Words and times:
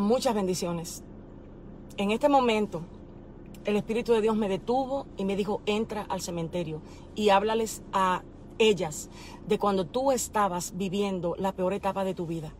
muchas 0.00 0.34
bendiciones. 0.34 1.02
En 1.96 2.10
este 2.10 2.28
momento, 2.28 2.82
el 3.64 3.76
Espíritu 3.76 4.12
de 4.12 4.20
Dios 4.20 4.36
me 4.36 4.48
detuvo 4.48 5.06
y 5.16 5.24
me 5.24 5.36
dijo, 5.36 5.62
entra 5.66 6.02
al 6.08 6.20
cementerio 6.20 6.80
y 7.14 7.30
háblales 7.30 7.82
a 7.92 8.22
ellas 8.58 9.08
de 9.46 9.58
cuando 9.58 9.86
tú 9.86 10.12
estabas 10.12 10.76
viviendo 10.76 11.34
la 11.38 11.52
peor 11.52 11.72
etapa 11.72 12.04
de 12.04 12.14
tu 12.14 12.26
vida. 12.26 12.52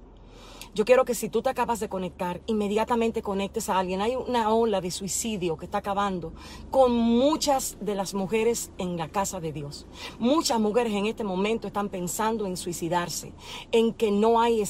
Yo 0.75 0.85
quiero 0.85 1.05
que 1.05 1.15
si 1.15 1.29
tú 1.29 1.41
te 1.41 1.51
acabas 1.51 1.79
de 1.79 1.89
conectar, 1.89 2.41
inmediatamente 2.47 3.23
conectes 3.23 3.69
a 3.69 3.79
alguien. 3.79 4.01
Hay 4.01 4.17
una 4.17 4.53
ola 4.53 4.81
de 4.81 4.91
suicidio 4.91 5.57
que 5.57 5.67
está 5.67 5.79
acabando 5.79 6.33
con 6.73 6.91
muchas 6.91 7.77
de 7.81 7.95
las 7.95 8.13
mujeres 8.13 8.73
en 8.79 8.97
la 8.97 9.09
casa 9.09 9.39
de 9.39 9.53
Dios. 9.53 9.87
Muchas 10.19 10.59
mujeres 10.59 10.93
en 10.93 11.07
este 11.07 11.23
momento 11.23 11.69
están 11.69 11.91
pensando 11.91 12.45
en 12.45 12.57
suicidarse, 12.57 13.33
en 13.71 13.93
que 13.93 14.11
no 14.11 14.41
hay 14.41 14.63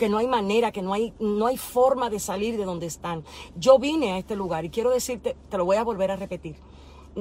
que 0.00 0.08
no 0.08 0.16
hay 0.16 0.26
manera, 0.26 0.72
que 0.72 0.80
no 0.80 0.94
hay, 0.94 1.12
no 1.20 1.46
hay 1.46 1.58
forma 1.58 2.08
de 2.08 2.18
salir 2.18 2.56
de 2.56 2.64
donde 2.64 2.86
están. 2.86 3.22
Yo 3.54 3.78
vine 3.78 4.12
a 4.12 4.18
este 4.18 4.34
lugar 4.34 4.64
y 4.64 4.70
quiero 4.70 4.88
decirte, 4.88 5.36
te 5.50 5.58
lo 5.58 5.66
voy 5.66 5.76
a 5.76 5.84
volver 5.84 6.10
a 6.10 6.16
repetir. 6.16 6.56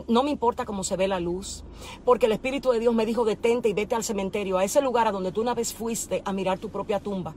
No 0.07 0.23
me 0.23 0.31
importa 0.31 0.65
cómo 0.65 0.85
se 0.85 0.95
ve 0.95 1.09
la 1.09 1.19
luz, 1.19 1.65
porque 2.05 2.27
el 2.27 2.31
Espíritu 2.31 2.71
de 2.71 2.79
Dios 2.79 2.95
me 2.95 3.05
dijo 3.05 3.25
detente 3.25 3.67
y 3.67 3.73
vete 3.73 3.95
al 3.95 4.05
cementerio, 4.05 4.57
a 4.57 4.63
ese 4.63 4.81
lugar 4.81 5.07
a 5.07 5.11
donde 5.11 5.33
tú 5.33 5.41
una 5.41 5.55
vez 5.55 5.73
fuiste 5.73 6.21
a 6.23 6.31
mirar 6.31 6.57
tu 6.57 6.69
propia 6.69 7.01
tumba. 7.01 7.35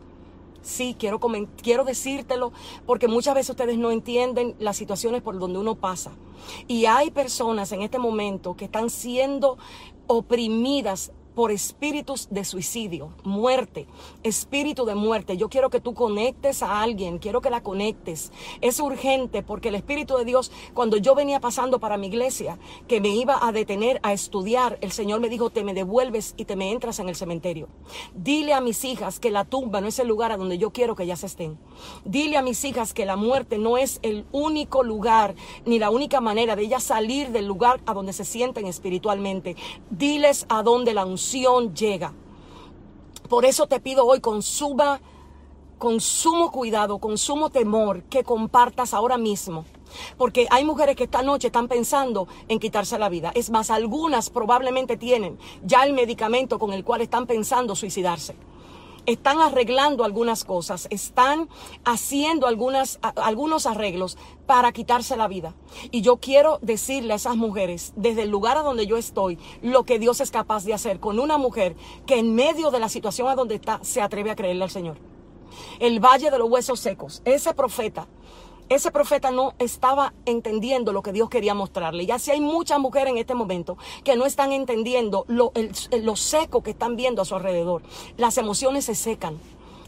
Sí, 0.62 0.95
quiero, 0.96 1.18
quiero 1.60 1.82
decírtelo 1.82 2.52
porque 2.87 3.09
muchas 3.09 3.34
veces 3.34 3.51
ustedes 3.51 3.79
no 3.79 3.90
entienden 3.90 4.54
las 4.60 4.77
situaciones 4.77 5.23
por 5.23 5.40
donde 5.40 5.59
uno 5.59 5.74
pasa. 5.74 6.12
Y 6.68 6.87
hay 6.87 7.10
personas 7.10 7.73
en 7.73 7.82
este 7.82 7.98
momento 7.98 8.54
que 8.54 8.66
están 8.66 8.90
siendo 8.90 9.59
oprimidas 10.06 11.10
por 11.34 11.50
espíritus 11.50 12.28
de 12.30 12.45
suicidio, 12.45 13.10
muerte, 13.24 13.86
espíritu 14.23 14.84
de 14.84 14.95
muerte. 14.95 15.36
Yo 15.36 15.48
quiero 15.48 15.70
que 15.70 15.80
tú 15.80 15.95
conectes 15.95 16.62
a 16.62 16.80
alguien, 16.80 17.18
quiero 17.18 17.40
que 17.40 17.50
la 17.50 17.62
conectes. 17.62 18.32
Es 18.60 18.80
urgente 18.80 19.42
porque 19.42 19.68
el 19.68 19.74
Espíritu 19.74 20.16
de 20.16 20.24
Dios, 20.24 20.52
cuando 20.74 20.96
yo 20.96 21.14
venía 21.14 21.40
pasando 21.40 21.79
para 21.79 21.96
mi 21.96 22.09
iglesia, 22.09 22.59
que 22.88 23.01
me 23.01 23.09
iba 23.09 23.38
a 23.46 23.52
detener 23.52 24.01
a 24.02 24.12
estudiar, 24.12 24.79
el 24.80 24.92
Señor 24.92 25.20
me 25.20 25.29
dijo, 25.29 25.51
te 25.51 25.65
me 25.65 25.74
devuelves 25.74 26.34
y 26.37 26.45
te 26.45 26.57
me 26.57 26.70
entras 26.70 26.98
en 26.98 27.09
el 27.09 27.16
cementerio. 27.16 27.68
Dile 28.14 28.54
a 28.54 28.60
mis 28.60 28.85
hijas 28.85 29.18
que 29.18 29.30
la 29.30 29.45
tumba 29.45 29.80
no 29.80 29.88
es 29.88 29.98
el 29.98 30.09
lugar 30.09 30.32
a 30.32 30.37
donde 30.37 30.59
yo 30.59 30.70
quiero 30.70 30.96
que 30.96 31.04
ellas 31.04 31.24
estén. 31.24 31.59
Dile 32.04 32.37
a 32.37 32.42
mis 32.42 32.64
hijas 32.64 32.92
que 32.92 33.07
la 33.07 33.16
muerte 33.16 33.59
no 33.59 33.79
es 33.79 33.98
el 34.02 34.24
único 34.32 34.82
lugar 34.82 35.35
ni 35.64 35.79
la 35.79 35.90
única 35.90 36.20
manera 36.20 36.57
de 36.57 36.62
ellas 36.62 36.82
salir 36.82 37.30
del 37.30 37.46
lugar 37.46 37.80
a 37.87 37.95
donde 37.95 38.12
se 38.12 38.24
sienten 38.24 38.66
espiritualmente. 38.66 39.57
Diles 39.90 40.46
a 40.48 40.62
dónde 40.62 40.95
la 40.95 41.04
llega. 41.74 42.12
Por 43.28 43.45
eso 43.45 43.66
te 43.66 43.80
pido 43.80 44.06
hoy 44.06 44.20
con 44.20 44.42
suma, 44.42 45.01
con 45.79 46.01
sumo 46.01 46.51
cuidado, 46.51 46.98
con 46.98 47.18
sumo 47.18 47.51
temor, 47.51 48.02
que 48.04 48.24
compartas 48.24 48.95
ahora 48.95 49.16
mismo. 49.16 49.64
Porque 50.16 50.46
hay 50.51 50.64
mujeres 50.64 50.96
que 50.96 51.04
esta 51.04 51.23
noche 51.23 51.48
están 51.48 51.68
pensando 51.68 52.29
en 52.48 52.59
quitarse 52.59 52.98
la 52.98 53.09
vida. 53.09 53.30
Es 53.34 53.51
más, 53.51 53.70
algunas 53.70 54.30
probablemente 54.30 54.96
tienen 54.96 55.38
ya 55.62 55.84
el 55.84 55.92
medicamento 55.92 56.59
con 56.59 56.73
el 56.73 56.84
cual 56.84 57.01
están 57.01 57.26
pensando 57.26 57.74
suicidarse 57.74 58.34
están 59.06 59.40
arreglando 59.40 60.04
algunas 60.04 60.45
cosas, 60.45 60.86
están 60.90 61.48
haciendo 61.84 62.46
algunas, 62.46 62.98
algunos 63.02 63.66
arreglos 63.66 64.16
para 64.47 64.72
quitarse 64.72 65.16
la 65.16 65.28
vida. 65.28 65.54
Y 65.91 66.03
yo 66.03 66.19
quiero 66.19 66.58
decirle 66.62 67.12
a 67.12 67.16
esas 67.16 67.36
mujeres, 67.36 67.92
desde 67.97 68.22
el 68.22 68.30
lugar 68.30 68.56
a 68.58 68.62
donde 68.62 68.86
yo 68.86 68.97
estoy, 68.97 69.38
lo 69.62 69.84
que 69.84 69.98
Dios 69.98 70.20
es 70.20 70.30
capaz 70.30 70.64
de 70.64 70.75
hacer 70.75 71.00
con 71.00 71.19
una 71.19 71.38
mujer 71.38 71.76
que 72.06 72.19
en 72.19 72.34
medio 72.34 72.70
de 72.70 72.80
la 72.80 72.88
situación 72.88 73.28
a 73.28 73.34
donde 73.34 73.56
está 73.56 73.80
se 73.82 74.00
atreve 74.00 74.30
a 74.30 74.36
creerle 74.36 74.64
al 74.64 74.70
Señor. 74.70 74.98
El 75.80 76.00
valle 76.00 76.30
de 76.30 76.38
los 76.38 76.48
huesos 76.48 76.80
secos, 76.80 77.22
ese 77.25 77.53
profeta 77.54 78.08
ese 78.69 78.91
profeta 78.91 79.31
no 79.31 79.55
estaba 79.59 80.15
entendiendo 80.25 80.93
lo 80.93 81.03
que 81.03 81.12
Dios 81.12 81.28
quería 81.28 81.55
mostrarle. 81.55 82.06
Ya 82.06 82.19
si 82.19 82.31
hay 82.31 82.41
muchas 82.41 82.78
mujeres 82.78 83.12
en 83.12 83.19
este 83.19 83.34
momento 83.34 83.77
que 84.04 84.16
no 84.16 84.27
están 84.27 84.53
entendiendo 84.53 85.25
lo, 85.28 85.53
lo 85.91 86.16
seco 86.16 86.62
que 86.62 86.70
están 86.70 86.97
viendo 86.97 87.22
a 87.22 87.25
su 87.25 87.34
alrededor. 87.34 87.82
Las 88.16 88.38
emociones 88.38 88.84
se 88.84 88.94
secan 88.94 89.38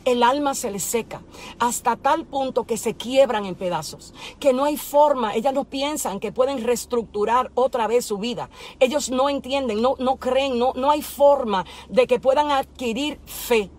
el 0.04 0.22
alma 0.22 0.54
se 0.54 0.70
les 0.70 0.82
seca 0.82 1.22
hasta 1.58 1.96
tal 1.96 2.26
punto 2.26 2.64
que 2.64 2.76
se 2.76 2.94
quiebran 2.94 3.46
en 3.46 3.54
pedazos, 3.54 4.12
que 4.38 4.52
no 4.52 4.64
hay 4.64 4.76
forma, 4.76 5.34
ellas 5.34 5.54
no 5.54 5.64
piensan 5.64 6.20
que 6.20 6.32
pueden 6.32 6.62
reestructurar 6.62 7.50
otra 7.54 7.86
vez 7.86 8.04
su 8.04 8.18
vida. 8.18 8.50
Ellos 8.80 9.10
no 9.10 9.28
entienden, 9.28 9.80
no, 9.80 9.94
no 9.98 10.16
creen, 10.16 10.58
no, 10.58 10.72
no 10.74 10.90
hay 10.90 11.02
forma 11.02 11.64
de 11.88 12.06
que 12.06 12.20
puedan 12.20 12.50
adquirir 12.50 13.18
fe 13.24 13.70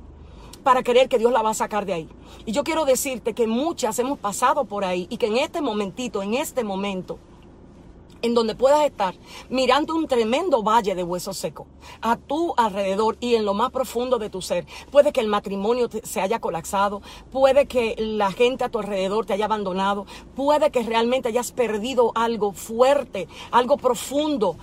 para 0.63 0.81
creer 0.81 1.07
que 1.09 1.19
Dios 1.19 1.31
la 1.31 1.43
va 1.43 1.51
a 1.51 1.53
sacar 1.53 1.85
de 1.85 1.93
ahí. 1.93 2.09
Y 2.47 2.51
yo 2.51 2.63
quiero 2.63 2.85
decirte 2.85 3.33
que 3.33 3.47
muchas 3.47 3.97
hemos 3.97 4.19
pasado 4.19 4.65
por 4.65 4.85
ahí 4.85 5.07
y 5.09 5.17
que 5.17 5.27
en 5.27 5.37
este 5.37 5.61
momentito, 5.61 6.21
en 6.21 6.35
este 6.35 6.63
momento, 6.63 7.17
en 8.25 8.33
donde 8.33 8.55
puedas 8.55 8.83
estar 8.85 9.13
mirando 9.49 9.95
un 9.95 10.07
tremendo 10.07 10.63
valle 10.63 10.95
de 10.95 11.03
huesos 11.03 11.37
secos 11.37 11.67
a 12.01 12.17
tu 12.17 12.55
alrededor 12.57 13.17
y 13.19 13.35
en 13.35 13.45
lo 13.45 13.53
más 13.53 13.71
profundo 13.71 14.17
de 14.17 14.31
tu 14.31 14.41
ser. 14.41 14.65
Puede 14.91 15.13
que 15.13 15.21
el 15.21 15.27
matrimonio 15.27 15.89
se 16.03 16.21
haya 16.21 16.39
colapsado, 16.39 17.03
puede 17.31 17.67
que 17.67 17.95
la 17.99 18.31
gente 18.31 18.63
a 18.63 18.69
tu 18.69 18.79
alrededor 18.79 19.27
te 19.27 19.33
haya 19.33 19.45
abandonado, 19.45 20.07
puede 20.35 20.71
que 20.71 20.81
realmente 20.81 21.29
hayas 21.29 21.51
perdido 21.51 22.11
algo 22.15 22.51
fuerte, 22.51 23.27
algo 23.51 23.77
profundo, 23.77 24.57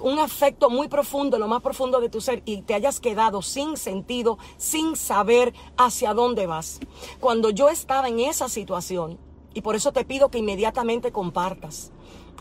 un 0.00 0.18
afecto 0.18 0.68
muy 0.68 0.88
profundo, 0.88 1.38
lo 1.38 1.46
más 1.46 1.62
profundo 1.62 2.00
de 2.00 2.08
tu 2.08 2.20
ser 2.20 2.42
y 2.44 2.62
te 2.62 2.74
hayas 2.74 2.98
quedado 2.98 3.40
sin 3.40 3.76
sentido, 3.76 4.36
sin 4.56 4.96
saber 4.96 5.54
hacia 5.76 6.12
dónde 6.12 6.48
vas. 6.48 6.80
Cuando 7.20 7.50
yo 7.50 7.68
estaba 7.68 8.08
en 8.08 8.18
esa 8.18 8.48
situación, 8.48 9.18
y 9.52 9.62
por 9.62 9.74
eso 9.74 9.92
te 9.92 10.04
pido 10.04 10.30
que 10.30 10.38
inmediatamente 10.38 11.12
compartas. 11.12 11.92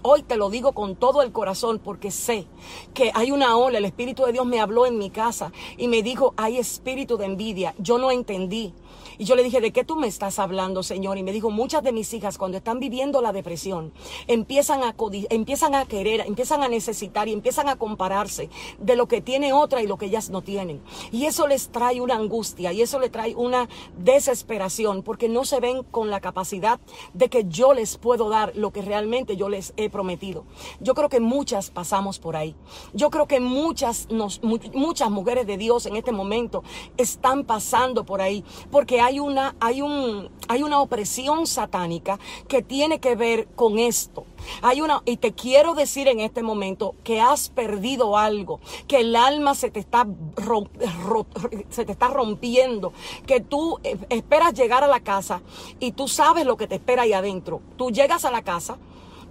Hoy 0.02 0.24
te 0.24 0.38
lo 0.38 0.50
digo 0.50 0.72
con 0.72 0.96
todo 0.96 1.22
el 1.22 1.32
corazón 1.32 1.80
porque 1.80 2.12
sé 2.12 2.48
que 2.94 3.12
hay 3.14 3.32
una 3.32 3.58
ola. 3.58 3.80
El 3.80 3.86
Espíritu 3.86 4.26
de 4.26 4.32
Dios 4.32 4.46
me 4.46 4.62
habló 4.62 4.86
en 4.86 4.98
mi 4.98 5.10
casa 5.10 5.52
y 5.78 5.88
me 5.88 6.02
dijo, 6.04 6.34
hay 6.38 6.58
espíritu 6.58 7.18
de 7.18 7.26
envidia. 7.26 7.76
Yo 7.78 7.98
no 7.98 8.12
entendí. 8.12 8.74
Y 9.20 9.26
yo 9.26 9.36
le 9.36 9.44
dije, 9.44 9.60
¿de 9.60 9.74
qué 9.74 9.84
tú 9.84 9.98
me 9.98 10.08
estás 10.08 10.40
hablando, 10.40 10.82
Señor? 10.82 11.18
Y 11.18 11.24
me 11.24 11.34
dijo, 11.34 11.52
muchas 11.52 11.84
de 11.84 11.92
mis 11.92 12.14
hijas 12.14 12.38
cuando 12.38 12.58
están 12.58 12.80
viviendo 12.80 13.22
la 13.22 13.34
depresión, 13.34 13.92
empiezan 14.28 14.82
a, 14.82 14.96
empiezan 15.30 15.76
a 15.76 15.86
querer, 15.86 16.22
empiezan 16.22 16.64
a 16.64 16.70
necesitar 16.70 17.28
y 17.28 17.34
empiezan 17.34 17.68
a 17.68 17.76
compararse 17.76 18.50
de 18.80 18.96
lo 18.96 19.10
que 19.10 19.20
tiene 19.20 19.52
otra 19.52 19.84
y 19.84 19.88
lo 19.88 19.98
que 19.98 20.06
ellas 20.06 20.30
no 20.30 20.42
tienen. 20.42 20.82
Y 21.12 21.26
eso 21.26 21.48
les 21.48 21.68
trae 21.68 22.00
una 22.00 22.16
angustia 22.16 22.72
y 22.72 22.82
eso 22.82 22.98
le 22.98 23.10
trae 23.10 23.36
una 23.36 23.68
desesperación 23.98 25.04
porque 25.04 25.28
no 25.28 25.44
se 25.44 25.60
ven 25.60 25.84
con 25.84 26.10
la 26.10 26.22
capacidad 26.22 26.80
de 27.14 27.28
que 27.28 27.44
yo 27.44 27.74
les 27.74 27.98
puedo 27.98 28.30
dar 28.30 28.56
lo 28.56 28.72
que 28.72 28.82
realmente 28.82 29.36
yo 29.36 29.50
les 29.50 29.74
he 29.76 29.90
prometido. 29.90 30.46
Yo 30.80 30.96
creo 30.96 31.10
que 31.10 31.20
muchas 31.20 31.72
pasamos 31.72 32.20
por 32.20 32.38
ahí. 32.38 32.56
Yo 32.94 33.10
creo 33.10 33.28
que 33.28 33.42
muchas, 33.42 34.08
muchas 34.74 35.12
mujeres 35.12 35.46
de 35.46 35.58
Dios 35.58 35.86
en 35.88 35.98
este 35.98 36.14
momento 36.14 36.64
están 36.96 37.44
pasando 37.44 38.06
por 38.06 38.22
ahí 38.22 38.46
porque 38.72 39.02
hay 39.02 39.09
una, 39.18 39.56
hay 39.60 39.82
un, 39.82 40.30
hay 40.48 40.62
una 40.62 40.80
opresión 40.80 41.48
satánica 41.48 42.20
que 42.48 42.62
tiene 42.62 43.00
que 43.00 43.16
ver 43.16 43.48
con 43.56 43.80
esto. 43.80 44.26
Hay 44.62 44.82
una, 44.82 45.02
y 45.06 45.18
te 45.18 45.34
quiero 45.34 45.74
decir 45.74 46.08
en 46.08 46.20
este 46.20 46.44
momento 46.44 46.94
que 47.04 47.20
has 47.20 47.50
perdido 47.50 48.18
algo, 48.18 48.60
que 48.88 49.00
el 49.00 49.16
alma 49.16 49.56
se 49.56 49.72
te 49.72 49.80
está, 49.80 50.06
se 51.70 51.86
te 51.86 51.92
está 51.92 52.10
rompiendo, 52.10 52.94
que 53.26 53.40
tú 53.40 53.80
eh, 53.84 53.98
esperas 54.10 54.54
llegar 54.54 54.84
a 54.84 54.88
la 54.88 55.00
casa 55.00 55.42
y 55.80 55.94
tú 55.94 56.08
sabes 56.08 56.46
lo 56.46 56.58
que 56.58 56.68
te 56.68 56.76
espera 56.76 57.04
ahí 57.04 57.14
adentro. 57.14 57.62
Tú 57.78 57.90
llegas 57.90 58.26
a 58.26 58.32
la 58.32 58.44
casa 58.44 58.78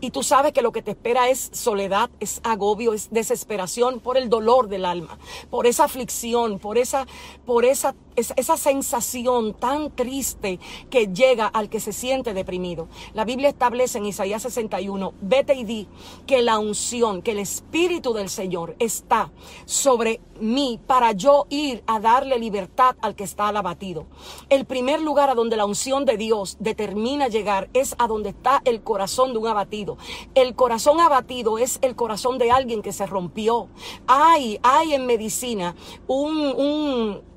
y 0.00 0.10
tú 0.10 0.22
sabes 0.22 0.52
que 0.52 0.62
lo 0.62 0.72
que 0.72 0.82
te 0.82 0.92
espera 0.92 1.28
es 1.28 1.50
soledad, 1.52 2.10
es 2.20 2.40
agobio, 2.44 2.94
es 2.94 3.10
desesperación 3.10 4.00
por 4.00 4.16
el 4.16 4.28
dolor 4.28 4.68
del 4.68 4.84
alma, 4.84 5.18
por 5.50 5.66
esa 5.66 5.84
aflicción, 5.84 6.58
por 6.58 6.78
esa, 6.78 7.06
por 7.44 7.64
esa 7.64 7.94
esa 8.18 8.56
sensación 8.56 9.54
tan 9.54 9.90
triste 9.90 10.58
que 10.90 11.08
llega 11.08 11.46
al 11.46 11.68
que 11.68 11.80
se 11.80 11.92
siente 11.92 12.34
deprimido. 12.34 12.88
La 13.14 13.24
Biblia 13.24 13.48
establece 13.48 13.98
en 13.98 14.06
Isaías 14.06 14.42
61, 14.42 15.14
vete 15.20 15.54
y 15.54 15.64
di 15.64 15.88
que 16.26 16.42
la 16.42 16.58
unción, 16.58 17.22
que 17.22 17.32
el 17.32 17.38
Espíritu 17.38 18.12
del 18.12 18.28
Señor 18.28 18.76
está 18.78 19.30
sobre 19.64 20.20
mí 20.40 20.80
para 20.86 21.12
yo 21.12 21.46
ir 21.50 21.82
a 21.86 22.00
darle 22.00 22.38
libertad 22.38 22.96
al 23.00 23.14
que 23.14 23.24
está 23.24 23.48
abatido. 23.48 24.06
El 24.48 24.64
primer 24.64 25.00
lugar 25.00 25.30
a 25.30 25.34
donde 25.34 25.56
la 25.56 25.66
unción 25.66 26.04
de 26.04 26.16
Dios 26.16 26.56
determina 26.60 27.28
llegar 27.28 27.68
es 27.72 27.94
a 27.98 28.06
donde 28.06 28.30
está 28.30 28.62
el 28.64 28.82
corazón 28.82 29.32
de 29.32 29.38
un 29.38 29.46
abatido. 29.46 29.96
El 30.34 30.54
corazón 30.54 31.00
abatido 31.00 31.58
es 31.58 31.78
el 31.82 31.96
corazón 31.96 32.38
de 32.38 32.50
alguien 32.50 32.82
que 32.82 32.92
se 32.92 33.06
rompió. 33.06 33.68
Hay, 34.06 34.58
hay 34.62 34.94
en 34.94 35.06
medicina 35.06 35.74
un, 36.06 36.36
un 36.36 37.27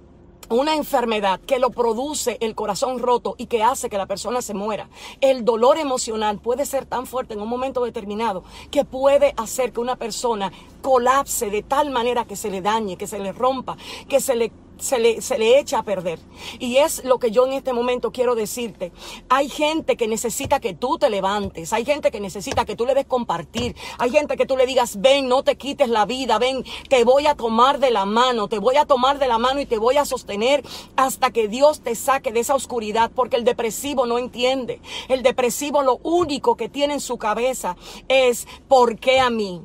una 0.52 0.76
enfermedad 0.76 1.40
que 1.40 1.60
lo 1.60 1.70
produce 1.70 2.38
el 2.42 2.56
corazón 2.56 3.00
roto 3.00 3.36
y 3.38 3.46
que 3.46 3.64
hace 3.64 3.90
que 3.90 3.98
la 3.98 4.06
persona 4.06 4.42
se 4.42 4.54
muera. 4.54 4.90
El 5.22 5.46
dolor 5.46 5.78
emocional 5.78 6.40
puede 6.40 6.66
ser 6.66 6.86
tan 6.86 7.08
fuerte 7.08 7.34
en 7.34 7.42
un 7.42 7.48
momento 7.48 7.84
determinado 7.84 8.44
que 8.70 8.84
puede 8.84 9.34
hacer 9.38 9.72
que 9.72 9.80
una 9.80 9.96
persona 9.96 10.52
colapse 10.82 11.50
de 11.50 11.64
tal 11.64 11.90
manera 11.90 12.26
que 12.26 12.36
se 12.36 12.50
le 12.50 12.62
dañe, 12.62 12.98
que 12.98 13.08
se 13.08 13.20
le 13.20 13.32
rompa, 13.32 13.78
que 14.10 14.20
se 14.20 14.36
le 14.36 14.52
se 14.82 15.00
le, 15.00 15.22
se 15.22 15.38
le 15.38 15.60
echa 15.60 15.80
a 15.80 15.84
perder. 15.84 16.20
Y 16.60 16.78
es 16.78 17.04
lo 17.06 17.20
que 17.20 17.32
yo 17.32 17.46
en 17.46 17.54
este 17.54 17.72
momento 17.72 18.12
quiero 18.12 18.36
decirte. 18.36 18.92
Hay 19.30 19.48
gente 19.48 19.96
que 19.96 20.08
necesita 20.08 20.60
que 20.60 20.74
tú 20.74 20.98
te 20.98 21.10
levantes. 21.10 21.72
Hay 21.72 21.86
gente 21.86 22.12
que 22.12 22.20
necesita 22.20 22.66
que 22.66 22.76
tú 22.76 22.86
le 22.86 22.96
des 22.96 23.06
compartir. 23.06 23.76
Hay 24.00 24.10
gente 24.10 24.36
que 24.36 24.46
tú 24.46 24.58
le 24.58 24.66
digas, 24.66 25.00
ven, 25.00 25.28
no 25.28 25.44
te 25.44 25.56
quites 25.56 25.88
la 25.88 26.06
vida. 26.06 26.40
Ven, 26.40 26.66
te 26.90 27.04
voy 27.04 27.28
a 27.28 27.36
tomar 27.36 27.80
de 27.80 27.92
la 27.92 28.06
mano. 28.06 28.48
Te 28.48 28.60
voy 28.60 28.76
a 28.76 28.86
tomar 28.86 29.20
de 29.20 29.28
la 29.28 29.38
mano 29.38 29.60
y 29.62 29.66
te 29.66 29.78
voy 29.78 29.98
a 29.98 30.06
sostener 30.06 30.64
hasta 30.96 31.32
que 31.32 31.48
Dios 31.48 31.82
te 31.82 31.96
saque 31.96 32.32
de 32.32 32.40
esa 32.40 32.56
oscuridad. 32.56 33.12
Porque 33.14 33.38
el 33.38 33.44
depresivo 33.44 34.08
no 34.08 34.18
entiende. 34.18 34.82
El 35.08 35.22
depresivo 35.22 35.84
lo 35.84 36.00
único 36.04 36.58
que 36.58 36.70
tiene 36.70 36.96
en 36.96 37.02
su 37.02 37.18
cabeza 37.18 37.78
es, 38.08 38.48
¿por 38.68 38.98
qué 38.98 39.20
a 39.20 39.30
mí? 39.30 39.62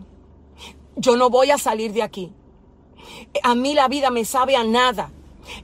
Yo 0.97 1.17
no 1.17 1.31
voy 1.31 1.51
a 1.51 1.59
salir 1.59 1.93
de 1.93 2.03
aquí 2.03 2.33
a 3.43 3.55
mí 3.55 3.75
la 3.75 3.89
vida 3.89 4.11
me 4.11 4.25
sabe 4.25 4.57
a 4.57 4.65
nada. 4.65 5.11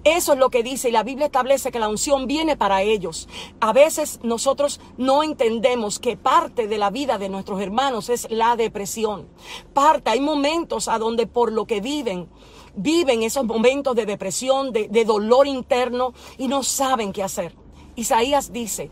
Eso 0.04 0.32
es 0.32 0.38
lo 0.38 0.50
que 0.50 0.62
dice 0.62 0.88
y 0.88 0.92
la 0.92 1.02
Biblia 1.02 1.26
establece 1.26 1.72
que 1.72 1.78
la 1.78 1.88
unción 1.88 2.26
viene 2.26 2.56
para 2.56 2.82
ellos. 2.82 3.28
A 3.60 3.72
veces 3.72 4.20
nosotros 4.22 4.80
no 4.96 5.22
entendemos 5.22 5.98
que 5.98 6.16
parte 6.16 6.66
de 6.66 6.78
la 6.78 6.90
vida 6.90 7.18
de 7.18 7.28
nuestros 7.28 7.60
hermanos 7.60 8.08
es 8.08 8.30
la 8.30 8.56
depresión. 8.56 9.28
Parte, 9.72 10.10
hay 10.10 10.20
momentos 10.20 10.88
a 10.88 10.98
donde 10.98 11.26
por 11.26 11.52
lo 11.52 11.66
que 11.66 11.80
viven, 11.80 12.28
viven 12.74 13.22
esos 13.22 13.44
momentos 13.44 13.96
de 13.96 14.06
depresión, 14.06 14.72
de, 14.72 14.88
de 14.88 15.04
dolor 15.04 15.46
interno 15.46 16.14
y 16.38 16.48
no 16.48 16.62
saben 16.62 17.12
qué 17.12 17.22
hacer. 17.22 17.54
Isaías 17.96 18.52
dice 18.52 18.90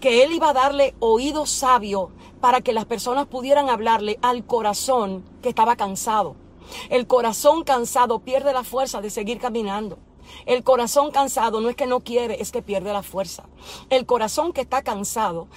que 0.00 0.22
él 0.22 0.32
iba 0.32 0.50
a 0.50 0.54
darle 0.54 0.94
oído 1.00 1.44
sabio 1.46 2.10
para 2.40 2.60
que 2.60 2.72
las 2.72 2.84
personas 2.84 3.26
pudieran 3.26 3.68
hablarle 3.68 4.18
al 4.22 4.46
corazón 4.46 5.24
que 5.42 5.48
estaba 5.48 5.76
cansado. 5.76 6.36
El 6.90 7.06
corazón 7.06 7.64
cansado 7.64 8.20
pierde 8.20 8.52
la 8.52 8.64
fuerza 8.64 9.00
de 9.00 9.10
seguir 9.10 9.38
caminando. 9.38 9.98
El 10.46 10.62
corazón 10.62 11.10
cansado 11.10 11.60
no 11.60 11.68
es 11.68 11.76
que 11.76 11.86
no 11.86 12.00
quiere, 12.00 12.40
es 12.40 12.52
que 12.52 12.62
pierde 12.62 12.92
la 12.92 13.02
fuerza. 13.02 13.44
El 13.90 14.06
corazón 14.06 14.52
que 14.52 14.60
está 14.60 14.82
cansado, 14.82 15.48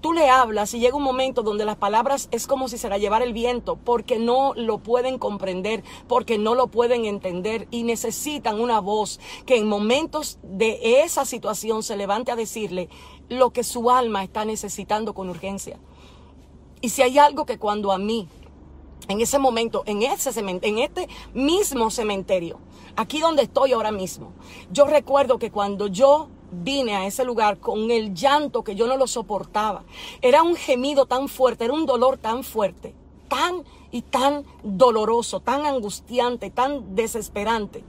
tú 0.00 0.12
le 0.12 0.28
hablas 0.28 0.74
y 0.74 0.80
llega 0.80 0.96
un 0.96 1.02
momento 1.02 1.42
donde 1.42 1.64
las 1.64 1.76
palabras 1.76 2.28
es 2.30 2.46
como 2.46 2.68
si 2.68 2.78
se 2.78 2.88
la 2.88 2.98
llevara 2.98 3.24
el 3.24 3.32
viento, 3.32 3.76
porque 3.76 4.18
no 4.18 4.52
lo 4.54 4.78
pueden 4.78 5.18
comprender, 5.18 5.82
porque 6.06 6.38
no 6.38 6.54
lo 6.54 6.66
pueden 6.68 7.06
entender 7.06 7.66
y 7.70 7.84
necesitan 7.84 8.60
una 8.60 8.80
voz 8.80 9.18
que 9.46 9.56
en 9.56 9.66
momentos 9.66 10.38
de 10.42 11.02
esa 11.02 11.24
situación 11.24 11.82
se 11.82 11.96
levante 11.96 12.30
a 12.30 12.36
decirle 12.36 12.88
lo 13.28 13.50
que 13.50 13.64
su 13.64 13.90
alma 13.90 14.22
está 14.22 14.44
necesitando 14.44 15.14
con 15.14 15.28
urgencia. 15.28 15.78
Y 16.80 16.90
si 16.90 17.00
hay 17.00 17.18
algo 17.18 17.46
que 17.46 17.58
cuando 17.58 17.90
a 17.90 17.98
mí 17.98 18.28
en 19.08 19.20
ese 19.20 19.38
momento, 19.38 19.82
en 19.86 20.02
ese 20.02 20.38
en 20.40 20.78
este 20.78 21.08
mismo 21.34 21.90
cementerio, 21.90 22.58
aquí 22.96 23.20
donde 23.20 23.42
estoy 23.42 23.72
ahora 23.72 23.92
mismo, 23.92 24.32
yo 24.70 24.86
recuerdo 24.86 25.38
que 25.38 25.50
cuando 25.50 25.86
yo 25.86 26.28
vine 26.50 26.94
a 26.94 27.06
ese 27.06 27.24
lugar 27.24 27.58
con 27.58 27.90
el 27.90 28.14
llanto 28.14 28.62
que 28.62 28.74
yo 28.74 28.86
no 28.86 28.96
lo 28.96 29.06
soportaba, 29.06 29.84
era 30.22 30.42
un 30.42 30.56
gemido 30.56 31.06
tan 31.06 31.28
fuerte, 31.28 31.64
era 31.64 31.74
un 31.74 31.86
dolor 31.86 32.18
tan 32.18 32.44
fuerte, 32.44 32.94
tan 33.28 33.64
y 33.90 34.02
tan 34.02 34.44
doloroso, 34.62 35.40
tan 35.40 35.66
angustiante, 35.66 36.50
tan 36.50 36.94
desesperante, 36.94 37.84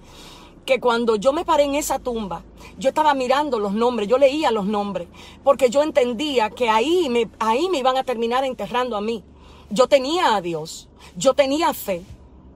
que 0.66 0.80
cuando 0.80 1.16
yo 1.16 1.32
me 1.32 1.46
paré 1.46 1.64
en 1.64 1.76
esa 1.76 2.00
tumba, 2.00 2.44
yo 2.78 2.90
estaba 2.90 3.14
mirando 3.14 3.60
los 3.60 3.74
nombres, 3.74 4.10
yo 4.10 4.18
leía 4.18 4.52
los 4.52 4.66
nombres, 4.66 5.08
porque 5.44 5.70
yo 5.70 5.84
entendía 5.84 6.50
que 6.50 6.70
ahí 6.70 7.08
me, 7.10 7.30
ahí 7.40 7.70
me 7.70 7.80
iban 7.80 7.98
a 7.98 8.04
terminar 8.04 8.44
enterrando 8.44 8.98
a 8.98 9.02
mí. 9.02 9.24
Yo 9.70 9.88
tenía 9.88 10.36
a 10.36 10.42
Dios, 10.42 10.88
yo 11.16 11.34
tenía 11.34 11.74
fe, 11.74 12.04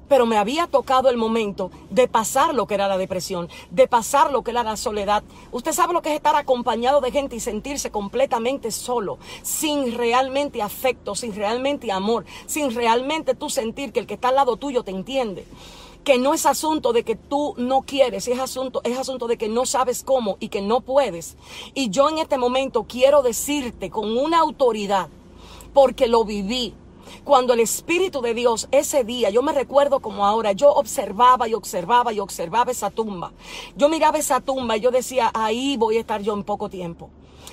pero 0.07 0.25
me 0.25 0.37
había 0.37 0.67
tocado 0.67 1.09
el 1.09 1.17
momento 1.17 1.71
de 1.89 2.07
pasar 2.07 2.53
lo 2.53 2.67
que 2.67 2.75
era 2.75 2.87
la 2.87 2.97
depresión, 2.97 3.49
de 3.71 3.87
pasar 3.87 4.31
lo 4.31 4.43
que 4.43 4.51
era 4.51 4.63
la 4.63 4.77
soledad. 4.77 5.23
Usted 5.51 5.71
sabe 5.71 5.93
lo 5.93 6.01
que 6.01 6.09
es 6.09 6.15
estar 6.15 6.35
acompañado 6.35 7.01
de 7.01 7.11
gente 7.11 7.35
y 7.35 7.39
sentirse 7.39 7.89
completamente 7.91 8.71
solo, 8.71 9.17
sin 9.41 9.95
realmente 9.95 10.61
afecto, 10.61 11.15
sin 11.15 11.33
realmente 11.33 11.91
amor, 11.91 12.25
sin 12.45 12.73
realmente 12.75 13.33
tú 13.33 13.49
sentir 13.49 13.91
que 13.91 14.01
el 14.01 14.07
que 14.07 14.15
está 14.15 14.29
al 14.29 14.35
lado 14.35 14.57
tuyo 14.57 14.83
te 14.83 14.91
entiende 14.91 15.45
que 16.03 16.17
no 16.17 16.33
es 16.33 16.45
asunto 16.45 16.93
de 16.93 17.03
que 17.03 17.15
tú 17.15 17.53
no 17.57 17.81
quieres, 17.81 18.27
es 18.27 18.39
asunto, 18.39 18.81
es 18.83 18.97
asunto 18.97 19.27
de 19.27 19.37
que 19.37 19.49
no 19.49 19.65
sabes 19.65 20.01
cómo 20.03 20.37
y 20.39 20.47
que 20.47 20.61
no 20.61 20.79
puedes. 20.81 21.35
Y 21.73 21.89
yo 21.89 22.09
en 22.09 22.19
este 22.19 22.37
momento 22.37 22.85
quiero 22.87 23.21
decirte 23.21 23.89
con 23.89 24.17
una 24.17 24.39
autoridad, 24.39 25.09
porque 25.73 26.07
lo 26.07 26.23
viví, 26.23 26.73
cuando 27.23 27.53
el 27.53 27.59
Espíritu 27.59 28.21
de 28.21 28.33
Dios 28.33 28.67
ese 28.71 29.03
día, 29.03 29.29
yo 29.29 29.41
me 29.41 29.53
recuerdo 29.53 29.99
como 29.99 30.25
ahora, 30.25 30.51
yo 30.51 30.71
observaba 30.71 31.47
y 31.47 31.53
observaba 31.53 32.13
y 32.13 32.19
observaba 32.19 32.71
esa 32.71 32.89
tumba. 32.89 33.31
Yo 33.75 33.89
miraba 33.89 34.17
esa 34.17 34.39
tumba 34.39 34.77
y 34.77 34.81
yo 34.81 34.91
decía, 34.91 35.31
ahí 35.33 35.77
voy 35.77 35.97
a 35.97 36.01
estar 36.01 36.21
yo 36.21 36.33
en 36.33 36.43
poco 36.43 36.69
tiempo 36.69 37.09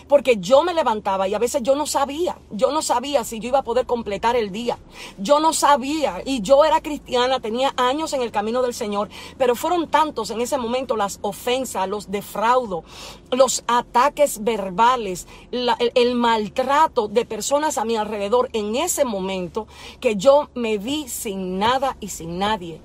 porque 0.09 0.37
yo 0.39 0.63
me 0.63 0.75
levantaba 0.75 1.29
y 1.29 1.35
a 1.35 1.39
veces 1.39 1.63
yo 1.63 1.75
no 1.75 1.87
sabía, 1.87 2.39
yo 2.51 2.73
no 2.73 2.83
sabía 2.83 3.25
si 3.25 3.41
yo 3.41 3.49
iba 3.49 3.61
a 3.61 3.65
poder 3.65 3.87
completar 3.87 4.37
el 4.37 4.51
día, 4.51 4.79
yo 5.19 5.41
no 5.41 5.53
sabía 5.53 6.23
y 6.25 6.41
yo 6.41 6.65
era 6.65 6.81
cristiana, 6.81 7.41
tenía 7.41 7.75
años 7.77 8.13
en 8.13 8.23
el 8.23 8.31
camino 8.31 8.63
del 8.63 8.75
Señor, 8.75 9.09
pero 9.39 9.55
fueron 9.55 9.89
tantos 9.89 10.31
en 10.31 10.41
ese 10.41 10.59
momento 10.59 10.97
las 10.97 11.19
ofensas, 11.23 11.89
los 11.89 12.11
defraudos, 12.11 12.85
los 13.31 13.65
ataques 13.67 14.43
verbales, 14.43 15.27
el, 15.51 16.15
maltrato 16.15 17.09
de 17.09 17.25
personas 17.25 17.79
a 17.79 17.85
mi 17.85 17.97
alrededor 17.97 18.49
en 18.53 18.77
ese 18.77 19.05
momento 19.05 19.67
que 20.01 20.17
yo 20.17 20.49
me 20.55 20.79
vi 20.79 21.09
sin 21.09 21.59
nada 21.59 21.97
y 22.01 22.09
sin 22.09 22.39
nadie 22.39 22.81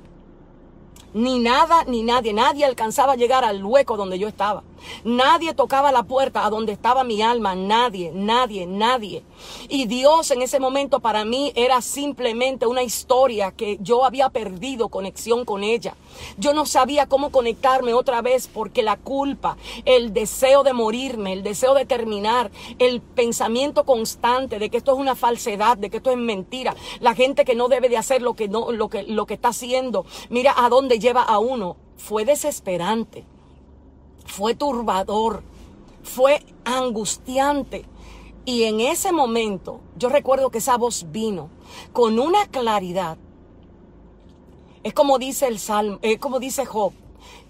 ni 1.14 1.40
nada 1.40 1.84
ni 1.86 2.04
nadie. 2.04 2.34
Nadie 2.34 2.66
alcanzaba 2.66 3.14
a 3.14 3.16
llegar 3.16 3.44
al 3.44 3.64
hueco 3.64 3.98
donde 3.98 4.18
yo 4.18 4.28
estaba. 4.28 4.64
Nadie 5.04 5.54
tocaba 5.54 5.92
la 5.92 6.04
puerta 6.04 6.46
a 6.46 6.50
donde 6.50 6.72
estaba 6.72 7.04
mi 7.04 7.22
alma. 7.22 7.56
Nadie, 7.56 8.12
nadie, 8.14 8.66
nadie. 8.66 9.24
Y 9.70 9.86
Dios 9.86 10.32
en 10.32 10.42
ese 10.42 10.60
momento 10.60 11.00
para 11.00 11.26
mí 11.26 11.52
era 11.56 11.82
simplemente 11.82 12.68
una 12.68 12.84
historia 12.84 13.52
que 13.52 13.78
yo 13.82 14.06
había 14.06 14.30
perdido 14.30 14.90
conexión 14.90 15.46
con 15.46 15.64
ella. 15.64 15.96
Yo 16.38 16.54
no 16.54 16.66
sabía 16.66 17.08
cómo 17.08 17.32
conectarme 17.32 17.94
otra 17.94 18.22
vez 18.22 18.48
porque 18.48 18.84
la 18.84 18.98
culpa, 18.98 19.58
el 19.86 20.14
deseo 20.14 20.64
de 20.64 20.74
morirme, 20.74 21.34
el 21.34 21.44
deseo 21.44 21.74
de 21.74 21.86
terminar, 21.86 22.52
el 22.80 23.02
pensamiento 23.02 23.86
constante 23.86 24.60
de 24.60 24.70
que 24.70 24.78
esto 24.78 24.94
es 24.94 25.00
una 25.00 25.16
falsedad, 25.16 25.78
de 25.78 25.90
que 25.90 25.98
esto 25.98 26.12
es 26.12 26.18
mentira, 26.18 26.76
la 27.00 27.16
gente 27.16 27.46
que 27.46 27.56
no 27.56 27.68
debe 27.68 27.90
de 27.90 27.98
hacer 27.98 28.22
lo 28.22 28.34
que 28.34 28.48
no 28.48 28.72
lo 28.72 28.90
que 28.90 29.04
lo 29.04 29.26
que 29.26 29.34
está 29.34 29.50
haciendo. 29.50 30.06
Mira 30.30 30.54
a 30.58 30.70
dónde 30.70 31.00
lleva 31.00 31.24
a 31.24 31.40
uno. 31.40 31.78
Fue 31.98 32.26
desesperante. 32.26 33.26
Fue 34.32 34.56
turbador. 34.56 35.44
Fue 36.04 36.42
angustiante. 36.64 37.84
Y 38.46 38.64
en 38.64 38.80
ese 38.80 39.12
momento, 39.12 39.82
yo 39.98 40.08
recuerdo 40.08 40.52
que 40.52 40.60
esa 40.60 40.78
voz 40.78 41.06
vino 41.12 41.50
con 41.92 42.18
una 42.18 42.48
claridad 42.48 43.18
es 44.84 44.94
como 44.94 45.20
dice 45.20 45.48
el 45.48 45.60
Salmo, 45.60 46.00
es 46.02 46.18
como 46.18 46.40
dice 46.40 46.66
Job. 46.66 46.94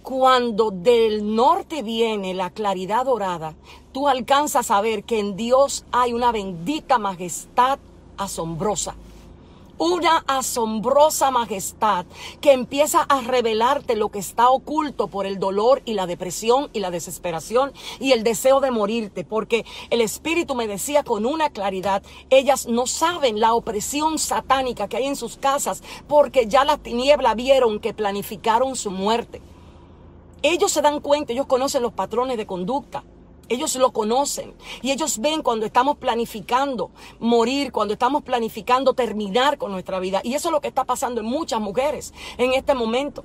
Cuando 0.02 0.72
del 0.72 1.36
norte 1.36 1.84
viene 1.84 2.34
la 2.34 2.50
claridad 2.50 3.06
dorada, 3.06 3.54
tú 3.94 4.08
alcanzas 4.08 4.72
a 4.72 4.82
ver 4.82 5.04
que 5.04 5.20
en 5.20 5.36
Dios 5.36 5.86
hay 5.92 6.14
una 6.14 6.32
bendita 6.32 6.98
majestad 6.98 7.78
asombrosa 8.18 8.96
una 9.82 10.24
asombrosa 10.28 11.32
majestad 11.32 12.06
que 12.40 12.52
empieza 12.52 13.02
a 13.02 13.22
revelarte 13.22 13.96
lo 13.96 14.10
que 14.10 14.20
está 14.20 14.52
oculto 14.52 15.08
por 15.08 15.26
el 15.26 15.40
dolor 15.40 15.82
y 15.86 15.96
la 15.96 16.06
depresión 16.06 16.70
y 16.72 16.82
la 16.82 16.92
desesperación 16.92 17.74
y 18.00 18.12
el 18.12 18.24
deseo 18.24 18.60
de 18.60 18.70
morirte, 18.70 19.24
porque 19.24 19.66
el 19.90 20.02
Espíritu 20.02 20.54
me 20.54 20.68
decía 20.68 21.04
con 21.04 21.26
una 21.26 21.50
claridad, 21.50 22.04
ellas 22.30 22.68
no 22.68 22.86
saben 22.86 23.40
la 23.40 23.56
opresión 23.56 24.20
satánica 24.20 24.88
que 24.88 24.98
hay 24.98 25.08
en 25.08 25.16
sus 25.16 25.38
casas, 25.38 25.82
porque 26.08 26.46
ya 26.46 26.64
las 26.64 26.80
tinieblas 26.80 27.36
vieron 27.36 27.80
que 27.80 27.96
planificaron 27.96 28.76
su 28.76 28.92
muerte. 28.92 29.42
Ellos 30.44 30.72
se 30.72 30.84
dan 30.84 31.00
cuenta, 31.00 31.34
ellos 31.34 31.48
conocen 31.48 31.82
los 31.82 31.94
patrones 31.94 32.38
de 32.38 32.46
conducta. 32.46 33.04
Ellos 33.50 33.76
lo 33.76 33.92
conocen 33.92 34.54
y 34.82 34.92
ellos 34.92 35.20
ven 35.20 35.42
cuando 35.42 35.66
estamos 35.66 35.98
planificando 35.98 36.92
morir, 37.20 37.72
cuando 37.72 37.94
estamos 37.94 38.24
planificando 38.24 38.94
terminar 38.94 39.58
con 39.58 39.72
nuestra 39.72 40.00
vida. 40.00 40.22
Y 40.24 40.36
eso 40.36 40.48
es 40.48 40.52
lo 40.54 40.62
que 40.62 40.70
está 40.70 40.86
pasando 40.86 41.22
en 41.22 41.28
muchas 41.28 41.60
mujeres 41.60 42.14
en 42.38 42.54
este 42.54 42.74
momento. 42.74 43.24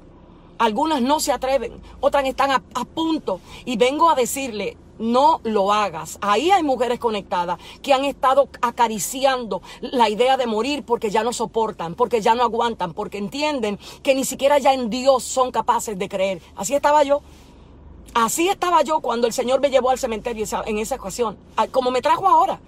Algunas 0.59 1.03
no 1.03 1.21
se 1.21 1.33
atreven, 1.33 1.81
otras 2.01 2.25
están 2.25 2.51
a, 2.51 2.85
punto. 2.85 3.41
Y 3.65 3.77
vengo 3.77 4.09
a 4.09 4.15
decirle, 4.15 4.77
no 4.99 5.41
lo 5.45 5.73
hagas. 5.73 6.19
Ahí 6.23 6.51
hay 6.51 6.63
mujeres 6.63 6.99
conectadas 6.99 7.59
que 7.83 7.93
han 7.93 8.05
estado 8.05 8.49
acariciando 8.63 9.61
la 9.81 10.09
idea 10.09 10.39
de 10.39 10.47
morir 10.47 10.85
porque 10.85 11.11
ya 11.11 11.23
no 11.23 11.35
soportan, 11.35 11.95
porque 11.95 12.23
ya 12.23 12.35
no 12.35 12.43
aguantan, 12.43 12.95
porque 12.95 13.19
entienden 13.19 13.79
que 14.03 14.15
ni 14.15 14.25
siquiera 14.25 14.59
ya 14.59 14.73
en 14.73 14.89
Dios 14.89 15.25
son 15.25 15.51
capaces 15.51 15.99
de 15.99 16.09
creer. 16.09 16.41
Así 16.57 16.75
estaba 16.75 17.03
yo. 17.03 17.21
Así 18.15 18.49
estaba 18.49 18.83
yo 18.83 19.01
cuando 19.01 19.27
el 19.27 19.33
Señor 19.33 19.61
me 19.61 19.71
llevó 19.71 19.91
al 19.91 19.99
cementerio 19.99 20.47
en 20.65 20.79
esa 20.79 20.97
ocasión, 20.97 21.37
como 21.71 21.91
me 21.91 22.01
trajo 22.01 22.27
ahora. 22.27 22.61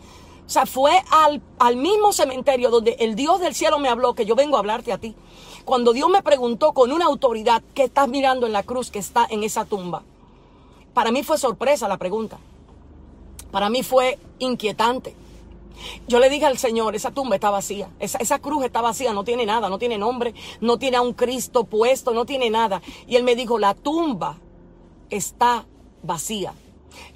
O 0.47 0.51
sea, 0.51 0.67
fue 0.67 1.03
al, 1.11 1.43
al 1.59 1.77
mismo 1.77 2.13
cementerio 2.13 2.71
donde 2.71 2.97
el 3.01 3.15
Dios 3.15 3.41
del 3.41 3.55
cielo 3.55 3.79
me 3.79 3.89
habló 3.89 4.15
que 4.15 4.25
yo 4.25 4.35
vengo 4.35 4.57
a 4.57 4.61
hablarte 4.61 4.93
a 4.93 4.99
ti. 4.99 5.15
Cuando 5.65 5.93
Dios 5.93 6.09
me 6.09 6.23
preguntó 6.23 6.73
con 6.73 6.93
una 6.93 7.05
autoridad, 7.05 7.63
¿qué 7.75 7.85
estás 7.85 8.09
mirando 8.09 8.47
en 8.47 8.55
la 8.55 8.63
cruz 8.63 8.91
que 8.91 8.99
está 8.99 9.27
en 9.29 9.43
esa 9.43 9.67
tumba? 9.67 10.03
Para 10.95 11.13
mí 11.13 11.23
fue 11.23 11.37
sorpresa 11.37 11.87
la 11.89 11.99
pregunta. 11.99 12.39
Para 13.51 13.69
mí 13.69 13.83
fue 13.83 14.19
inquietante. 14.39 15.15
Yo 16.07 16.19
le 16.19 16.31
dije 16.31 16.47
al 16.47 16.59
Señor, 16.59 16.97
esa 16.97 17.11
tumba 17.11 17.37
está 17.37 17.51
vacía, 17.51 17.89
esa, 18.01 18.19
esa, 18.19 18.39
cruz 18.39 18.65
está 18.65 18.81
vacía, 18.81 19.13
no 19.13 19.25
tiene 19.25 19.47
nada, 19.47 19.69
no 19.69 19.79
tiene 19.79 19.97
nombre, 19.99 20.35
no 20.61 20.79
tiene 20.79 20.97
a 20.97 21.03
un 21.03 21.13
Cristo 21.13 21.65
puesto, 21.65 22.13
no 22.13 22.25
tiene 22.25 22.51
nada. 22.51 22.83
Y 23.07 23.17
Él 23.17 23.23
me 23.23 23.37
dijo, 23.37 23.59
la 23.59 23.75
tumba 23.75 24.39
está 25.11 25.67
vacía. 26.03 26.53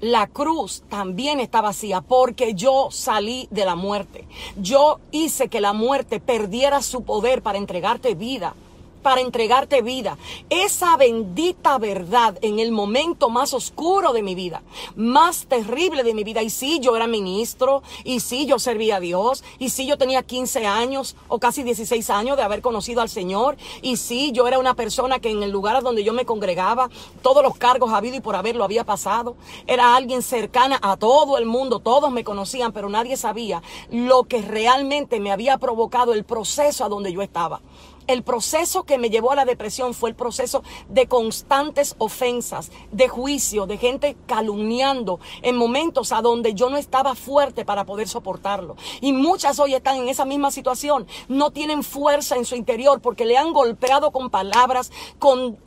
La 0.01 0.27
cruz 0.27 0.85
también 0.89 1.41
está 1.41 1.61
vacía 1.61 2.01
porque 2.01 2.55
yo 2.55 2.89
salí 2.91 3.49
de 3.51 3.65
la 3.65 3.75
muerte. 3.75 4.27
Yo 4.57 5.01
hice 5.11 5.49
que 5.49 5.61
la 5.61 5.73
muerte 5.73 6.21
perdiera 6.21 6.83
su 6.83 7.03
poder 7.05 7.43
para 7.43 7.59
entregarte 7.59 8.15
vida 8.15 8.55
para 9.03 9.21
entregarte 9.21 9.83
vida. 9.83 10.17
Esa 10.49 10.97
bendita 10.97 11.79
verdad 11.79 12.39
en 12.43 12.59
el 12.59 12.73
momento 12.73 13.29
más 13.29 13.53
oscuro 13.55 14.13
de 14.13 14.23
mi 14.23 14.35
vida, 14.35 14.63
más 14.97 15.47
terrible 15.47 16.03
de 16.05 16.15
mi 16.15 16.25
vida. 16.25 16.43
Y 16.43 16.51
sí, 16.51 16.81
yo 16.81 16.97
era 16.97 17.07
ministro, 17.07 17.83
y 18.05 18.21
sí, 18.21 18.47
yo 18.47 18.59
servía 18.59 18.97
a 18.97 19.01
Dios, 19.01 19.45
y 19.59 19.71
sí, 19.71 19.87
yo 19.87 19.99
tenía 19.99 20.23
15 20.23 20.67
años 20.67 21.17
o 21.29 21.39
casi 21.39 21.63
16 21.63 22.09
años 22.11 22.37
de 22.37 22.43
haber 22.43 22.63
conocido 22.63 23.03
al 23.03 23.09
Señor, 23.09 23.57
y 23.83 23.97
sí, 23.97 24.33
yo 24.33 24.47
era 24.47 24.59
una 24.59 24.75
persona 24.75 25.19
que 25.19 25.31
en 25.31 25.43
el 25.43 25.51
lugar 25.51 25.83
donde 25.83 26.05
yo 26.05 26.13
me 26.13 26.25
congregaba, 26.25 26.89
todos 27.23 27.43
los 27.43 27.57
cargos 27.57 27.93
habido 27.93 28.17
y 28.17 28.21
por 28.21 28.37
haberlo 28.37 28.65
había 28.65 28.85
pasado. 28.85 29.37
Era 29.67 29.97
alguien 29.97 30.23
cercana 30.23 30.79
a 30.83 30.97
todo 30.97 31.39
el 31.39 31.47
mundo, 31.47 31.81
todos 31.81 32.11
me 32.11 32.25
conocían, 32.25 32.73
pero 32.73 32.89
nadie 32.89 33.17
sabía 33.17 33.63
lo 33.91 34.25
que 34.25 34.43
realmente 34.43 35.21
me 35.21 35.33
había 35.33 35.59
provocado 35.59 36.13
el 36.13 36.25
proceso 36.25 36.85
a 36.85 36.89
donde 36.89 37.13
yo 37.13 37.23
estaba. 37.23 37.61
El 38.09 38.25
proceso 38.25 38.83
que 38.83 38.92
me 38.99 39.11
llevó 39.11 39.33
a 39.33 39.37
la 39.37 39.45
depresión 39.45 39.95
fue 39.95 40.11
el 40.11 40.17
proceso 40.17 40.63
de 40.89 41.07
constantes 41.07 41.95
ofensas, 41.99 42.71
de 42.91 43.09
juicio, 43.09 43.67
de 43.67 43.79
gente 43.79 44.17
calumniando 44.27 45.21
en 45.43 45.57
momentos 45.57 46.13
a 46.13 46.23
donde 46.23 46.55
yo 46.55 46.71
no 46.71 46.77
estaba 46.77 47.15
fuerte 47.15 47.65
para 47.65 47.85
poder 47.85 48.09
soportarlo. 48.09 48.77
Y 49.01 49.13
muchas 49.13 49.59
hoy 49.59 49.75
están 49.75 49.97
en 49.97 50.09
esa 50.09 50.25
misma 50.25 50.51
situación. 50.51 51.07
No 51.29 51.51
tienen 51.51 51.83
fuerza 51.83 52.37
en 52.37 52.45
su 52.45 52.55
interior 52.55 53.01
porque 53.01 53.25
le 53.25 53.37
han 53.37 53.53
golpeado 53.53 54.11
con 54.11 54.31
palabras, 54.31 54.91
con... 55.19 55.59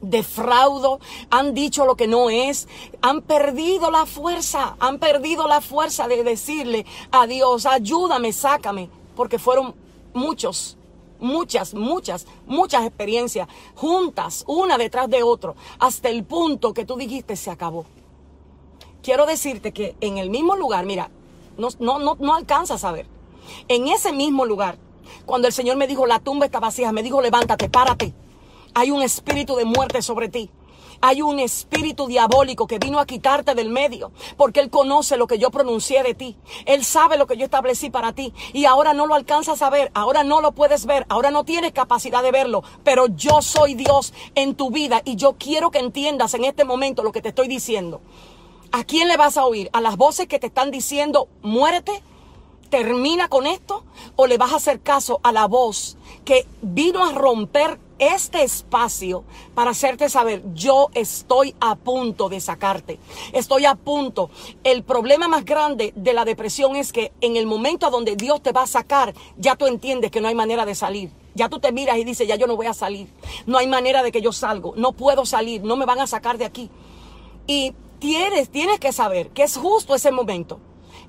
defraudo, 0.00 0.98
han 1.28 1.52
dicho 1.52 1.84
lo 1.84 1.94
que 1.94 2.06
no 2.06 2.30
es, 2.30 2.68
han 3.02 3.20
perdido 3.20 3.90
la 3.90 4.06
fuerza, 4.06 4.76
han 4.80 4.98
perdido 4.98 5.46
la 5.46 5.60
fuerza 5.60 6.08
de 6.08 6.24
decirle 6.24 6.86
a 7.12 7.26
Dios, 7.26 7.66
ayúdame, 7.66 8.32
sácame, 8.32 8.88
porque 9.14 9.38
fueron 9.38 9.74
muchos, 10.14 10.78
muchas, 11.20 11.74
muchas, 11.74 12.26
muchas 12.46 12.84
experiencias 12.84 13.48
juntas, 13.74 14.44
una 14.46 14.78
detrás 14.78 15.08
de 15.08 15.22
otro, 15.22 15.54
hasta 15.78 16.08
el 16.08 16.24
punto 16.24 16.74
que 16.74 16.84
tú 16.84 16.96
dijiste 16.96 17.36
se 17.36 17.50
acabó. 17.50 17.86
Quiero 19.02 19.26
decirte 19.26 19.72
que 19.72 19.96
en 20.00 20.18
el 20.18 20.30
mismo 20.30 20.56
lugar, 20.56 20.84
mira, 20.84 21.10
no, 21.56 21.68
no, 21.78 21.98
no, 21.98 22.16
no 22.18 22.34
alcanzas 22.34 22.84
a 22.84 22.92
ver. 22.92 23.06
En 23.68 23.88
ese 23.88 24.12
mismo 24.12 24.44
lugar, 24.44 24.78
cuando 25.26 25.48
el 25.48 25.52
Señor 25.52 25.76
me 25.76 25.86
dijo, 25.86 26.06
la 26.06 26.18
tumba 26.18 26.46
está 26.46 26.60
vacía, 26.60 26.92
me 26.92 27.02
dijo, 27.02 27.20
levántate, 27.20 27.68
párate. 27.68 28.12
Hay 28.74 28.90
un 28.90 29.02
espíritu 29.02 29.56
de 29.56 29.64
muerte 29.64 30.02
sobre 30.02 30.28
ti. 30.28 30.50
Hay 31.02 31.22
un 31.22 31.40
espíritu 31.40 32.06
diabólico 32.06 32.66
que 32.66 32.78
vino 32.78 32.98
a 32.98 33.06
quitarte 33.06 33.54
del 33.54 33.70
medio, 33.70 34.12
porque 34.36 34.60
Él 34.60 34.68
conoce 34.68 35.16
lo 35.16 35.26
que 35.26 35.38
yo 35.38 35.50
pronuncié 35.50 36.02
de 36.02 36.14
ti. 36.14 36.36
Él 36.66 36.84
sabe 36.84 37.16
lo 37.16 37.26
que 37.26 37.38
yo 37.38 37.44
establecí 37.44 37.88
para 37.88 38.12
ti 38.12 38.34
y 38.52 38.66
ahora 38.66 38.92
no 38.92 39.06
lo 39.06 39.14
alcanzas 39.14 39.62
a 39.62 39.70
ver, 39.70 39.90
ahora 39.94 40.24
no 40.24 40.40
lo 40.40 40.52
puedes 40.52 40.84
ver, 40.84 41.06
ahora 41.08 41.30
no 41.30 41.44
tienes 41.44 41.72
capacidad 41.72 42.22
de 42.22 42.32
verlo, 42.32 42.62
pero 42.84 43.06
yo 43.06 43.40
soy 43.40 43.74
Dios 43.74 44.12
en 44.34 44.54
tu 44.54 44.70
vida 44.70 45.00
y 45.04 45.16
yo 45.16 45.36
quiero 45.38 45.70
que 45.70 45.78
entiendas 45.78 46.34
en 46.34 46.44
este 46.44 46.64
momento 46.64 47.02
lo 47.02 47.12
que 47.12 47.22
te 47.22 47.30
estoy 47.30 47.48
diciendo. 47.48 48.00
¿A 48.72 48.84
quién 48.84 49.08
le 49.08 49.16
vas 49.16 49.36
a 49.36 49.46
oír? 49.46 49.70
¿A 49.72 49.80
las 49.80 49.96
voces 49.96 50.28
que 50.28 50.38
te 50.38 50.46
están 50.46 50.70
diciendo, 50.70 51.28
muérete? 51.42 52.02
¿Termina 52.68 53.28
con 53.28 53.46
esto? 53.46 53.84
¿O 54.14 54.26
le 54.28 54.38
vas 54.38 54.52
a 54.52 54.56
hacer 54.56 54.80
caso 54.80 55.18
a 55.24 55.32
la 55.32 55.46
voz 55.46 55.96
que 56.24 56.46
vino 56.62 57.04
a 57.04 57.12
romper 57.12 57.80
este 58.00 58.42
espacio 58.42 59.24
para 59.54 59.70
hacerte 59.70 60.08
saber, 60.08 60.42
yo 60.54 60.88
estoy 60.94 61.54
a 61.60 61.76
punto 61.76 62.28
de 62.28 62.40
sacarte. 62.40 62.98
Estoy 63.32 63.66
a 63.66 63.76
punto. 63.76 64.30
El 64.64 64.82
problema 64.82 65.28
más 65.28 65.44
grande 65.44 65.92
de 65.94 66.12
la 66.14 66.24
depresión 66.24 66.74
es 66.76 66.92
que 66.92 67.12
en 67.20 67.36
el 67.36 67.46
momento 67.46 67.90
donde 67.90 68.16
Dios 68.16 68.42
te 68.42 68.52
va 68.52 68.62
a 68.62 68.66
sacar, 68.66 69.14
ya 69.36 69.54
tú 69.54 69.66
entiendes 69.66 70.10
que 70.10 70.20
no 70.20 70.28
hay 70.28 70.34
manera 70.34 70.64
de 70.64 70.74
salir. 70.74 71.10
Ya 71.34 71.48
tú 71.48 71.60
te 71.60 71.72
miras 71.72 71.98
y 71.98 72.04
dices, 72.04 72.26
ya 72.26 72.36
yo 72.36 72.46
no 72.46 72.56
voy 72.56 72.66
a 72.66 72.74
salir. 72.74 73.08
No 73.46 73.58
hay 73.58 73.66
manera 73.66 74.02
de 74.02 74.10
que 74.10 74.22
yo 74.22 74.32
salgo. 74.32 74.72
No 74.76 74.92
puedo 74.92 75.26
salir. 75.26 75.62
No 75.62 75.76
me 75.76 75.84
van 75.84 76.00
a 76.00 76.06
sacar 76.06 76.38
de 76.38 76.46
aquí. 76.46 76.70
Y 77.46 77.74
tienes, 77.98 78.48
tienes 78.48 78.80
que 78.80 78.92
saber 78.92 79.28
que 79.28 79.42
es 79.42 79.56
justo 79.56 79.94
ese 79.94 80.10
momento 80.10 80.58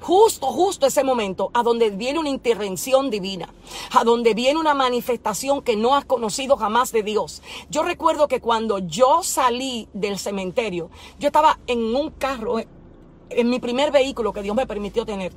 justo, 0.01 0.47
justo 0.47 0.85
ese 0.85 1.03
momento, 1.03 1.51
a 1.53 1.63
donde 1.63 1.91
viene 1.91 2.19
una 2.19 2.29
intervención 2.29 3.09
divina, 3.09 3.53
a 3.91 4.03
donde 4.03 4.33
viene 4.33 4.59
una 4.59 4.73
manifestación 4.73 5.61
que 5.61 5.75
no 5.75 5.95
has 5.95 6.05
conocido 6.05 6.57
jamás 6.57 6.91
de 6.91 7.03
Dios. 7.03 7.41
Yo 7.69 7.83
recuerdo 7.83 8.27
que 8.27 8.41
cuando 8.41 8.79
yo 8.79 9.23
salí 9.23 9.87
del 9.93 10.19
cementerio, 10.19 10.89
yo 11.19 11.27
estaba 11.27 11.59
en 11.67 11.95
un 11.95 12.09
carro, 12.09 12.57
en 13.29 13.49
mi 13.49 13.59
primer 13.59 13.91
vehículo 13.91 14.33
que 14.33 14.41
Dios 14.41 14.55
me 14.55 14.67
permitió 14.67 15.05
tener. 15.05 15.33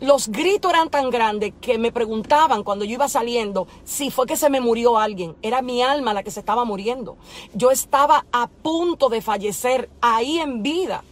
Los 0.00 0.28
gritos 0.28 0.70
eran 0.72 0.88
tan 0.88 1.10
grandes 1.10 1.52
que 1.60 1.78
me 1.78 1.92
preguntaban 1.92 2.62
cuando 2.62 2.84
yo 2.84 2.94
iba 2.94 3.08
saliendo 3.08 3.66
si 3.84 4.10
fue 4.10 4.26
que 4.26 4.36
se 4.36 4.50
me 4.50 4.60
murió 4.60 4.98
alguien. 4.98 5.36
Era 5.42 5.62
mi 5.62 5.82
alma 5.82 6.14
la 6.14 6.22
que 6.22 6.30
se 6.30 6.40
estaba 6.40 6.64
muriendo. 6.64 7.16
Yo 7.54 7.70
estaba 7.70 8.24
a 8.32 8.48
punto 8.48 9.08
de 9.08 9.20
fallecer 9.20 9.90
ahí 10.00 10.38
en 10.38 10.62
vida. 10.62 11.04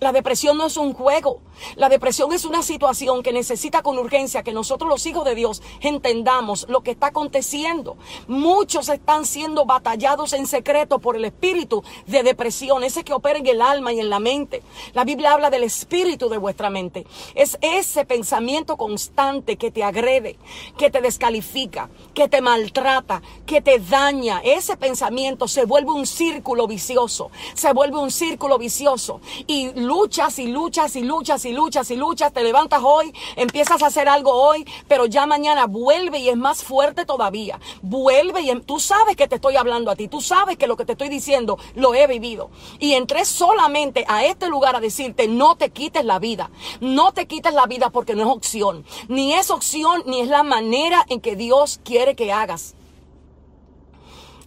La 0.00 0.12
depresión 0.12 0.58
no 0.58 0.66
es 0.66 0.76
un 0.76 0.92
juego. 0.92 1.40
La 1.76 1.88
depresión 1.88 2.32
es 2.32 2.44
una 2.44 2.62
situación 2.62 3.22
que 3.22 3.32
necesita 3.32 3.82
con 3.82 3.98
urgencia 3.98 4.42
que 4.42 4.52
nosotros 4.52 4.88
los 4.88 5.06
hijos 5.06 5.24
de 5.24 5.34
Dios 5.34 5.62
entendamos 5.80 6.66
lo 6.68 6.82
que 6.82 6.92
está 6.92 7.08
aconteciendo. 7.08 7.96
Muchos 8.28 8.88
están 8.88 9.24
siendo 9.26 9.64
batallados 9.64 10.32
en 10.32 10.46
secreto 10.46 10.98
por 10.98 11.16
el 11.16 11.24
espíritu 11.24 11.82
de 12.06 12.22
depresión, 12.22 12.84
ese 12.84 13.04
que 13.04 13.12
opera 13.12 13.38
en 13.38 13.46
el 13.46 13.62
alma 13.62 13.92
y 13.92 14.00
en 14.00 14.10
la 14.10 14.18
mente. 14.18 14.62
La 14.94 15.04
Biblia 15.04 15.32
habla 15.32 15.50
del 15.50 15.64
espíritu 15.64 16.28
de 16.28 16.38
vuestra 16.38 16.70
mente. 16.70 17.06
Es 17.34 17.58
ese 17.60 18.04
pensamiento 18.04 18.76
constante 18.76 19.56
que 19.56 19.70
te 19.70 19.84
agrede, 19.84 20.38
que 20.76 20.90
te 20.90 21.00
descalifica, 21.00 21.90
que 22.14 22.28
te 22.28 22.40
maltrata, 22.40 23.22
que 23.46 23.60
te 23.60 23.78
daña. 23.78 24.40
Ese 24.44 24.76
pensamiento 24.76 25.48
se 25.48 25.64
vuelve 25.64 25.92
un 25.92 26.06
círculo 26.06 26.66
vicioso, 26.66 27.30
se 27.54 27.72
vuelve 27.72 27.98
un 27.98 28.10
círculo 28.10 28.58
vicioso 28.58 29.20
y 29.46 29.72
luchas 29.74 30.38
y 30.38 30.48
luchas 30.48 30.96
y 30.96 31.02
luchas 31.02 31.44
y 31.44 31.51
luchas 31.52 31.90
y 31.90 31.96
luchas, 31.96 32.32
te 32.32 32.42
levantas 32.42 32.82
hoy, 32.84 33.12
empiezas 33.36 33.82
a 33.82 33.86
hacer 33.86 34.08
algo 34.08 34.32
hoy, 34.32 34.66
pero 34.88 35.06
ya 35.06 35.26
mañana 35.26 35.66
vuelve 35.66 36.18
y 36.18 36.28
es 36.28 36.36
más 36.36 36.64
fuerte 36.64 37.04
todavía. 37.04 37.60
Vuelve 37.82 38.42
y 38.42 38.50
em, 38.50 38.62
tú 38.62 38.80
sabes 38.80 39.16
que 39.16 39.28
te 39.28 39.36
estoy 39.36 39.56
hablando 39.56 39.90
a 39.90 39.96
ti, 39.96 40.08
tú 40.08 40.20
sabes 40.20 40.56
que 40.56 40.66
lo 40.66 40.76
que 40.76 40.84
te 40.84 40.92
estoy 40.92 41.08
diciendo 41.08 41.58
lo 41.74 41.94
he 41.94 42.06
vivido. 42.06 42.50
Y 42.78 42.94
entré 42.94 43.24
solamente 43.24 44.04
a 44.08 44.24
este 44.24 44.48
lugar 44.48 44.76
a 44.76 44.80
decirte, 44.80 45.28
no 45.28 45.56
te 45.56 45.70
quites 45.70 46.04
la 46.04 46.18
vida, 46.18 46.50
no 46.80 47.12
te 47.12 47.26
quites 47.26 47.54
la 47.54 47.66
vida 47.66 47.90
porque 47.90 48.14
no 48.14 48.22
es 48.22 48.28
opción, 48.28 48.84
ni 49.08 49.34
es 49.34 49.50
opción 49.50 50.02
ni 50.06 50.20
es 50.20 50.28
la 50.28 50.42
manera 50.42 51.04
en 51.08 51.20
que 51.20 51.36
Dios 51.36 51.80
quiere 51.84 52.14
que 52.14 52.32
hagas. 52.32 52.74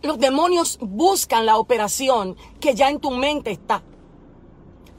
Los 0.01 0.19
demonios 0.19 0.77
buscan 0.81 1.45
la 1.47 1.57
operación 1.57 2.37
que 2.59 2.75
ya 2.75 2.89
en 2.89 2.99
tu 2.99 3.09
mente 3.11 3.49
está. 3.51 3.81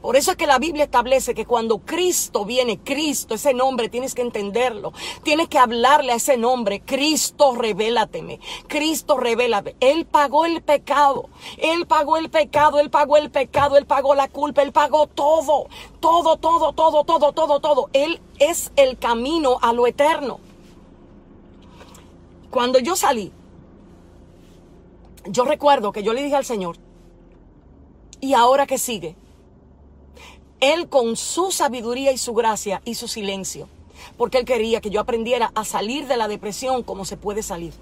Por 0.07 0.15
eso 0.15 0.31
es 0.31 0.37
que 0.37 0.47
la 0.47 0.57
Biblia 0.57 0.85
establece 0.85 1.35
que 1.35 1.45
cuando 1.45 1.79
Cristo 1.79 2.45
viene, 2.45 2.79
Cristo, 2.79 3.35
ese 3.35 3.53
nombre, 3.53 3.89
tienes 3.89 4.15
que 4.15 4.21
entenderlo. 4.21 4.93
Tienes 5.21 5.49
que 5.49 5.59
hablarle 5.59 6.13
a 6.13 6.15
ese 6.15 6.37
nombre. 6.37 6.79
Cristo, 6.79 7.55
revélateme. 7.55 8.39
Cristo, 8.67 9.17
revélate. 9.17 9.75
Él 9.81 10.05
pagó 10.05 10.45
el 10.45 10.61
pecado. 10.61 11.27
Él 11.57 11.87
pagó 11.87 12.15
el 12.15 12.29
pecado. 12.29 12.79
Él 12.79 12.89
pagó 12.89 13.17
el 13.17 13.31
pecado. 13.31 13.75
Él 13.75 13.85
pagó 13.85 14.15
la 14.15 14.29
culpa. 14.29 14.61
Él 14.61 14.71
pagó 14.71 15.07
todo. 15.07 15.67
Todo, 15.99 16.37
todo, 16.37 16.71
todo, 16.71 17.03
todo, 17.03 17.33
todo, 17.33 17.59
todo. 17.59 17.89
Él 17.91 18.21
es 18.39 18.71
el 18.77 18.97
camino 18.97 19.59
a 19.61 19.73
lo 19.73 19.87
eterno. 19.87 20.39
Cuando 22.49 22.79
yo 22.79 22.95
salí, 22.95 23.33
yo 25.25 25.43
recuerdo 25.43 25.91
que 25.91 26.01
yo 26.01 26.13
le 26.13 26.23
dije 26.23 26.37
al 26.37 26.45
Señor, 26.45 26.77
¿y 28.21 28.35
ahora 28.35 28.65
qué 28.65 28.77
sigue? 28.77 29.17
Él 30.59 30.89
con 30.89 31.15
su 31.15 31.51
sabiduría 31.51 32.11
y 32.11 32.17
su 32.17 32.33
gracia 32.33 32.81
hizo 32.85 33.07
silencio, 33.07 33.67
porque 34.17 34.39
Él 34.39 34.45
quería 34.45 34.81
que 34.81 34.89
yo 34.89 34.99
aprendiera 34.99 35.51
a 35.53 35.63
salir 35.63 36.07
de 36.07 36.17
la 36.17 36.27
depresión 36.27 36.83
como 36.83 37.05
se 37.05 37.17
puede 37.17 37.43
salir. 37.43 37.73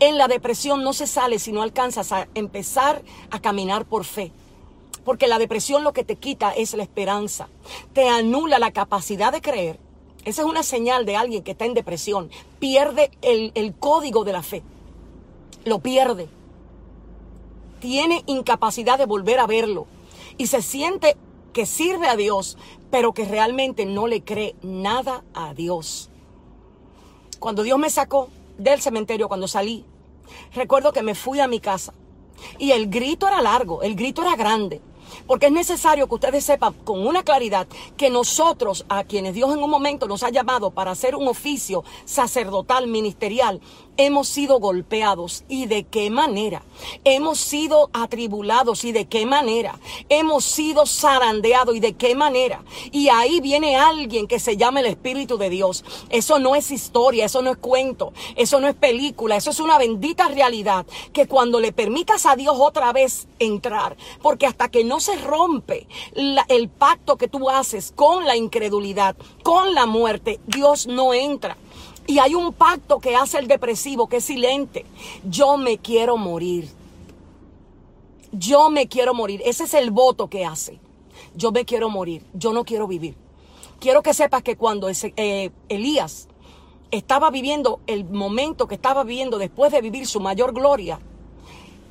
En 0.00 0.18
la 0.18 0.28
depresión 0.28 0.82
no 0.82 0.92
se 0.92 1.06
sale 1.06 1.38
si 1.38 1.52
no 1.52 1.62
alcanzas 1.62 2.12
a 2.12 2.28
empezar 2.34 3.02
a 3.30 3.40
caminar 3.40 3.84
por 3.84 4.04
fe. 4.04 4.32
Porque 5.04 5.28
la 5.28 5.38
depresión 5.38 5.84
lo 5.84 5.92
que 5.92 6.04
te 6.04 6.16
quita 6.16 6.50
es 6.52 6.74
la 6.74 6.82
esperanza. 6.82 7.48
Te 7.92 8.08
anula 8.08 8.58
la 8.58 8.72
capacidad 8.72 9.32
de 9.32 9.40
creer 9.40 9.78
Esa 10.24 10.42
es 10.42 10.48
una 10.48 10.62
señal 10.62 11.06
de 11.06 11.16
alguien 11.16 11.42
que 11.42 11.52
está 11.52 11.64
en 11.64 11.74
depresión. 11.74 12.30
Pierde 12.58 13.10
el, 13.22 13.52
el 13.54 13.74
código 13.74 14.24
de 14.24 14.32
la 14.32 14.42
fe. 14.42 14.62
Lo 15.64 15.78
pierde. 15.78 16.28
Tiene 17.80 18.22
incapacidad 18.26 18.98
de 18.98 19.06
volver 19.06 19.40
a 19.40 19.46
verlo. 19.46 19.86
Y 20.36 20.48
se 20.48 20.60
siente 20.60 21.16
que 21.52 21.66
sirve 21.66 22.08
a 22.08 22.16
Dios, 22.16 22.56
pero 22.90 23.12
que 23.12 23.24
realmente 23.24 23.86
no 23.86 24.06
le 24.06 24.22
cree 24.22 24.56
nada 24.62 25.24
a 25.34 25.54
Dios. 25.54 26.10
Cuando 27.38 27.62
Dios 27.62 27.78
me 27.78 27.90
sacó 27.90 28.28
del 28.58 28.80
cementerio, 28.80 29.28
cuando 29.28 29.48
salí, 29.48 29.84
recuerdo 30.54 30.92
que 30.92 31.02
me 31.02 31.14
fui 31.14 31.40
a 31.40 31.48
mi 31.48 31.60
casa 31.60 31.94
y 32.58 32.72
el 32.72 32.88
grito 32.88 33.26
era 33.26 33.40
largo, 33.40 33.82
el 33.82 33.94
grito 33.94 34.22
era 34.22 34.36
grande. 34.36 34.80
Porque 35.26 35.46
es 35.46 35.52
necesario 35.52 36.08
que 36.08 36.14
ustedes 36.14 36.44
sepan 36.44 36.72
con 36.84 37.04
una 37.06 37.22
claridad 37.24 37.66
que 37.96 38.10
nosotros, 38.10 38.84
a 38.88 39.04
quienes 39.04 39.34
Dios 39.34 39.52
en 39.52 39.62
un 39.62 39.70
momento 39.70 40.06
nos 40.06 40.22
ha 40.22 40.30
llamado 40.30 40.70
para 40.70 40.92
hacer 40.92 41.16
un 41.16 41.26
oficio 41.26 41.84
sacerdotal, 42.04 42.86
ministerial, 42.86 43.60
hemos 43.96 44.28
sido 44.28 44.58
golpeados 44.60 45.44
y 45.48 45.66
de 45.66 45.84
qué 45.84 46.10
manera. 46.10 46.62
Hemos 47.04 47.38
sido 47.38 47.90
atribulados 47.92 48.84
y 48.84 48.92
de 48.92 49.06
qué 49.06 49.26
manera. 49.26 49.78
Hemos 50.08 50.44
sido 50.44 50.86
zarandeados 50.86 51.76
y 51.76 51.80
de 51.80 51.94
qué 51.94 52.14
manera. 52.14 52.62
Y 52.92 53.08
ahí 53.08 53.40
viene 53.40 53.76
alguien 53.76 54.26
que 54.26 54.38
se 54.38 54.56
llama 54.56 54.80
el 54.80 54.86
Espíritu 54.86 55.38
de 55.38 55.50
Dios. 55.50 55.84
Eso 56.10 56.38
no 56.38 56.54
es 56.54 56.70
historia, 56.70 57.26
eso 57.26 57.42
no 57.42 57.50
es 57.50 57.58
cuento, 57.58 58.12
eso 58.36 58.60
no 58.60 58.68
es 58.68 58.74
película, 58.74 59.36
eso 59.36 59.50
es 59.50 59.60
una 59.60 59.78
bendita 59.78 60.28
realidad 60.28 60.86
que 61.12 61.26
cuando 61.26 61.60
le 61.60 61.72
permitas 61.72 62.26
a 62.26 62.36
Dios 62.36 62.56
otra 62.58 62.92
vez 62.92 63.28
entrar, 63.38 63.96
porque 64.22 64.46
hasta 64.46 64.68
que 64.68 64.84
no 64.84 65.00
se 65.00 65.16
rompe 65.16 65.86
el 66.14 66.68
pacto 66.68 67.16
que 67.16 67.28
tú 67.28 67.50
haces 67.50 67.92
con 67.94 68.24
la 68.26 68.36
incredulidad, 68.36 69.16
con 69.42 69.74
la 69.74 69.86
muerte, 69.86 70.40
Dios 70.46 70.86
no 70.86 71.14
entra. 71.14 71.56
Y 72.06 72.18
hay 72.18 72.34
un 72.34 72.52
pacto 72.52 72.98
que 72.98 73.14
hace 73.14 73.38
el 73.38 73.46
depresivo, 73.46 74.08
que 74.08 74.16
es 74.16 74.24
silente. 74.24 74.84
Yo 75.24 75.56
me 75.56 75.78
quiero 75.78 76.16
morir. 76.16 76.68
Yo 78.32 78.70
me 78.70 78.88
quiero 78.88 79.14
morir. 79.14 79.42
Ese 79.44 79.64
es 79.64 79.74
el 79.74 79.90
voto 79.90 80.28
que 80.28 80.44
hace. 80.44 80.80
Yo 81.34 81.52
me 81.52 81.64
quiero 81.64 81.88
morir. 81.88 82.24
Yo 82.34 82.52
no 82.52 82.64
quiero 82.64 82.86
vivir. 82.86 83.14
Quiero 83.78 84.02
que 84.02 84.14
sepas 84.14 84.42
que 84.42 84.56
cuando 84.56 84.88
ese, 84.88 85.14
eh, 85.16 85.50
Elías 85.68 86.28
estaba 86.90 87.30
viviendo 87.30 87.80
el 87.86 88.04
momento 88.04 88.66
que 88.66 88.74
estaba 88.74 89.04
viviendo 89.04 89.38
después 89.38 89.72
de 89.72 89.80
vivir 89.80 90.06
su 90.06 90.20
mayor 90.20 90.52
gloria, 90.52 91.00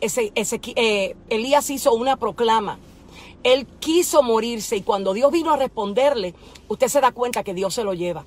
ese, 0.02 0.32
ese, 0.36 0.60
eh, 0.76 1.16
Elías 1.30 1.70
hizo 1.70 1.94
una 1.94 2.18
proclama. 2.18 2.78
Él 3.44 3.66
quiso 3.80 4.22
morirse 4.22 4.78
y 4.78 4.82
cuando 4.82 5.14
Dios 5.14 5.32
vino 5.32 5.52
a 5.52 5.58
responderle, 5.58 6.36
usted 6.68 6.88
se 6.88 7.02
da 7.02 7.12
cuenta 7.12 7.44
que 7.44 7.54
Dios 7.54 7.74
se 7.74 7.84
lo 7.84 7.94
lleva. 7.94 8.26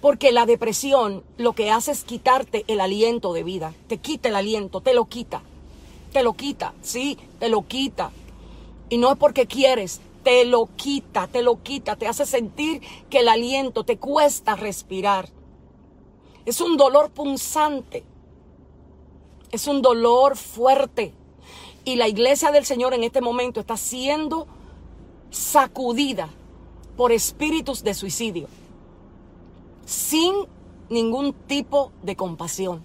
Porque 0.00 0.30
la 0.30 0.46
depresión 0.46 1.24
lo 1.38 1.54
que 1.54 1.70
hace 1.70 1.90
es 1.90 2.04
quitarte 2.04 2.64
el 2.68 2.80
aliento 2.80 3.32
de 3.32 3.42
vida. 3.42 3.74
Te 3.88 3.98
quita 3.98 4.28
el 4.28 4.36
aliento, 4.36 4.80
te 4.80 4.94
lo 4.94 5.06
quita. 5.06 5.42
Te 6.12 6.22
lo 6.22 6.34
quita, 6.34 6.72
sí, 6.82 7.18
te 7.40 7.48
lo 7.48 7.66
quita. 7.66 8.12
Y 8.88 8.98
no 8.98 9.10
es 9.10 9.18
porque 9.18 9.46
quieres, 9.46 10.00
te 10.22 10.44
lo 10.44 10.68
quita, 10.76 11.26
te 11.26 11.42
lo 11.42 11.62
quita, 11.62 11.96
te 11.96 12.06
hace 12.06 12.26
sentir 12.26 12.80
que 13.10 13.20
el 13.20 13.28
aliento 13.28 13.84
te 13.84 13.98
cuesta 13.98 14.54
respirar. 14.54 15.28
Es 16.46 16.60
un 16.60 16.76
dolor 16.76 17.10
punzante. 17.10 18.04
Es 19.50 19.66
un 19.66 19.82
dolor 19.82 20.36
fuerte. 20.36 21.12
Y 21.84 21.96
la 21.96 22.06
iglesia 22.06 22.52
del 22.52 22.64
Señor 22.64 22.94
en 22.94 23.02
este 23.02 23.20
momento 23.20 23.60
está 23.60 23.76
siendo 23.76 24.46
sacudida 25.30 26.30
por 26.96 27.12
espíritus 27.12 27.82
de 27.82 27.94
suicidio 27.94 28.48
sin 29.88 30.34
ningún 30.90 31.32
tipo 31.32 31.92
de 32.02 32.14
compasión. 32.14 32.84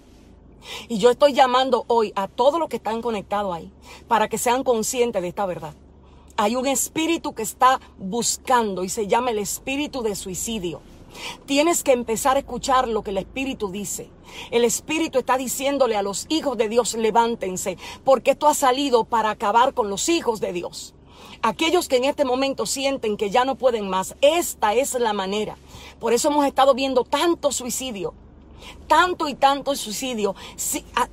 Y 0.88 0.98
yo 1.00 1.12
estoy 1.12 1.34
llamando 1.34 1.84
hoy 1.88 2.14
a 2.16 2.30
todos 2.30 2.60
los 2.60 2.70
que 2.70 2.78
están 2.78 3.02
conectados 3.02 3.54
ahí 3.54 3.72
para 4.08 4.30
que 4.30 4.38
sean 4.38 4.64
conscientes 4.64 5.22
de 5.22 5.28
esta 5.28 5.46
verdad. 5.46 5.74
Hay 6.38 6.56
un 6.56 6.66
espíritu 6.66 7.34
que 7.34 7.44
está 7.44 7.82
buscando 7.98 8.86
y 8.86 8.90
se 8.90 9.08
llama 9.08 9.32
el 9.32 9.40
espíritu 9.40 10.02
de 10.02 10.16
suicidio. 10.16 10.82
Tienes 11.46 11.84
que 11.84 11.92
empezar 11.92 12.38
a 12.38 12.40
escuchar 12.40 12.88
lo 12.88 13.04
que 13.04 13.12
el 13.12 13.18
Espíritu 13.18 13.70
dice. 13.70 14.10
El 14.50 14.66
Espíritu 14.66 15.20
está 15.20 15.38
diciéndole 15.38 15.96
a 15.96 16.02
los 16.02 16.26
hijos 16.30 16.58
de 16.58 16.70
Dios, 16.70 16.96
levántense, 16.96 17.78
porque 18.04 18.32
esto 18.32 18.48
ha 18.48 18.56
salido 18.56 19.04
para 19.04 19.30
acabar 19.30 19.76
con 19.76 19.92
los 19.92 20.10
hijos 20.10 20.40
de 20.40 20.54
Dios. 20.54 20.96
Aquellos 21.44 21.88
que 21.88 21.98
en 21.98 22.06
este 22.06 22.26
momento 22.26 22.66
sienten 22.66 23.16
que 23.16 23.30
ya 23.30 23.46
no 23.46 23.56
pueden 23.56 23.90
más, 23.90 24.16
esta 24.22 24.74
es 24.74 24.96
la 24.96 25.14
manera. 25.14 25.56
Por 26.04 26.12
eso 26.12 26.28
hemos 26.28 26.46
estado 26.46 26.74
viendo 26.74 27.06
tanto 27.06 27.50
suicidio, 27.54 28.14
tanto 28.88 29.30
y 29.30 29.36
tanto 29.36 29.74
suicidio, 29.74 30.36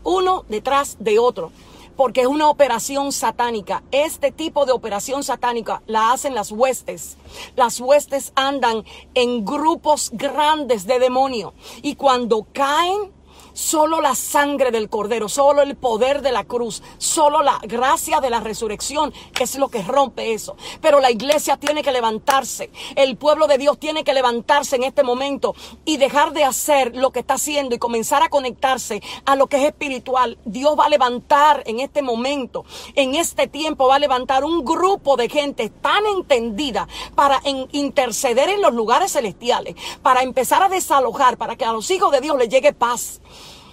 uno 0.03 0.44
detrás 0.48 0.96
de 0.98 1.20
otro 1.20 1.53
porque 1.94 2.22
es 2.22 2.26
una 2.26 2.48
operación 2.48 3.12
satánica. 3.12 3.85
Este 3.92 4.33
tipo 4.33 4.66
de 4.66 4.72
operación 4.72 5.22
satánica 5.22 5.83
la 5.87 6.11
hacen 6.11 6.35
las 6.35 6.50
huestes. 6.50 7.18
Las 7.55 7.79
huestes 7.79 8.33
andan 8.35 8.85
en 9.14 9.44
grupos 9.44 10.11
grandes 10.12 10.87
de 10.88 10.98
demonio 10.98 11.55
y 11.83 11.94
cuando 11.94 12.46
caen 12.53 13.12
Solo 13.60 14.00
la 14.00 14.14
sangre 14.14 14.70
del 14.70 14.88
cordero, 14.88 15.28
solo 15.28 15.60
el 15.60 15.76
poder 15.76 16.22
de 16.22 16.32
la 16.32 16.44
cruz, 16.44 16.82
solo 16.96 17.42
la 17.42 17.58
gracia 17.62 18.18
de 18.18 18.30
la 18.30 18.40
resurrección 18.40 19.12
es 19.38 19.56
lo 19.56 19.68
que 19.68 19.82
rompe 19.82 20.32
eso. 20.32 20.56
Pero 20.80 20.98
la 20.98 21.10
iglesia 21.10 21.58
tiene 21.58 21.82
que 21.82 21.92
levantarse, 21.92 22.70
el 22.96 23.18
pueblo 23.18 23.46
de 23.48 23.58
Dios 23.58 23.78
tiene 23.78 24.02
que 24.02 24.14
levantarse 24.14 24.76
en 24.76 24.84
este 24.84 25.02
momento 25.02 25.54
y 25.84 25.98
dejar 25.98 26.32
de 26.32 26.44
hacer 26.44 26.96
lo 26.96 27.10
que 27.10 27.20
está 27.20 27.34
haciendo 27.34 27.74
y 27.74 27.78
comenzar 27.78 28.22
a 28.22 28.30
conectarse 28.30 29.02
a 29.26 29.36
lo 29.36 29.46
que 29.46 29.58
es 29.58 29.64
espiritual. 29.64 30.38
Dios 30.46 30.74
va 30.76 30.86
a 30.86 30.88
levantar 30.88 31.62
en 31.66 31.80
este 31.80 32.00
momento, 32.00 32.64
en 32.94 33.14
este 33.14 33.46
tiempo 33.46 33.88
va 33.88 33.96
a 33.96 33.98
levantar 33.98 34.42
un 34.42 34.64
grupo 34.64 35.18
de 35.18 35.28
gente 35.28 35.68
tan 35.68 36.06
entendida 36.06 36.88
para 37.14 37.42
interceder 37.44 38.48
en 38.48 38.62
los 38.62 38.72
lugares 38.72 39.12
celestiales, 39.12 39.76
para 40.02 40.22
empezar 40.22 40.62
a 40.62 40.70
desalojar, 40.70 41.36
para 41.36 41.56
que 41.56 41.66
a 41.66 41.72
los 41.72 41.90
hijos 41.90 42.10
de 42.10 42.22
Dios 42.22 42.38
les 42.38 42.48
llegue 42.48 42.72
paz. 42.72 43.20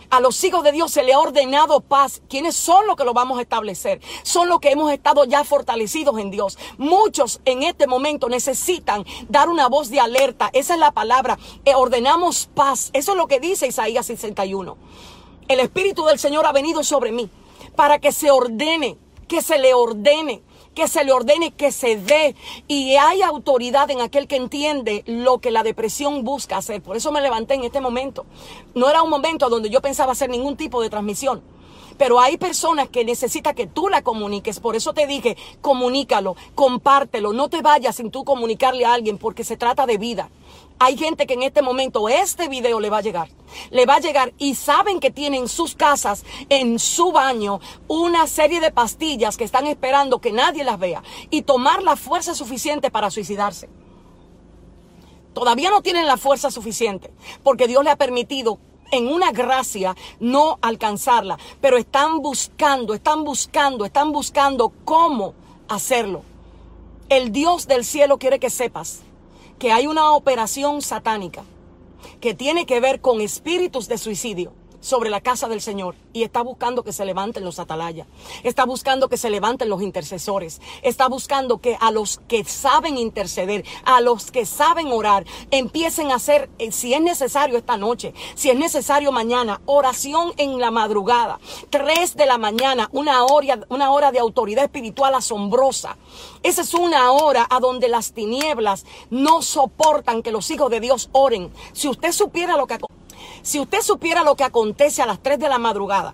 A 0.10 0.22
los 0.22 0.42
hijos 0.44 0.64
de 0.64 0.72
Dios 0.72 0.92
se 0.92 1.04
le 1.04 1.14
ha 1.14 1.20
ordenado 1.20 1.82
paz. 1.82 2.22
¿Quiénes 2.30 2.56
son 2.56 2.88
los 2.88 2.96
que 2.96 3.04
lo 3.04 3.14
vamos 3.14 3.40
a 3.40 3.42
establecer? 3.42 4.00
Son 4.24 4.48
los 4.48 4.60
que 4.62 4.72
hemos 4.72 4.92
estado 4.92 5.26
ya 5.26 5.44
fortalecidos 5.44 6.18
en 6.20 6.32
Dios. 6.32 6.58
Muchos 6.78 7.42
en 7.44 7.64
este 7.64 7.88
momento 7.88 8.30
necesitan 8.30 9.06
dar 9.28 9.50
una 9.50 9.68
voz 9.68 9.90
de 9.90 10.00
alerta. 10.00 10.50
Esa 10.54 10.76
es 10.76 10.80
la 10.80 10.92
palabra. 10.92 11.38
Eh, 11.66 11.76
ordenamos 11.76 12.50
paz. 12.54 12.90
Eso 12.94 13.12
es 13.12 13.18
lo 13.18 13.28
que 13.28 13.42
dice 13.42 13.68
Isaías 13.68 14.06
61. 14.06 14.78
El 15.50 15.60
Espíritu 15.60 16.06
del 16.06 16.20
Señor 16.20 16.46
ha 16.46 16.54
venido 16.54 16.84
sobre 16.84 17.12
mí 17.12 17.30
para 17.76 18.00
que 18.00 18.14
se 18.14 18.32
ordene, 18.32 18.98
que 19.28 19.42
se 19.42 19.58
le 19.60 19.74
ordene 19.74 20.42
que 20.78 20.88
se 20.88 21.04
le 21.04 21.12
ordene 21.12 21.50
que 21.50 21.72
se 21.72 21.96
dé. 21.96 22.36
Y 22.68 22.98
hay 22.98 23.24
autoridad 23.24 23.90
en 23.90 24.00
aquel 24.00 24.28
que 24.28 24.36
entiende 24.36 25.04
lo 25.08 25.40
que 25.40 25.50
la 25.50 25.64
depresión 25.64 26.24
busca 26.24 26.58
hacer. 26.58 26.84
Por 26.84 26.96
eso 26.96 27.12
me 27.12 27.20
levanté 27.20 27.56
en 27.56 27.64
este 27.64 27.82
momento. 27.82 28.28
No 28.76 28.88
era 28.88 29.02
un 29.02 29.10
momento 29.10 29.50
donde 29.50 29.72
yo 29.72 29.82
pensaba 29.82 30.12
hacer 30.12 30.30
ningún 30.30 30.56
tipo 30.56 30.80
de 30.84 30.92
transmisión. 30.92 31.42
Pero 31.98 32.20
hay 32.20 32.38
personas 32.38 32.90
que 32.90 33.04
necesitan 33.04 33.56
que 33.56 33.66
tú 33.66 33.90
la 33.90 34.04
comuniques. 34.04 34.60
Por 34.60 34.76
eso 34.76 34.94
te 34.94 35.08
dije, 35.08 35.36
comunícalo, 35.62 36.36
compártelo. 36.54 37.34
No 37.34 37.50
te 37.50 37.64
vayas 37.64 37.96
sin 37.96 38.12
tú 38.12 38.24
comunicarle 38.24 38.86
a 38.86 38.94
alguien 38.94 39.18
porque 39.18 39.44
se 39.44 39.58
trata 39.58 39.88
de 39.88 39.98
vida. 39.98 40.30
Hay 40.80 40.96
gente 40.96 41.26
que 41.26 41.34
en 41.34 41.42
este 41.42 41.64
momento 41.64 42.08
este 42.08 42.48
video 42.48 42.80
le 42.80 42.92
va 42.92 43.00
a 43.00 43.02
llegar. 43.02 43.30
Le 43.72 43.86
va 43.86 43.96
a 43.96 44.00
llegar 44.00 44.34
y 44.38 44.54
saben 44.54 45.00
que 45.00 45.10
tienen 45.10 45.44
en 45.44 45.48
sus 45.48 45.74
casas, 45.76 46.24
en 46.50 46.78
su 46.78 47.12
baño, 47.12 47.60
una 47.88 48.28
serie 48.28 48.60
de 48.60 48.72
pastillas 48.72 49.38
que 49.38 49.44
están 49.44 49.66
esperando 49.66 50.20
que 50.20 50.32
nadie 50.32 50.64
las 50.64 50.78
vea 50.78 51.02
y 51.32 51.42
tomar 51.42 51.82
la 51.82 51.96
fuerza 51.96 52.36
suficiente 52.36 52.92
para 52.92 53.10
suicidarse. 53.10 53.70
Todavía 55.34 55.72
no 55.72 55.82
tienen 55.82 56.06
la 56.06 56.18
fuerza 56.18 56.52
suficiente 56.52 57.12
porque 57.44 57.68
Dios 57.68 57.84
le 57.84 57.90
ha 57.90 57.96
permitido 57.96 58.60
en 58.92 59.08
una 59.08 59.32
gracia 59.32 59.96
no 60.20 60.60
alcanzarla, 60.62 61.40
pero 61.60 61.78
están 61.78 62.20
buscando, 62.20 62.94
están 62.94 63.24
buscando, 63.24 63.84
están 63.84 64.12
buscando 64.12 64.72
cómo 64.86 65.34
hacerlo. 65.68 66.22
El 67.10 67.32
Dios 67.32 67.68
del 67.68 67.84
cielo 67.84 68.20
quiere 68.20 68.40
que 68.40 68.50
sepas 68.50 69.02
que 69.60 69.72
hay 69.72 69.88
una 69.88 70.12
operación 70.12 70.82
satánica 70.82 71.44
que 72.22 72.34
tiene 72.34 72.66
que 72.66 72.80
ver 72.80 73.02
con 73.02 73.22
espíritus 73.22 73.88
de 73.88 73.98
suicidio 73.98 74.54
sobre 74.80 75.10
la 75.10 75.22
casa 75.22 75.48
del 75.48 75.62
Señor 75.62 75.96
y 76.14 76.24
está 76.24 76.42
buscando 76.42 76.84
que 76.84 76.94
se 76.94 77.06
levanten 77.06 77.44
los 77.44 77.60
atalayas, 77.60 78.08
está 78.44 78.66
buscando 78.66 79.10
que 79.10 79.18
se 79.18 79.30
levanten 79.30 79.70
los 79.70 79.82
intercesores, 79.82 80.62
está 80.82 81.08
buscando 81.08 81.60
que 81.60 81.78
a 81.80 81.92
los 81.92 82.20
que 82.28 82.44
saben 82.44 82.98
interceder, 82.98 83.66
a 83.86 84.02
los 84.02 84.32
que 84.32 84.46
saben 84.46 84.88
orar, 84.88 85.26
empiecen 85.52 86.12
a 86.12 86.16
hacer, 86.16 86.50
eh, 86.60 86.72
si 86.72 86.94
es 86.94 87.02
necesario 87.02 87.58
esta 87.58 87.78
noche, 87.78 88.14
si 88.36 88.50
es 88.50 88.58
necesario 88.58 89.12
mañana, 89.12 89.62
oración 89.66 90.34
en 90.38 90.60
la 90.60 90.72
madrugada, 90.72 91.40
tres 91.70 92.16
de 92.16 92.26
la 92.26 92.38
mañana, 92.38 92.90
una 92.92 93.24
hora, 93.26 93.60
una 93.70 93.92
hora 93.92 94.12
de 94.12 94.20
autoridad 94.20 94.66
espiritual 94.66 95.16
asombrosa. 95.16 95.98
Esa 96.44 96.62
es 96.62 96.74
una 96.74 97.12
hora 97.12 97.48
a 97.50 97.60
donde 97.60 97.88
las 97.88 98.14
tinieblas 98.14 98.86
no 99.10 99.42
soportan 99.42 100.24
que 100.24 100.32
los 100.32 100.50
hijos 100.52 100.70
de 100.72 100.80
Dios 100.80 101.10
oren. 101.12 101.52
Si 101.74 101.88
usted 101.88 102.12
supiera 102.12 102.58
lo 102.58 102.68
que 102.68 102.76
si 103.48 103.62
usted 103.62 103.80
supiera 103.80 104.26
lo 104.26 104.36
que 104.36 104.44
acontece 104.44 105.02
a 105.02 105.06
las 105.06 105.24
3 105.24 105.40
de 105.40 105.48
la 105.48 105.58
madrugada, 105.58 106.14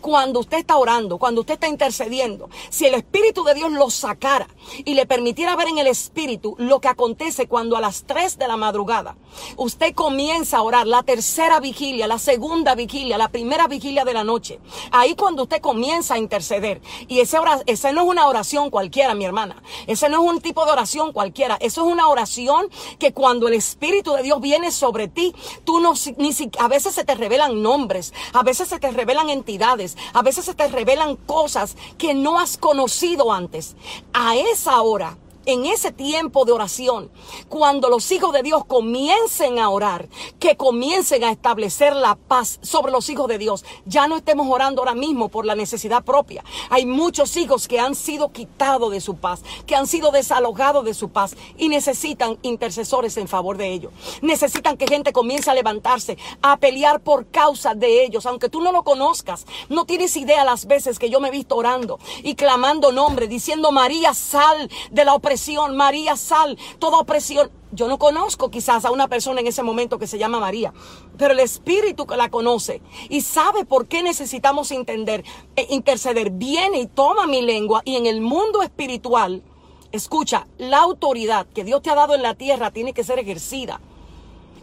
cuando 0.00 0.40
usted 0.40 0.58
está 0.58 0.76
orando, 0.76 1.18
cuando 1.18 1.40
usted 1.40 1.54
está 1.54 1.68
intercediendo, 1.68 2.48
si 2.70 2.86
el 2.86 2.94
Espíritu 2.94 3.44
de 3.44 3.54
Dios 3.54 3.72
lo 3.72 3.90
sacara 3.90 4.48
y 4.84 4.94
le 4.94 5.06
permitiera 5.06 5.56
ver 5.56 5.68
en 5.68 5.78
el 5.78 5.86
Espíritu 5.86 6.54
lo 6.58 6.80
que 6.80 6.88
acontece 6.88 7.46
cuando 7.46 7.76
a 7.76 7.80
las 7.80 8.04
3 8.04 8.38
de 8.38 8.48
la 8.48 8.56
madrugada 8.56 9.16
usted 9.56 9.94
comienza 9.94 10.58
a 10.58 10.62
orar 10.62 10.86
la 10.86 11.02
tercera 11.02 11.60
vigilia, 11.60 12.06
la 12.06 12.18
segunda 12.18 12.74
vigilia, 12.74 13.18
la 13.18 13.28
primera 13.28 13.66
vigilia 13.66 14.04
de 14.04 14.12
la 14.12 14.24
noche, 14.24 14.60
ahí 14.90 15.14
cuando 15.14 15.44
usted 15.44 15.60
comienza 15.60 16.14
a 16.14 16.18
interceder, 16.18 16.80
y 17.08 17.20
esa, 17.20 17.40
esa 17.66 17.92
no 17.92 18.02
es 18.02 18.08
una 18.08 18.26
oración 18.26 18.70
cualquiera, 18.70 19.14
mi 19.14 19.24
hermana, 19.24 19.62
ese 19.86 20.08
no 20.08 20.22
es 20.22 20.30
un 20.30 20.40
tipo 20.40 20.64
de 20.64 20.72
oración 20.72 21.12
cualquiera, 21.12 21.56
eso 21.60 21.86
es 21.86 21.92
una 21.92 22.08
oración 22.08 22.68
que 22.98 23.12
cuando 23.12 23.48
el 23.48 23.54
Espíritu 23.54 24.12
de 24.12 24.22
Dios 24.22 24.40
viene 24.40 24.70
sobre 24.70 25.08
ti, 25.08 25.34
tú 25.64 25.80
no, 25.80 25.94
ni 26.16 26.32
a 26.58 26.68
veces 26.68 26.94
se 26.94 27.04
te 27.04 27.14
revelan 27.14 27.62
nombres, 27.62 28.12
a 28.32 28.42
veces 28.42 28.68
se 28.68 28.78
te 28.78 28.90
revelan 28.90 29.30
entidades, 29.30 29.71
a 30.12 30.22
veces 30.22 30.44
se 30.44 30.54
te 30.54 30.68
revelan 30.68 31.16
cosas 31.16 31.76
que 31.98 32.14
no 32.14 32.38
has 32.38 32.56
conocido 32.56 33.32
antes. 33.32 33.76
A 34.12 34.36
esa 34.36 34.80
hora 34.82 35.16
en 35.46 35.66
ese 35.66 35.92
tiempo 35.92 36.44
de 36.44 36.52
oración, 36.52 37.10
cuando 37.48 37.88
los 37.88 38.10
hijos 38.12 38.32
de 38.32 38.42
Dios 38.42 38.64
comiencen 38.64 39.58
a 39.58 39.68
orar, 39.70 40.08
que 40.38 40.56
comiencen 40.56 41.24
a 41.24 41.30
establecer 41.30 41.94
la 41.94 42.14
paz 42.14 42.58
sobre 42.62 42.92
los 42.92 43.08
hijos 43.10 43.28
de 43.28 43.38
Dios. 43.38 43.64
Ya 43.84 44.06
no 44.06 44.16
estemos 44.16 44.46
orando 44.48 44.82
ahora 44.82 44.94
mismo 44.94 45.28
por 45.28 45.44
la 45.44 45.54
necesidad 45.54 46.04
propia. 46.04 46.44
Hay 46.70 46.86
muchos 46.86 47.36
hijos 47.36 47.68
que 47.68 47.80
han 47.80 47.94
sido 47.94 48.30
quitados 48.30 48.90
de 48.92 49.00
su 49.00 49.16
paz, 49.16 49.42
que 49.66 49.74
han 49.74 49.86
sido 49.86 50.10
desalojados 50.10 50.84
de 50.84 50.94
su 50.94 51.08
paz 51.08 51.36
y 51.58 51.68
necesitan 51.68 52.38
intercesores 52.42 53.16
en 53.16 53.28
favor 53.28 53.56
de 53.56 53.72
ellos. 53.72 53.92
Necesitan 54.20 54.76
que 54.76 54.86
gente 54.86 55.12
comience 55.12 55.50
a 55.50 55.54
levantarse, 55.54 56.16
a 56.40 56.56
pelear 56.56 57.00
por 57.00 57.26
causa 57.26 57.74
de 57.74 58.04
ellos, 58.04 58.26
aunque 58.26 58.48
tú 58.48 58.60
no 58.60 58.72
lo 58.72 58.82
conozcas. 58.82 59.46
No 59.68 59.84
tienes 59.84 60.16
idea 60.16 60.44
las 60.44 60.66
veces 60.66 60.98
que 60.98 61.10
yo 61.10 61.20
me 61.20 61.28
he 61.28 61.32
visto 61.32 61.56
orando 61.56 61.98
y 62.22 62.34
clamando 62.34 62.92
nombre, 62.92 63.26
diciendo 63.26 63.72
María, 63.72 64.14
sal 64.14 64.70
de 64.90 65.04
la 65.04 65.14
opresión 65.14 65.31
María, 65.74 66.16
sal, 66.16 66.58
toda 66.78 66.98
opresión. 66.98 67.50
Yo 67.72 67.88
no 67.88 67.98
conozco 67.98 68.50
quizás 68.50 68.84
a 68.84 68.90
una 68.90 69.08
persona 69.08 69.40
en 69.40 69.46
ese 69.46 69.62
momento 69.62 69.98
que 69.98 70.06
se 70.06 70.18
llama 70.18 70.40
María, 70.40 70.72
pero 71.16 71.32
el 71.32 71.40
Espíritu 71.40 72.06
que 72.06 72.16
la 72.16 72.30
conoce 72.30 72.82
y 73.08 73.22
sabe 73.22 73.64
por 73.64 73.86
qué 73.86 74.02
necesitamos 74.02 74.70
entender, 74.70 75.24
e 75.56 75.66
interceder, 75.70 76.30
viene 76.30 76.80
y 76.80 76.86
toma 76.86 77.26
mi 77.26 77.40
lengua 77.40 77.80
y 77.84 77.96
en 77.96 78.06
el 78.06 78.20
mundo 78.20 78.62
espiritual, 78.62 79.42
escucha, 79.90 80.46
la 80.58 80.78
autoridad 80.78 81.46
que 81.46 81.64
Dios 81.64 81.82
te 81.82 81.90
ha 81.90 81.94
dado 81.94 82.14
en 82.14 82.22
la 82.22 82.34
tierra 82.34 82.70
tiene 82.70 82.92
que 82.92 83.04
ser 83.04 83.18
ejercida. 83.18 83.80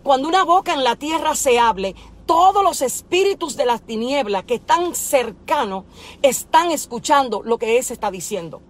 Cuando 0.03 0.27
una 0.27 0.43
boca 0.43 0.73
en 0.73 0.84
la 0.84 0.95
tierra 0.95 1.36
se 1.36 1.60
hable, 1.60 1.95
todos 2.25 2.63
los 2.63 2.84
espíritus 2.84 3.58
de 3.58 3.65
las 3.65 3.82
tinieblas 3.82 4.43
que 4.43 4.55
están 4.55 4.93
cercanos 4.93 5.86
están 6.21 6.69
escuchando 6.69 7.41
lo 7.43 7.58
que 7.58 7.79
ese 7.79 7.93
está 7.93 8.12
diciendo. 8.12 8.62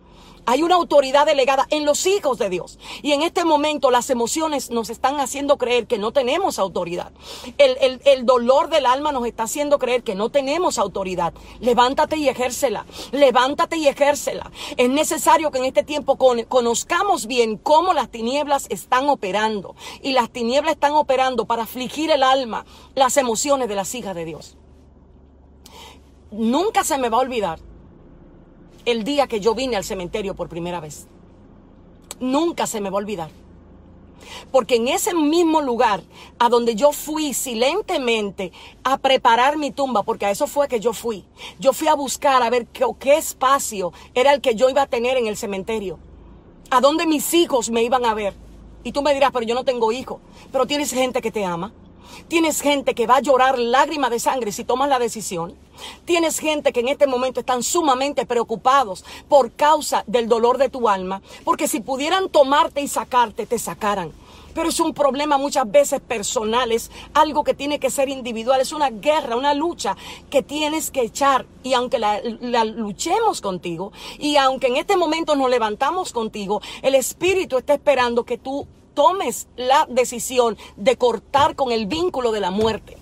Hay 0.46 0.64
una 0.64 0.76
autoridad 0.76 1.26
delegada 1.26 1.68
en 1.70 1.86
los 1.86 2.06
hijos 2.06 2.38
de 2.38 2.50
Dios. 2.50 2.80
Y 3.02 3.14
en 3.14 3.22
este 3.22 3.46
momento 3.46 3.92
las 3.92 4.10
emociones 4.10 4.70
nos 4.72 4.90
están 4.90 5.20
haciendo 5.20 5.58
creer 5.58 5.88
que 5.88 5.98
no 5.98 6.12
tenemos 6.12 6.60
autoridad. 6.60 7.12
El, 7.58 8.26
dolor 8.26 8.70
del 8.70 8.86
alma 8.86 9.12
nos 9.12 9.26
está 9.26 9.44
haciendo 9.44 9.80
creer 9.80 10.04
que 10.04 10.16
no 10.16 10.30
tenemos 10.30 10.78
autoridad. 10.78 11.34
Levántate 11.60 12.18
y 12.18 12.30
ejércela. 12.30 12.86
Levántate 13.12 13.78
y 13.78 13.88
ejércela. 13.88 14.52
Es 14.78 14.90
necesario 14.90 15.52
que 15.52 15.60
en 15.60 15.66
este 15.66 15.84
tiempo 15.84 16.18
conozcamos 16.18 17.28
bien 17.28 17.58
cómo 17.58 17.94
las 17.94 18.10
tinieblas 18.10 18.68
están 18.70 19.10
operando. 19.10 19.76
Y 20.02 20.14
las 20.14 20.30
tinieblas 20.30 20.74
están 20.74 20.94
operando 20.94 21.46
para 21.46 21.64
afligir 21.64 22.12
el 22.12 22.24
alma, 22.24 22.66
las 22.96 23.18
emociones 23.18 23.70
de 23.70 23.76
las 23.76 23.94
hijas 23.96 24.16
de 24.16 24.26
Dios. 24.26 24.58
Nunca 26.32 26.84
se 26.84 26.98
me 26.98 27.10
va 27.10 27.18
a 27.18 27.22
olvidar 27.22 27.60
el 28.92 29.04
día 29.04 29.28
que 29.28 29.40
yo 29.40 29.56
vine 29.56 29.76
al 29.76 29.84
cementerio 29.84 30.36
por 30.36 30.50
primera 30.50 30.80
vez. 30.80 31.08
Nunca 32.20 32.68
se 32.68 32.82
me 32.82 32.90
va 32.90 32.98
a 32.98 33.02
olvidar. 33.02 33.30
Porque 34.52 34.76
en 34.76 34.88
ese 34.88 35.14
mismo 35.14 35.62
lugar 35.62 36.02
a 36.38 36.50
donde 36.50 36.76
yo 36.76 36.92
fui 36.92 37.34
silentemente 37.34 38.52
a 38.84 38.98
preparar 38.98 39.58
mi 39.58 39.72
tumba, 39.72 40.04
porque 40.04 40.26
a 40.26 40.32
eso 40.32 40.48
fue 40.48 40.68
que 40.68 40.80
yo 40.80 40.94
fui, 40.94 41.26
yo 41.60 41.74
fui 41.74 41.88
a 41.88 41.94
buscar 41.96 42.44
a 42.44 42.50
ver 42.50 42.68
qué, 42.68 42.86
qué 43.00 43.18
espacio 43.18 43.94
era 44.14 44.34
el 44.34 44.42
que 44.42 44.56
yo 44.56 44.70
iba 44.70 44.82
a 44.84 44.88
tener 44.88 45.18
en 45.18 45.28
el 45.28 45.38
cementerio, 45.38 46.00
a 46.70 46.82
dónde 46.82 47.06
mis 47.06 47.34
hijos 47.34 47.70
me 47.70 47.84
iban 47.84 48.06
a 48.06 48.14
ver. 48.14 48.34
Y 48.84 48.92
tú 48.92 49.02
me 49.02 49.14
dirás, 49.14 49.32
pero 49.32 49.46
yo 49.46 49.56
no 49.56 49.66
tengo 49.66 49.92
hijos, 49.92 50.20
pero 50.52 50.66
tienes 50.66 50.92
gente 50.92 51.22
que 51.22 51.32
te 51.32 51.44
ama. 51.44 51.74
Tienes 52.28 52.62
gente 52.62 52.94
que 52.94 53.08
va 53.08 53.18
a 53.18 53.22
llorar 53.22 53.58
lágrimas 53.58 54.12
de 54.12 54.20
sangre 54.20 54.52
si 54.52 54.64
tomas 54.64 54.90
la 54.90 55.00
decisión. 55.00 55.56
Tienes 56.06 56.40
gente 56.40 56.74
que 56.74 56.82
en 56.82 56.90
este 56.90 57.08
momento 57.08 57.40
están 57.40 57.64
sumamente 57.64 58.26
preocupados 58.26 59.06
por 59.28 59.52
causa 59.52 60.04
del 60.08 60.28
dolor 60.28 60.58
de 60.58 60.70
tu 60.70 60.90
alma, 60.90 61.22
porque 61.44 61.68
si 61.68 61.80
pudieran 61.80 62.30
tomarte 62.30 62.82
y 62.82 62.88
sacarte, 62.88 63.46
te 63.46 63.60
sacaran. 63.60 64.12
Pero 64.54 64.70
es 64.70 64.80
un 64.80 64.94
problema 64.94 65.38
muchas 65.38 65.70
veces 65.72 66.02
personal, 66.02 66.72
es 66.72 66.90
algo 67.14 67.44
que 67.44 67.54
tiene 67.54 67.80
que 67.80 67.90
ser 67.90 68.10
individual, 68.10 68.60
es 68.60 68.74
una 68.74 68.90
guerra, 68.90 69.36
una 69.36 69.54
lucha 69.54 69.96
que 70.30 70.42
tienes 70.42 70.92
que 70.92 71.02
echar. 71.02 71.46
Y 71.64 71.74
aunque 71.74 72.00
la, 72.00 72.20
la, 72.42 72.66
luchemos 72.66 73.42
contigo, 73.42 73.92
y 74.18 74.38
aunque 74.38 74.68
en 74.68 74.78
este 74.78 74.98
momento 74.98 75.36
nos 75.36 75.50
levantamos 75.50 76.12
contigo, 76.12 76.62
el 76.82 76.96
Espíritu 76.96 77.58
está 77.58 77.76
esperando 77.76 78.24
que 78.24 78.38
tú 78.38 78.68
tomes 78.94 79.48
la 79.56 79.86
decisión 79.90 80.58
de 80.76 80.98
cortar 80.98 81.56
con 81.56 81.72
el 81.72 81.88
vínculo 81.88 82.32
de 82.32 82.40
la 82.40 82.52
muerte 82.52 82.99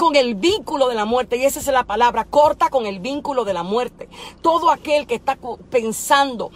con 0.00 0.16
el 0.16 0.34
vínculo 0.34 0.88
de 0.88 0.94
la 0.94 1.04
muerte. 1.04 1.36
Y 1.36 1.44
esa 1.44 1.60
es 1.60 1.66
la 1.66 1.84
palabra, 1.84 2.24
corta 2.24 2.70
con 2.70 2.86
el 2.86 3.00
vínculo 3.00 3.44
de 3.44 3.52
la 3.52 3.62
muerte. 3.62 4.08
Todo 4.40 4.70
aquel 4.70 5.06
que 5.06 5.14
está 5.14 5.36
pensando 5.68 6.50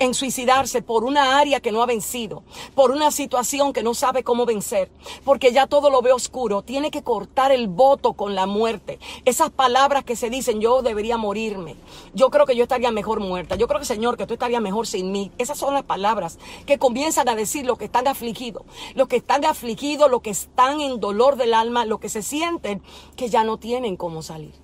en 0.00 0.12
suicidarse 0.12 0.82
por 0.82 1.04
una 1.04 1.38
área 1.38 1.60
que 1.60 1.72
no 1.72 1.82
ha 1.82 1.86
vencido, 1.86 2.42
por 2.74 2.90
una 2.90 3.10
situación 3.10 3.72
que 3.72 3.82
no 3.82 3.94
sabe 3.94 4.22
cómo 4.22 4.44
vencer, 4.44 4.90
porque 5.24 5.50
ya 5.50 5.66
todo 5.66 5.88
lo 5.88 6.02
ve 6.02 6.12
oscuro, 6.12 6.60
tiene 6.60 6.90
que 6.90 7.02
cortar 7.02 7.52
el 7.52 7.68
voto 7.68 8.12
con 8.12 8.34
la 8.34 8.44
muerte. 8.44 8.98
Esas 9.24 9.48
palabras 9.48 10.04
que 10.04 10.14
se 10.14 10.28
dicen, 10.28 10.60
yo 10.60 10.82
debería 10.82 11.16
morirme, 11.16 11.76
yo 12.12 12.28
creo 12.28 12.44
que 12.44 12.54
yo 12.54 12.64
estaría 12.64 12.90
mejor 12.90 13.20
muerta, 13.20 13.56
yo 13.56 13.66
creo 13.66 13.80
que 13.80 13.86
Señor, 13.86 14.18
que 14.18 14.26
tú 14.26 14.34
estarías 14.34 14.60
mejor 14.60 14.86
sin 14.86 15.10
mí. 15.10 15.32
Esas 15.38 15.56
son 15.56 15.72
las 15.72 15.84
palabras 15.84 16.38
que 16.66 16.78
comienzan 16.78 17.30
a 17.30 17.34
decir 17.34 17.64
los 17.64 17.78
que 17.78 17.86
están 17.86 18.08
afligidos, 18.08 18.64
los 18.94 19.08
que 19.08 19.16
están 19.16 19.46
afligidos, 19.46 20.10
los 20.10 20.20
que 20.20 20.28
están 20.28 20.82
en 20.82 21.00
dolor 21.00 21.36
del 21.36 21.54
alma, 21.54 21.86
los 21.86 21.98
que 21.98 22.10
se 22.10 22.20
sienten 22.20 22.82
que 23.16 23.28
ya 23.28 23.44
no 23.44 23.58
tienen 23.58 23.96
cómo 23.96 24.22
salir. 24.22 24.54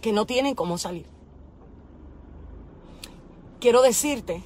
Que 0.00 0.12
no 0.12 0.26
tienen 0.26 0.54
cómo 0.54 0.78
salir. 0.78 1.06
Quiero 3.60 3.82
decirte 3.82 4.42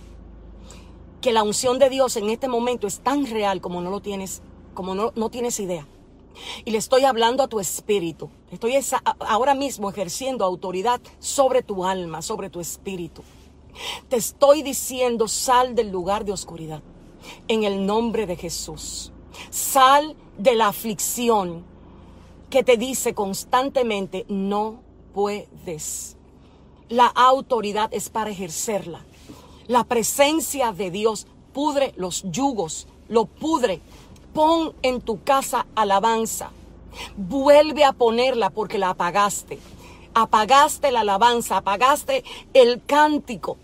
que 1.21 1.33
la 1.33 1.43
unción 1.43 1.79
de 1.79 1.91
Dios 1.91 2.17
en 2.17 2.31
este 2.31 2.49
momento 2.49 2.87
es 2.87 3.01
tan 3.01 3.27
real 3.27 3.61
como 3.61 3.81
no 3.81 3.91
lo 3.91 4.01
tienes, 4.01 4.43
como 4.75 4.95
no, 4.95 5.12
no 5.15 5.31
tienes 5.31 5.61
idea. 5.61 5.87
Y 6.65 6.71
le 6.71 6.79
estoy 6.79 7.05
hablando 7.05 7.43
a 7.43 7.49
tu 7.49 7.61
espíritu. 7.61 8.31
Estoy 8.51 8.75
ahora 9.21 9.55
mismo 9.55 9.91
ejerciendo 9.91 10.45
autoridad 10.45 11.01
sobre 11.19 11.62
tu 11.62 11.85
alma, 11.85 12.23
sobre 12.23 12.51
tu 12.51 12.61
espíritu. 12.61 13.23
Te 14.09 14.17
estoy 14.17 14.62
diciendo, 14.62 15.29
sal 15.29 15.75
del 15.75 15.91
lugar 15.91 16.25
de 16.25 16.33
oscuridad. 16.33 16.83
En 17.49 17.65
el 17.65 17.87
nombre 17.87 18.27
de 18.27 18.37
Jesús. 18.37 19.12
Sal 19.51 20.17
de 20.38 20.55
la 20.55 20.68
aflicción 20.68 21.64
que 22.51 22.62
te 22.62 22.77
dice 22.77 23.14
constantemente, 23.14 24.27
no 24.29 24.81
puedes. 25.14 26.16
La 26.88 27.07
autoridad 27.07 27.88
es 27.92 28.11
para 28.11 28.31
ejercerla. 28.31 29.05
La 29.68 29.85
presencia 29.85 30.73
de 30.73 30.90
Dios 30.90 31.27
pudre 31.55 31.95
los 31.97 32.23
yugos, 32.25 32.87
lo 33.09 33.25
pudre. 33.25 33.81
Pon 34.35 34.75
en 34.83 35.01
tu 35.01 35.23
casa 35.23 35.66
alabanza. 35.75 36.51
Vuelve 37.16 37.85
a 37.85 37.92
ponerla 37.92 38.51
porque 38.51 38.79
la 38.79 38.90
apagaste. 38.90 39.59
Apagaste 40.14 40.92
la 40.92 41.01
alabanza, 41.01 41.59
apagaste 41.59 42.25
el 42.53 42.83
cántico. 42.85 43.57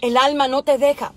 El 0.00 0.16
alma 0.16 0.48
no 0.48 0.62
te 0.62 0.78
deja. 0.78 1.12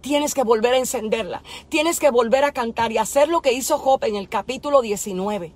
Tienes 0.00 0.34
que 0.34 0.44
volver 0.44 0.74
a 0.74 0.78
encenderla. 0.78 1.42
Tienes 1.68 1.98
que 1.98 2.10
volver 2.10 2.44
a 2.44 2.52
cantar 2.52 2.92
y 2.92 2.98
hacer 2.98 3.28
lo 3.28 3.42
que 3.42 3.52
hizo 3.52 3.78
Job 3.78 4.04
en 4.04 4.16
el 4.16 4.28
capítulo 4.28 4.80
19. 4.80 5.54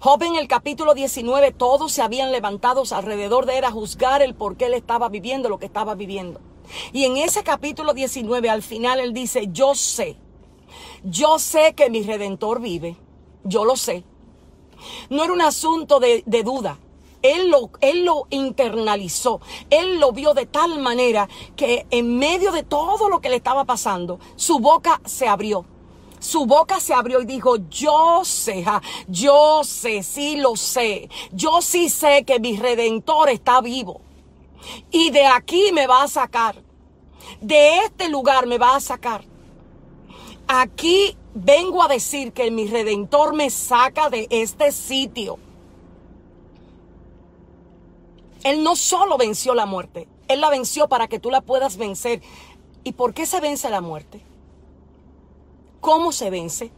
Job 0.00 0.22
en 0.22 0.36
el 0.36 0.48
capítulo 0.48 0.94
19, 0.94 1.52
todos 1.52 1.92
se 1.92 2.02
habían 2.02 2.30
levantado 2.30 2.82
alrededor 2.90 3.46
de 3.46 3.58
él 3.58 3.64
a 3.64 3.70
juzgar 3.70 4.22
el 4.22 4.34
por 4.34 4.56
qué 4.56 4.66
él 4.66 4.74
estaba 4.74 5.08
viviendo 5.08 5.48
lo 5.48 5.58
que 5.58 5.66
estaba 5.66 5.94
viviendo. 5.94 6.40
Y 6.92 7.04
en 7.04 7.16
ese 7.16 7.42
capítulo 7.42 7.94
19, 7.94 8.48
al 8.50 8.62
final, 8.62 9.00
él 9.00 9.12
dice, 9.12 9.48
yo 9.50 9.74
sé, 9.74 10.16
yo 11.02 11.38
sé 11.38 11.74
que 11.74 11.90
mi 11.90 12.02
redentor 12.02 12.60
vive, 12.60 12.96
yo 13.44 13.64
lo 13.64 13.76
sé. 13.76 14.04
No 15.10 15.24
era 15.24 15.32
un 15.32 15.42
asunto 15.42 16.00
de, 16.00 16.22
de 16.26 16.42
duda, 16.42 16.78
él 17.22 17.50
lo, 17.50 17.70
él 17.80 18.04
lo 18.04 18.26
internalizó, 18.30 19.40
él 19.70 19.98
lo 19.98 20.12
vio 20.12 20.34
de 20.34 20.46
tal 20.46 20.78
manera 20.80 21.28
que 21.56 21.86
en 21.90 22.18
medio 22.18 22.52
de 22.52 22.62
todo 22.62 23.08
lo 23.08 23.20
que 23.20 23.30
le 23.30 23.36
estaba 23.36 23.64
pasando, 23.64 24.18
su 24.36 24.58
boca 24.58 25.00
se 25.04 25.28
abrió. 25.28 25.64
Su 26.18 26.46
boca 26.46 26.78
se 26.78 26.94
abrió 26.94 27.20
y 27.20 27.26
dijo, 27.26 27.56
yo 27.68 28.20
sé, 28.24 28.64
yo 29.08 29.64
sé, 29.64 30.04
sí 30.04 30.36
lo 30.36 30.54
sé. 30.54 31.08
Yo 31.32 31.60
sí 31.60 31.88
sé 31.88 32.22
que 32.24 32.38
mi 32.38 32.56
redentor 32.56 33.28
está 33.28 33.60
vivo. 33.60 34.00
Y 34.92 35.10
de 35.10 35.26
aquí 35.26 35.72
me 35.72 35.88
va 35.88 36.04
a 36.04 36.08
sacar. 36.08 36.62
De 37.40 37.78
este 37.78 38.08
lugar 38.08 38.46
me 38.46 38.56
va 38.56 38.76
a 38.76 38.80
sacar. 38.80 39.24
Aquí 40.46 41.16
vengo 41.34 41.82
a 41.82 41.88
decir 41.88 42.32
que 42.32 42.52
mi 42.52 42.68
redentor 42.68 43.34
me 43.34 43.50
saca 43.50 44.08
de 44.08 44.28
este 44.30 44.70
sitio. 44.70 45.40
Él 48.44 48.62
no 48.62 48.76
solo 48.76 49.18
venció 49.18 49.54
la 49.54 49.66
muerte, 49.66 50.08
Él 50.28 50.40
la 50.40 50.50
venció 50.50 50.88
para 50.88 51.08
que 51.08 51.18
tú 51.18 51.30
la 51.30 51.40
puedas 51.40 51.76
vencer. 51.76 52.22
¿Y 52.84 52.92
por 52.92 53.14
qué 53.14 53.26
se 53.26 53.40
vence 53.40 53.70
la 53.70 53.80
muerte? 53.80 54.20
¿Cómo 55.80 56.10
se 56.12 56.30
vence? 56.30 56.70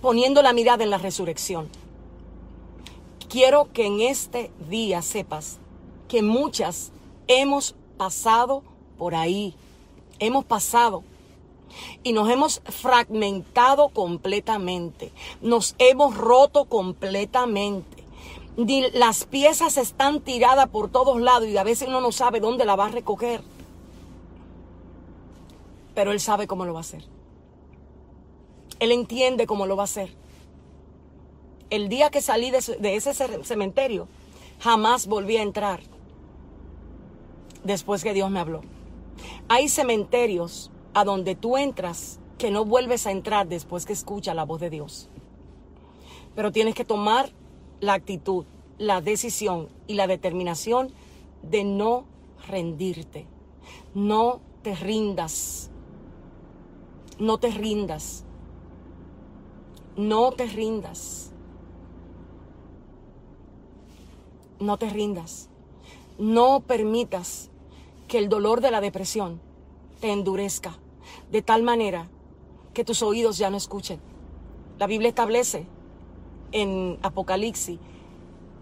Poniendo 0.00 0.42
la 0.42 0.52
mirada 0.52 0.84
en 0.84 0.90
la 0.90 0.98
resurrección. 0.98 1.68
Quiero 3.28 3.72
que 3.72 3.86
en 3.86 4.00
este 4.00 4.52
día 4.68 5.02
sepas 5.02 5.58
que 6.06 6.22
muchas 6.22 6.92
hemos 7.26 7.74
pasado 7.96 8.62
por 8.96 9.16
ahí. 9.16 9.56
Hemos 10.20 10.44
pasado 10.44 11.02
y 12.04 12.12
nos 12.12 12.30
hemos 12.30 12.62
fragmentado 12.66 13.88
completamente. 13.88 15.10
Nos 15.40 15.74
hemos 15.78 16.16
roto 16.16 16.66
completamente 16.66 18.03
las 18.56 19.24
piezas 19.24 19.76
están 19.76 20.20
tiradas 20.20 20.68
por 20.68 20.90
todos 20.90 21.20
lados 21.20 21.48
y 21.48 21.56
a 21.56 21.64
veces 21.64 21.88
uno 21.88 22.00
no 22.00 22.12
sabe 22.12 22.40
dónde 22.40 22.64
la 22.64 22.76
va 22.76 22.86
a 22.86 22.90
recoger. 22.90 23.42
Pero 25.94 26.12
Él 26.12 26.20
sabe 26.20 26.46
cómo 26.46 26.64
lo 26.64 26.72
va 26.72 26.80
a 26.80 26.82
hacer. 26.82 27.04
Él 28.78 28.92
entiende 28.92 29.46
cómo 29.46 29.66
lo 29.66 29.76
va 29.76 29.82
a 29.82 29.84
hacer. 29.84 30.14
El 31.70 31.88
día 31.88 32.10
que 32.10 32.20
salí 32.20 32.50
de, 32.50 32.60
de 32.78 32.96
ese 32.96 33.14
cementerio, 33.42 34.06
jamás 34.60 35.06
volví 35.06 35.36
a 35.36 35.42
entrar 35.42 35.80
después 37.64 38.04
que 38.04 38.12
Dios 38.12 38.30
me 38.30 38.38
habló. 38.38 38.62
Hay 39.48 39.68
cementerios 39.68 40.70
a 40.92 41.04
donde 41.04 41.34
tú 41.34 41.56
entras 41.56 42.20
que 42.38 42.50
no 42.50 42.64
vuelves 42.64 43.06
a 43.06 43.10
entrar 43.10 43.48
después 43.48 43.86
que 43.86 43.92
escuchas 43.92 44.36
la 44.36 44.44
voz 44.44 44.60
de 44.60 44.70
Dios. 44.70 45.08
Pero 46.34 46.52
tienes 46.52 46.74
que 46.74 46.84
tomar 46.84 47.30
la 47.84 47.94
actitud, 47.94 48.44
la 48.78 49.00
decisión 49.00 49.68
y 49.86 49.94
la 49.94 50.06
determinación 50.06 50.90
de 51.42 51.64
no 51.64 52.04
rendirte. 52.48 53.26
No 53.94 54.40
te 54.62 54.74
rindas. 54.74 55.70
No 57.18 57.38
te 57.38 57.50
rindas. 57.50 58.24
No 59.96 60.32
te 60.32 60.46
rindas. 60.46 61.32
No 64.58 64.76
te 64.78 64.90
rindas. 64.90 65.48
No 66.18 66.60
permitas 66.60 67.50
que 68.08 68.18
el 68.18 68.28
dolor 68.28 68.60
de 68.60 68.70
la 68.70 68.80
depresión 68.80 69.40
te 70.00 70.12
endurezca 70.12 70.78
de 71.30 71.42
tal 71.42 71.62
manera 71.62 72.08
que 72.72 72.84
tus 72.84 73.02
oídos 73.02 73.38
ya 73.38 73.50
no 73.50 73.56
escuchen. 73.56 74.00
La 74.78 74.86
Biblia 74.86 75.08
establece 75.08 75.66
en 76.54 76.98
Apocalipsis, 77.02 77.78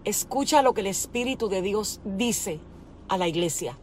escucha 0.03 0.61
lo 0.61 0.73
que 0.73 0.81
el 0.81 0.87
Espíritu 0.87 1.47
de 1.47 1.61
Dios 1.61 2.01
dice 2.03 2.59
a 3.07 3.17
la 3.17 3.29
iglesia. 3.29 3.77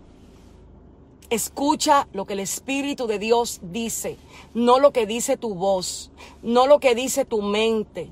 Escucha 1.30 2.08
lo 2.12 2.26
que 2.26 2.32
el 2.34 2.40
Espíritu 2.40 3.06
de 3.06 3.20
Dios 3.20 3.60
dice, 3.62 4.18
no 4.52 4.80
lo 4.80 4.92
que 4.92 5.06
dice 5.06 5.36
tu 5.36 5.54
voz, 5.54 6.10
no 6.42 6.66
lo 6.66 6.80
que 6.80 6.96
dice 6.96 7.24
tu 7.24 7.40
mente, 7.40 8.10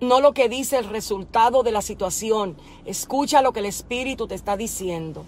no 0.00 0.20
lo 0.20 0.34
que 0.34 0.48
dice 0.48 0.76
el 0.76 0.88
resultado 0.88 1.62
de 1.62 1.70
la 1.70 1.80
situación. 1.80 2.56
Escucha 2.84 3.40
lo 3.40 3.52
que 3.52 3.60
el 3.60 3.66
Espíritu 3.66 4.26
te 4.26 4.34
está 4.34 4.56
diciendo. 4.56 5.24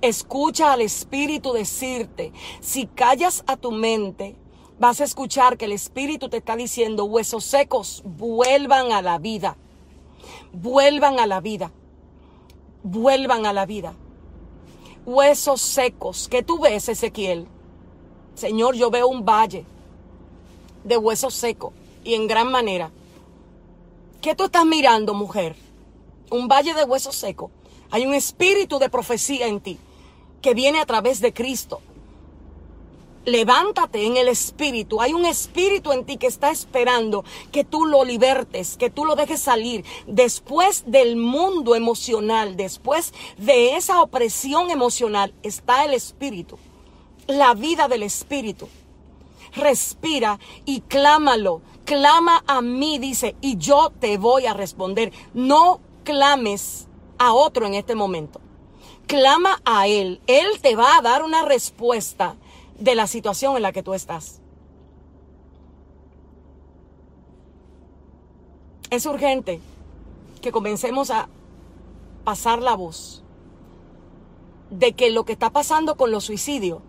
Escucha 0.00 0.72
al 0.72 0.80
Espíritu 0.80 1.52
decirte, 1.52 2.32
si 2.60 2.86
callas 2.86 3.42
a 3.48 3.56
tu 3.56 3.72
mente, 3.72 4.36
vas 4.78 5.00
a 5.00 5.04
escuchar 5.04 5.56
que 5.56 5.64
el 5.64 5.72
Espíritu 5.72 6.28
te 6.28 6.38
está 6.38 6.56
diciendo, 6.56 7.04
huesos 7.04 7.44
secos, 7.44 8.02
vuelvan 8.04 8.92
a 8.92 9.02
la 9.02 9.18
vida. 9.18 9.56
Vuelvan 10.52 11.18
a 11.18 11.26
la 11.26 11.40
vida. 11.40 11.72
Vuelvan 12.82 13.46
a 13.46 13.52
la 13.52 13.66
vida. 13.66 13.94
Huesos 15.04 15.60
secos. 15.60 16.28
¿Qué 16.28 16.42
tú 16.42 16.58
ves, 16.60 16.88
Ezequiel? 16.88 17.46
Señor, 18.34 18.76
yo 18.76 18.90
veo 18.90 19.08
un 19.08 19.24
valle 19.24 19.64
de 20.84 20.96
huesos 20.96 21.34
secos 21.34 21.72
y 22.04 22.14
en 22.14 22.26
gran 22.26 22.50
manera. 22.50 22.90
¿Qué 24.20 24.34
tú 24.34 24.44
estás 24.44 24.64
mirando, 24.64 25.14
mujer? 25.14 25.56
Un 26.30 26.46
valle 26.46 26.74
de 26.74 26.84
huesos 26.84 27.16
secos. 27.16 27.50
Hay 27.90 28.06
un 28.06 28.14
espíritu 28.14 28.78
de 28.78 28.90
profecía 28.90 29.46
en 29.46 29.60
ti 29.60 29.78
que 30.40 30.54
viene 30.54 30.80
a 30.80 30.86
través 30.86 31.20
de 31.20 31.32
Cristo 31.32 31.80
levántate 33.28 34.04
en 34.04 34.16
el 34.16 34.28
espíritu. 34.28 35.00
Hay 35.00 35.12
un 35.12 35.24
espíritu 35.24 35.92
en 35.92 36.04
ti 36.04 36.16
que 36.16 36.26
está 36.26 36.50
esperando 36.50 37.24
que 37.52 37.64
tú 37.64 37.86
lo 37.86 38.04
libertes, 38.04 38.76
que 38.76 38.90
tú 38.90 39.04
lo 39.04 39.16
dejes 39.16 39.40
salir. 39.40 39.84
Después 40.06 40.84
del 40.86 41.16
mundo 41.16 41.74
emocional, 41.74 42.56
después 42.56 43.12
de 43.36 43.76
esa 43.76 44.02
opresión 44.02 44.70
emocional, 44.70 45.34
está 45.42 45.84
el 45.84 45.94
espíritu. 45.94 46.58
La 47.26 47.54
vida 47.54 47.88
del 47.88 48.02
espíritu. 48.02 48.68
Respira 49.54 50.38
y 50.64 50.80
clámalo. 50.82 51.62
Clama 51.84 52.44
a 52.46 52.60
mí, 52.60 52.98
dice, 52.98 53.34
y 53.40 53.56
yo 53.56 53.90
te 53.98 54.18
voy 54.18 54.46
a 54.46 54.54
responder. 54.54 55.12
No 55.34 55.80
clames 56.04 56.86
a 57.18 57.32
otro 57.32 57.66
en 57.66 57.74
este 57.74 57.94
momento. 57.94 58.40
Clama 59.06 59.60
a 59.64 59.86
Él. 59.86 60.20
Él 60.26 60.46
te 60.60 60.76
va 60.76 60.98
a 60.98 61.02
dar 61.02 61.24
una 61.24 61.44
respuesta 61.44 62.36
de 62.78 62.94
la 62.94 63.06
situación 63.06 63.56
en 63.56 63.62
la 63.62 63.72
que 63.72 63.82
tú 63.82 63.94
estás. 63.94 64.40
Es 68.90 69.04
urgente 69.04 69.60
que 70.40 70.52
comencemos 70.52 71.10
a 71.10 71.28
pasar 72.24 72.62
la 72.62 72.74
voz 72.74 73.22
de 74.70 74.92
que 74.92 75.10
lo 75.10 75.24
que 75.24 75.32
está 75.32 75.50
pasando 75.50 75.96
con 75.96 76.10
los 76.10 76.24
suicidios, 76.24 76.80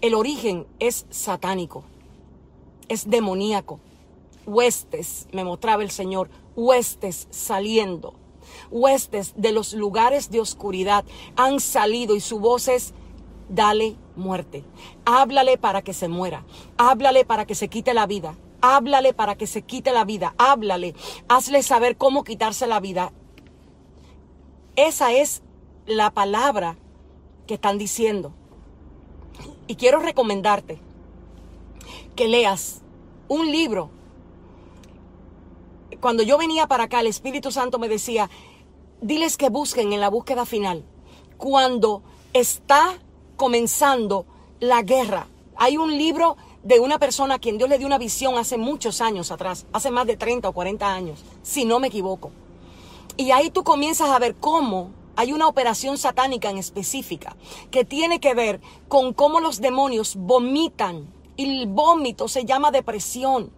el 0.00 0.14
origen 0.14 0.66
es 0.78 1.06
satánico, 1.10 1.84
es 2.88 3.08
demoníaco. 3.08 3.80
Huestes, 4.44 5.26
me 5.32 5.42
mostraba 5.42 5.82
el 5.82 5.90
Señor, 5.90 6.30
huestes 6.54 7.26
saliendo, 7.30 8.14
huestes 8.70 9.34
de 9.36 9.52
los 9.52 9.72
lugares 9.72 10.30
de 10.30 10.40
oscuridad 10.40 11.04
han 11.36 11.58
salido 11.58 12.14
y 12.14 12.20
su 12.20 12.38
voz 12.38 12.68
es 12.68 12.94
dale 13.48 13.96
muerte. 14.16 14.64
Háblale 15.04 15.58
para 15.58 15.82
que 15.82 15.92
se 15.92 16.08
muera. 16.08 16.44
Háblale 16.76 17.24
para 17.24 17.46
que 17.46 17.54
se 17.54 17.68
quite 17.68 17.94
la 17.94 18.06
vida. 18.06 18.36
Háblale 18.60 19.14
para 19.14 19.36
que 19.36 19.46
se 19.46 19.62
quite 19.62 19.92
la 19.92 20.04
vida. 20.04 20.34
Háblale. 20.38 20.94
Hazle 21.28 21.62
saber 21.62 21.96
cómo 21.96 22.24
quitarse 22.24 22.66
la 22.66 22.80
vida. 22.80 23.12
Esa 24.76 25.12
es 25.12 25.42
la 25.86 26.10
palabra 26.10 26.76
que 27.46 27.54
están 27.54 27.78
diciendo. 27.78 28.32
Y 29.66 29.76
quiero 29.76 30.00
recomendarte 30.00 30.78
que 32.14 32.28
leas 32.28 32.82
un 33.28 33.50
libro. 33.50 33.90
Cuando 36.00 36.22
yo 36.22 36.38
venía 36.38 36.66
para 36.66 36.84
acá, 36.84 37.00
el 37.00 37.06
Espíritu 37.06 37.50
Santo 37.50 37.78
me 37.78 37.88
decía, 37.88 38.30
diles 39.00 39.36
que 39.36 39.48
busquen 39.48 39.92
en 39.92 40.00
la 40.00 40.10
búsqueda 40.10 40.46
final. 40.46 40.84
Cuando 41.36 42.02
está 42.32 42.98
comenzando 43.36 44.26
la 44.60 44.82
guerra. 44.82 45.28
Hay 45.56 45.76
un 45.76 45.96
libro 45.96 46.36
de 46.62 46.80
una 46.80 46.98
persona 46.98 47.34
a 47.34 47.38
quien 47.38 47.58
Dios 47.58 47.70
le 47.70 47.78
dio 47.78 47.86
una 47.86 47.98
visión 47.98 48.36
hace 48.36 48.58
muchos 48.58 49.00
años 49.00 49.30
atrás, 49.30 49.66
hace 49.72 49.90
más 49.90 50.06
de 50.06 50.16
30 50.16 50.48
o 50.48 50.52
40 50.52 50.92
años, 50.92 51.24
si 51.42 51.64
no 51.64 51.78
me 51.78 51.88
equivoco. 51.88 52.32
Y 53.16 53.30
ahí 53.30 53.50
tú 53.50 53.62
comienzas 53.64 54.10
a 54.10 54.18
ver 54.18 54.34
cómo 54.34 54.90
hay 55.16 55.32
una 55.32 55.48
operación 55.48 55.96
satánica 55.96 56.50
en 56.50 56.58
específica 56.58 57.36
que 57.70 57.84
tiene 57.84 58.20
que 58.20 58.34
ver 58.34 58.60
con 58.88 59.14
cómo 59.14 59.40
los 59.40 59.60
demonios 59.60 60.16
vomitan. 60.16 61.06
El 61.36 61.66
vómito 61.66 62.28
se 62.28 62.44
llama 62.44 62.70
depresión. 62.70 63.50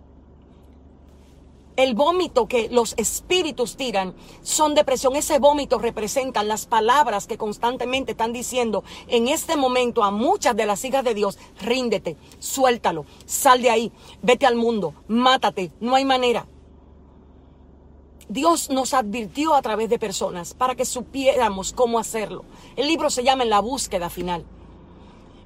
El 1.79 1.95
vómito 1.95 2.49
que 2.49 2.69
los 2.71 2.95
espíritus 2.97 3.77
tiran 3.77 4.13
son 4.43 4.75
depresión. 4.75 5.15
Ese 5.15 5.39
vómito 5.39 5.79
representa 5.79 6.43
las 6.43 6.67
palabras 6.67 7.29
que 7.29 7.39
constantemente 7.39 8.11
están 8.11 8.33
diciendo 8.33 8.83
en 9.07 9.29
este 9.29 9.57
momento 9.57 10.03
a 10.03 10.11
muchas 10.11 10.57
de 10.57 10.67
las 10.67 10.85
hijas 10.85 11.05
de 11.05 11.15
Dios. 11.15 11.39
Ríndete, 11.61 12.17
suéltalo, 12.41 13.07
sal 13.27 13.63
de 13.63 13.71
ahí, 13.71 13.93
vete 14.23 14.45
al 14.45 14.57
mundo, 14.57 14.93
mátate, 15.07 15.71
no 15.79 15.95
hay 15.95 16.05
manera. 16.05 16.49
Dios 18.29 18.71
nos 18.71 18.93
advirtió 18.93 19.55
a 19.55 19.63
través 19.63 19.89
de 19.89 20.01
personas 20.01 20.55
para 20.55 20.75
que 20.75 20.85
supiéramos 20.85 21.73
cómo 21.73 22.01
hacerlo. 22.01 22.45
El 22.75 22.89
libro 22.89 23.09
se 23.09 23.23
llama 23.23 23.45
En 23.45 23.51
la 23.51 23.61
búsqueda 23.61 24.11
final. 24.11 24.45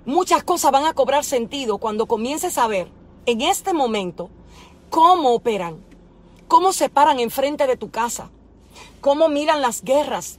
Muchas 0.07 0.45
cosas 0.45 0.73
van 0.73 0.87
a 0.87 0.95
cobrar 0.95 1.25
sentido 1.25 1.77
cuando 1.77 2.07
comiences 2.07 2.57
a 2.57 2.69
ver 2.69 2.89
en 3.27 3.43
este 3.43 3.75
momento 3.75 4.31
cómo 4.89 5.35
operan 5.35 5.92
cómo 6.53 6.75
se 6.75 6.91
paran 6.91 7.19
enfrente 7.19 7.67
de 7.67 7.79
tu 7.79 7.91
casa, 7.91 8.29
cómo 9.01 9.31
miran 9.31 9.63
las 9.63 9.83
guerras 9.83 10.39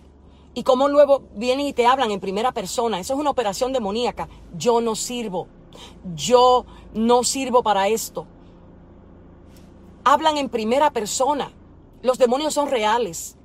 y 0.54 0.62
cómo 0.62 0.88
luego 0.88 1.24
vienen 1.34 1.66
y 1.66 1.74
te 1.74 1.88
hablan 1.88 2.12
en 2.12 2.20
primera 2.20 2.52
persona. 2.52 3.00
Eso 3.00 3.16
es 3.16 3.20
una 3.20 3.32
operación 3.32 3.74
demoníaca. 3.74 4.30
Yo 4.56 4.80
no 4.80 4.96
sirvo. 4.96 5.48
Yo 6.14 6.68
no 6.94 7.24
sirvo 7.24 7.64
para 7.64 7.88
esto. 7.88 8.28
Hablan 10.04 10.38
en 10.38 10.50
primera 10.50 10.92
persona. 10.92 11.52
Los 12.04 12.20
demonios 12.20 12.54
son 12.54 12.70
reales. 12.70 13.36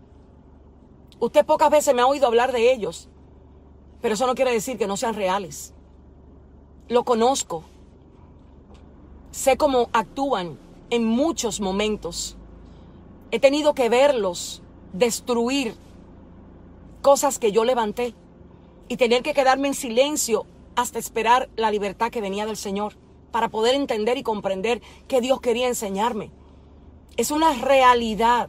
Usted 1.20 1.46
pocas 1.46 1.70
veces 1.70 1.94
me 1.94 2.02
ha 2.02 2.06
oído 2.06 2.26
hablar 2.26 2.52
de 2.52 2.70
ellos, 2.70 3.08
pero 4.02 4.12
eso 4.12 4.26
no 4.26 4.34
quiere 4.34 4.52
decir 4.52 4.76
que 4.76 4.86
no 4.86 4.98
sean 4.98 5.14
reales. 5.14 5.72
Lo 6.88 7.04
conozco. 7.04 7.64
Sé 9.30 9.56
cómo 9.56 9.88
actúan 9.94 10.58
en 10.90 11.06
muchos 11.06 11.62
momentos. 11.62 12.37
He 13.30 13.40
tenido 13.40 13.74
que 13.74 13.88
verlos 13.88 14.62
destruir 14.92 15.74
cosas 17.02 17.38
que 17.38 17.52
yo 17.52 17.64
levanté 17.64 18.14
y 18.88 18.96
tener 18.96 19.22
que 19.22 19.34
quedarme 19.34 19.68
en 19.68 19.74
silencio 19.74 20.46
hasta 20.76 20.98
esperar 20.98 21.50
la 21.56 21.70
libertad 21.70 22.10
que 22.10 22.20
venía 22.20 22.46
del 22.46 22.56
Señor 22.56 22.94
para 23.30 23.48
poder 23.48 23.74
entender 23.74 24.16
y 24.16 24.22
comprender 24.22 24.80
que 25.06 25.20
Dios 25.20 25.40
quería 25.40 25.68
enseñarme. 25.68 26.30
Es 27.16 27.30
una 27.30 27.52
realidad. 27.52 28.48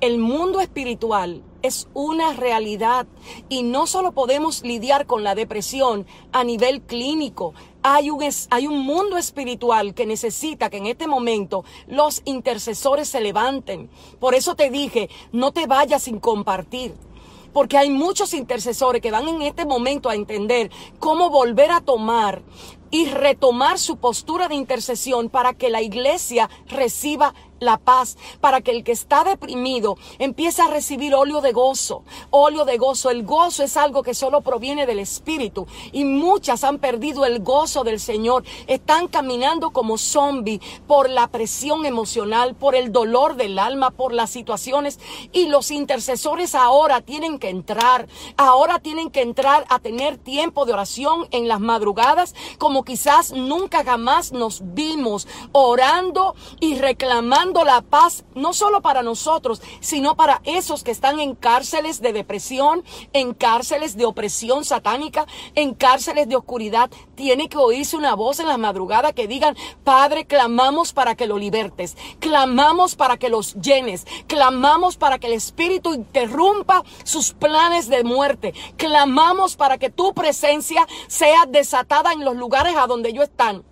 El 0.00 0.18
mundo 0.18 0.60
espiritual 0.60 1.42
es 1.62 1.88
una 1.94 2.32
realidad 2.32 3.06
y 3.48 3.62
no 3.62 3.86
solo 3.86 4.12
podemos 4.12 4.62
lidiar 4.62 5.06
con 5.06 5.24
la 5.24 5.34
depresión 5.34 6.06
a 6.32 6.44
nivel 6.44 6.82
clínico, 6.82 7.54
hay 7.82 8.10
un, 8.10 8.22
hay 8.50 8.66
un 8.66 8.80
mundo 8.80 9.16
espiritual 9.16 9.94
que 9.94 10.06
necesita 10.06 10.70
que 10.70 10.78
en 10.78 10.86
este 10.86 11.06
momento 11.06 11.64
los 11.86 12.22
intercesores 12.24 13.08
se 13.08 13.20
levanten. 13.20 13.90
Por 14.20 14.34
eso 14.34 14.54
te 14.54 14.70
dije, 14.70 15.08
no 15.32 15.52
te 15.52 15.66
vayas 15.66 16.04
sin 16.04 16.20
compartir 16.20 16.94
porque 17.52 17.76
hay 17.76 17.90
muchos 17.90 18.34
intercesores 18.34 19.02
que 19.02 19.10
van 19.10 19.28
en 19.28 19.42
este 19.42 19.66
momento 19.66 20.08
a 20.08 20.14
entender 20.14 20.70
cómo 20.98 21.30
volver 21.30 21.70
a 21.70 21.80
tomar 21.80 22.42
y 22.90 23.06
retomar 23.06 23.78
su 23.78 23.96
postura 23.96 24.48
de 24.48 24.54
intercesión 24.54 25.30
para 25.30 25.54
que 25.54 25.70
la 25.70 25.80
iglesia 25.80 26.50
reciba 26.66 27.34
la 27.62 27.78
paz, 27.78 28.16
para 28.40 28.60
que 28.60 28.70
el 28.70 28.84
que 28.84 28.92
está 28.92 29.24
deprimido 29.24 29.96
empiece 30.18 30.62
a 30.62 30.68
recibir 30.68 31.14
óleo 31.14 31.40
de 31.40 31.52
gozo, 31.52 32.04
óleo 32.30 32.64
de 32.64 32.78
gozo. 32.78 33.10
El 33.10 33.24
gozo 33.24 33.62
es 33.62 33.76
algo 33.76 34.02
que 34.02 34.14
solo 34.14 34.40
proviene 34.40 34.86
del 34.86 34.98
Espíritu 34.98 35.66
y 35.92 36.04
muchas 36.04 36.64
han 36.64 36.78
perdido 36.78 37.24
el 37.24 37.40
gozo 37.40 37.84
del 37.84 38.00
Señor. 38.00 38.44
Están 38.66 39.08
caminando 39.08 39.70
como 39.70 39.98
zombies 39.98 40.60
por 40.86 41.08
la 41.08 41.28
presión 41.28 41.86
emocional, 41.86 42.54
por 42.54 42.74
el 42.74 42.92
dolor 42.92 43.36
del 43.36 43.58
alma, 43.58 43.90
por 43.90 44.12
las 44.12 44.30
situaciones 44.30 44.98
y 45.32 45.46
los 45.46 45.70
intercesores 45.70 46.54
ahora 46.54 47.00
tienen 47.00 47.38
que 47.38 47.48
entrar, 47.48 48.08
ahora 48.36 48.78
tienen 48.78 49.10
que 49.10 49.22
entrar 49.22 49.64
a 49.68 49.78
tener 49.78 50.18
tiempo 50.18 50.64
de 50.64 50.72
oración 50.72 51.28
en 51.30 51.48
las 51.48 51.60
madrugadas 51.60 52.34
como 52.58 52.84
quizás 52.84 53.32
nunca 53.32 53.84
jamás 53.84 54.32
nos 54.32 54.62
vimos 54.74 55.26
orando 55.52 56.34
y 56.60 56.76
reclamando 56.76 57.51
la 57.52 57.82
paz 57.82 58.24
no 58.34 58.52
solo 58.52 58.80
para 58.82 59.02
nosotros, 59.02 59.62
sino 59.80 60.16
para 60.16 60.40
esos 60.44 60.82
que 60.82 60.90
están 60.90 61.20
en 61.20 61.34
cárceles 61.34 62.00
de 62.00 62.12
depresión, 62.12 62.82
en 63.12 63.34
cárceles 63.34 63.96
de 63.96 64.06
opresión 64.06 64.64
satánica, 64.64 65.26
en 65.54 65.74
cárceles 65.74 66.28
de 66.28 66.36
oscuridad. 66.36 66.90
Tiene 67.14 67.48
que 67.48 67.58
oírse 67.58 67.96
una 67.96 68.14
voz 68.14 68.40
en 68.40 68.48
la 68.48 68.58
madrugada 68.58 69.12
que 69.12 69.28
digan, 69.28 69.56
Padre, 69.84 70.24
clamamos 70.26 70.92
para 70.92 71.14
que 71.14 71.26
lo 71.26 71.38
libertes, 71.38 71.96
clamamos 72.18 72.96
para 72.96 73.16
que 73.18 73.28
los 73.28 73.54
llenes, 73.54 74.06
clamamos 74.26 74.96
para 74.96 75.18
que 75.18 75.26
el 75.26 75.34
Espíritu 75.34 75.94
interrumpa 75.94 76.82
sus 77.04 77.32
planes 77.32 77.88
de 77.88 78.02
muerte, 78.04 78.54
clamamos 78.76 79.56
para 79.56 79.78
que 79.78 79.90
tu 79.90 80.14
presencia 80.14 80.86
sea 81.06 81.46
desatada 81.46 82.12
en 82.12 82.24
los 82.24 82.36
lugares 82.36 82.74
a 82.76 82.86
donde 82.86 83.10
ellos 83.10 83.24
están. 83.24 83.64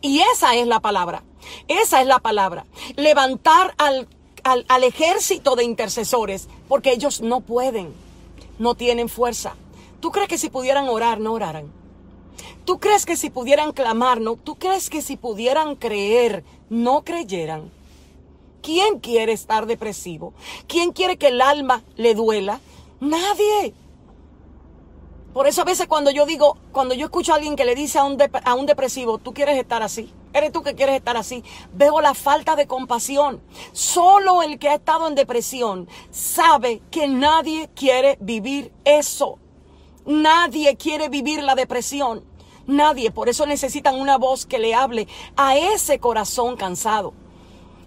Y 0.00 0.20
esa 0.20 0.54
es 0.54 0.66
la 0.66 0.80
palabra. 0.80 1.22
Esa 1.68 2.00
es 2.00 2.06
la 2.06 2.18
palabra. 2.18 2.66
Levantar 2.96 3.74
al, 3.78 4.08
al, 4.44 4.84
ejército 4.84 5.56
de 5.56 5.64
intercesores, 5.64 6.48
porque 6.68 6.92
ellos 6.92 7.20
no 7.20 7.40
pueden, 7.40 7.92
no 8.58 8.74
tienen 8.74 9.08
fuerza. 9.08 9.54
¿Tú 10.00 10.10
crees 10.10 10.28
que 10.28 10.38
si 10.38 10.50
pudieran 10.50 10.88
orar, 10.88 11.20
no 11.20 11.32
oraran? 11.32 11.70
¿Tú 12.64 12.78
crees 12.78 13.06
que 13.06 13.16
si 13.16 13.30
pudieran 13.30 13.72
clamar, 13.72 14.20
no? 14.20 14.36
¿Tú 14.36 14.56
crees 14.56 14.90
que 14.90 15.02
si 15.02 15.16
pudieran 15.16 15.76
creer, 15.76 16.44
no 16.68 17.02
creyeran? 17.02 17.70
¿Quién 18.62 19.00
quiere 19.00 19.32
estar 19.32 19.66
depresivo? 19.66 20.34
¿Quién 20.66 20.92
quiere 20.92 21.16
que 21.16 21.28
el 21.28 21.40
alma 21.40 21.82
le 21.96 22.14
duela? 22.14 22.60
Nadie. 23.00 23.74
Por 25.32 25.46
eso 25.46 25.62
a 25.62 25.64
veces 25.64 25.86
cuando 25.86 26.10
yo 26.10 26.26
digo, 26.26 26.58
cuando 26.72 26.94
yo 26.94 27.06
escucho 27.06 27.32
a 27.32 27.36
alguien 27.36 27.56
que 27.56 27.64
le 27.64 27.74
dice 27.74 27.98
a 27.98 28.04
un, 28.04 28.18
a 28.44 28.54
un 28.54 28.66
depresivo, 28.66 29.18
tú 29.18 29.32
quieres 29.32 29.56
estar 29.58 29.82
así, 29.82 30.12
eres 30.32 30.52
tú 30.52 30.62
que 30.62 30.74
quieres 30.74 30.96
estar 30.96 31.16
así, 31.16 31.44
veo 31.72 32.00
la 32.00 32.14
falta 32.14 32.56
de 32.56 32.66
compasión. 32.66 33.40
Solo 33.72 34.42
el 34.42 34.58
que 34.58 34.68
ha 34.68 34.74
estado 34.74 35.08
en 35.08 35.14
depresión 35.14 35.88
sabe 36.10 36.82
que 36.90 37.08
nadie 37.08 37.68
quiere 37.74 38.16
vivir 38.20 38.72
eso. 38.84 39.38
Nadie 40.06 40.76
quiere 40.76 41.08
vivir 41.08 41.42
la 41.42 41.54
depresión. 41.54 42.24
Nadie. 42.66 43.10
Por 43.10 43.28
eso 43.28 43.46
necesitan 43.46 43.98
una 43.98 44.16
voz 44.16 44.46
que 44.46 44.58
le 44.58 44.74
hable 44.74 45.08
a 45.36 45.56
ese 45.56 45.98
corazón 45.98 46.56
cansado. 46.56 47.12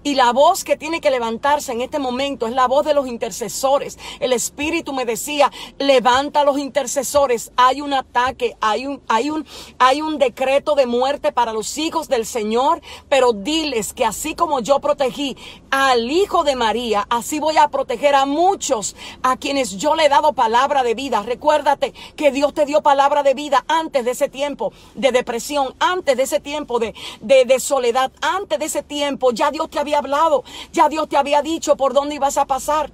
Y 0.04 0.16
la 0.16 0.34
voz 0.34 0.66
que 0.66 0.76
tiene 0.76 1.00
que 1.00 1.12
levantarse 1.12 1.72
en 1.72 1.82
este 1.82 1.98
momento 1.98 2.46
es 2.46 2.54
la 2.54 2.68
voz 2.68 2.86
de 2.86 2.94
los 2.94 3.08
intercesores. 3.08 3.98
El 4.20 4.34
Espíritu 4.34 4.92
me 4.92 5.06
decía, 5.06 5.50
levanta 5.80 6.42
a 6.42 6.44
los 6.44 6.58
intercesores. 6.58 7.52
Hay 7.56 7.80
un 7.80 7.94
ataque, 7.94 8.58
hay 8.60 8.86
un, 8.86 9.02
hay 9.08 9.30
un, 9.30 9.46
hay 9.80 10.02
un 10.02 10.18
decreto 10.18 10.76
de 10.76 10.88
muerte 10.88 11.32
para 11.32 11.54
los 11.54 11.78
hijos 11.78 12.10
del 12.10 12.26
Señor, 12.26 12.82
pero 13.08 13.32
diles 13.32 13.94
que 13.94 14.04
así 14.04 14.36
como 14.36 14.60
yo 14.60 14.80
protegí 14.80 15.38
al 15.72 16.12
Hijo 16.12 16.44
de 16.44 16.56
María, 16.56 17.08
así 17.10 17.40
voy 17.40 17.58
a 17.58 17.70
proteger 17.70 18.14
a 18.14 18.26
muchos 18.26 18.98
a 19.22 19.38
quienes 19.38 19.78
yo 19.78 19.96
le 19.96 20.06
he 20.06 20.10
dado 20.10 20.34
palabra 20.34 20.84
de 20.84 20.96
vida. 20.96 21.24
Recuérdate 21.24 21.94
que 22.18 22.32
Dios 22.32 22.54
te 22.54 22.66
dio 22.66 22.82
palabra 22.82 23.24
de 23.24 23.34
vida 23.34 23.64
antes 23.70 24.04
de 24.04 24.12
ese 24.12 24.28
tiempo 24.28 24.74
de 24.96 25.14
depresión, 25.14 25.74
antes 25.80 26.18
de 26.18 26.24
ese 26.24 26.42
tiempo 26.42 26.80
de, 26.80 26.94
de, 27.22 27.46
de 27.46 27.60
soledad, 27.62 28.12
antes 28.22 28.60
de 28.60 28.66
ese 28.66 28.84
tiempo. 28.84 29.32
Ya 29.32 29.50
Dios 29.50 29.70
te 29.70 29.80
había 29.80 29.93
hablado, 29.96 30.44
ya 30.72 30.90
Dios 30.90 31.10
te 31.10 31.18
había 31.18 31.42
dicho 31.42 31.76
por 31.76 31.94
dónde 31.94 32.16
ibas 32.16 32.38
a 32.38 32.46
pasar. 32.46 32.92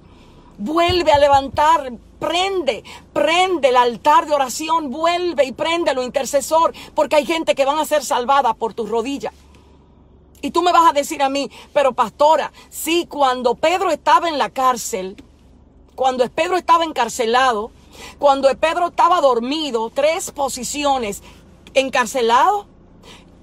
Vuelve 0.58 1.12
a 1.12 1.18
levantar, 1.18 1.92
prende, 2.18 2.84
prende 3.12 3.70
el 3.70 3.76
altar 3.76 4.26
de 4.26 4.34
oración, 4.34 4.90
vuelve 4.90 5.44
y 5.44 5.52
prende 5.52 5.94
lo 5.94 6.02
intercesor, 6.02 6.74
porque 6.94 7.16
hay 7.16 7.26
gente 7.26 7.54
que 7.54 7.64
van 7.64 7.78
a 7.78 7.84
ser 7.84 8.04
salvada 8.04 8.54
por 8.54 8.74
tus 8.74 8.88
rodillas. 8.88 9.32
Y 10.42 10.50
tú 10.50 10.62
me 10.62 10.72
vas 10.72 10.88
a 10.88 10.92
decir 10.92 11.22
a 11.22 11.28
mí, 11.28 11.50
pero 11.72 11.92
pastora, 11.92 12.52
sí, 12.70 13.06
cuando 13.06 13.54
Pedro 13.54 13.90
estaba 13.90 14.28
en 14.28 14.38
la 14.38 14.50
cárcel, 14.50 15.22
cuando 15.94 16.28
Pedro 16.30 16.56
estaba 16.56 16.84
encarcelado, 16.84 17.70
cuando 18.18 18.48
Pedro 18.56 18.88
estaba 18.88 19.20
dormido, 19.20 19.90
tres 19.90 20.30
posiciones, 20.30 21.22
encarcelado, 21.74 22.66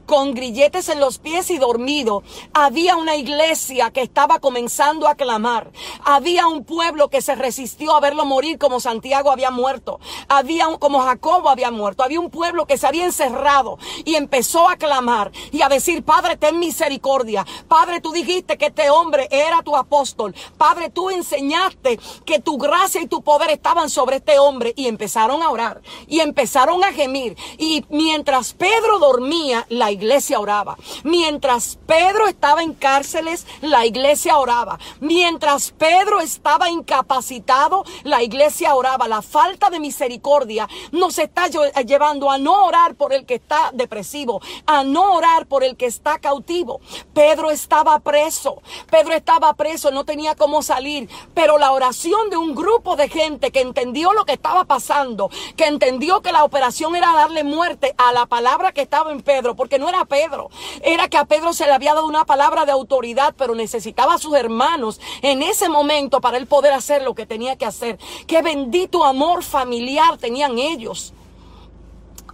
con 0.08 0.34
grilletes 0.34 0.90
en 0.90 1.00
los 1.00 1.20
pies 1.20 1.52
y 1.52 1.60
dormido. 1.60 2.24
Había 2.54 2.96
una 2.96 3.16
iglesia 3.16 3.92
que 3.92 4.02
estaba 4.02 4.40
comenzando 4.40 5.08
a 5.08 5.16
clamar. 5.16 5.72
Había 6.04 6.48
un 6.48 6.64
pueblo 6.64 7.10
que 7.10 7.22
se 7.22 7.36
resistió 7.36 7.94
a 7.94 8.00
verlo 8.00 8.26
morir 8.26 8.58
como 8.58 8.80
Santiago 8.80 9.32
había 9.32 9.52
muerto. 9.52 10.00
Había 10.30 10.66
como 10.80 11.02
Jacobo 11.02 11.50
había 11.50 11.70
muerto. 11.70 12.04
Había 12.04 12.22
un 12.22 12.32
pueblo 12.32 12.66
que 12.66 12.78
se 12.78 12.88
había 12.88 13.06
encerrado 13.06 13.78
y 14.06 14.16
empezó 14.16 14.70
a 14.70 14.78
clamar 14.78 15.32
y 15.52 15.62
a 15.62 15.70
decir, 15.70 16.04
Padre, 16.04 16.38
ten 16.38 16.58
misericordia. 16.58 17.46
Padre, 17.68 18.00
tú 18.00 18.12
dijiste 18.12 18.58
que 18.58 18.68
este 18.68 18.90
hombre 18.90 19.28
era 19.30 19.62
tu 19.62 19.76
apóstol. 19.76 20.34
Padre, 20.58 20.90
tú 20.90 21.10
enseñaste 21.10 22.00
que 22.26 22.40
tu 22.40 22.58
gracia 22.58 23.02
y 23.02 23.08
tu 23.08 23.22
poder 23.22 23.50
estaban 23.50 23.90
sobre 23.90 24.18
este 24.18 24.40
hombre 24.40 24.74
y 24.78 24.88
empezaron 24.88 25.44
a 25.44 25.50
orar 25.50 25.82
y 26.08 26.22
empezaron 26.22 26.84
a 26.86 26.94
gemir. 26.94 27.36
Y 27.58 27.86
mientras 27.90 28.54
Pedro 28.54 29.00
dormía, 29.00 29.66
la 29.70 29.92
iglesia 29.98 30.40
oraba. 30.40 30.78
Mientras 31.04 31.78
Pedro 31.88 32.28
estaba 32.28 32.62
en 32.62 32.74
cárceles, 32.74 33.46
la 33.62 33.86
iglesia 33.86 34.38
oraba. 34.38 34.80
Mientras 35.00 35.72
Pedro 35.72 36.22
estaba 36.22 36.70
incapacitado, 36.70 37.84
la 38.04 38.22
iglesia 38.22 38.76
oraba. 38.76 39.08
La 39.08 39.22
falta 39.22 39.70
de 39.70 39.80
misericordia 39.80 40.68
nos 40.92 41.18
está 41.18 41.48
llevando 41.48 42.30
a 42.30 42.38
no 42.38 42.66
orar 42.66 42.96
por 42.96 43.12
el 43.14 43.26
que 43.26 43.36
está 43.36 43.72
depresivo, 43.74 44.42
a 44.66 44.84
no 44.84 45.14
orar 45.14 45.48
por 45.48 45.64
el 45.64 45.76
que 45.76 45.88
está 45.88 46.20
cautivo. 46.20 46.80
Pedro 47.14 47.50
estaba 47.50 48.00
preso. 48.00 48.62
Pedro 48.92 49.14
estaba 49.14 49.54
preso, 49.54 49.92
no 49.92 50.06
tenía 50.06 50.36
cómo 50.36 50.62
salir. 50.62 51.10
Pero 51.34 51.58
la 51.58 51.72
oración 51.72 52.30
de 52.30 52.38
un 52.38 52.54
grupo 52.54 52.96
de 52.96 53.10
gente 53.10 53.52
que 53.52 53.62
entendió 53.62 54.14
lo 54.14 54.26
que 54.26 54.34
estaba 54.34 54.66
pasando, 54.66 55.30
que 55.56 55.66
entendió 55.66 56.22
que 56.22 56.32
la 56.32 56.44
operación 56.44 56.96
era 56.96 57.14
darle 57.14 57.44
muerte 57.44 57.96
a 57.98 58.12
la 58.14 58.28
palabra 58.28 58.72
que 58.72 58.82
estaba 58.82 59.12
en 59.12 59.22
Pedro, 59.22 59.56
porque 59.56 59.80
no 59.80 59.87
era 59.90 60.06
Pedro, 60.06 60.50
era 60.82 61.08
que 61.08 61.18
a 61.18 61.26
Pedro 61.26 61.54
se 61.54 61.66
le 61.66 61.74
había 61.74 61.94
dado 61.94 62.08
una 62.08 62.26
palabra 62.26 62.66
de 62.66 62.72
autoridad, 62.72 63.34
pero 63.38 63.56
necesitaba 63.56 64.16
a 64.16 64.18
sus 64.18 64.36
hermanos 64.36 65.00
en 65.22 65.42
ese 65.42 65.70
momento 65.70 66.22
para 66.22 66.38
él 66.38 66.48
poder 66.48 66.74
hacer 66.74 67.04
lo 67.04 67.16
que 67.16 67.26
tenía 67.26 67.56
que 67.56 67.66
hacer. 67.66 67.98
Qué 68.28 68.42
bendito 68.42 69.04
amor 69.04 69.44
familiar 69.44 70.18
tenían 70.18 70.58
ellos. 70.58 71.14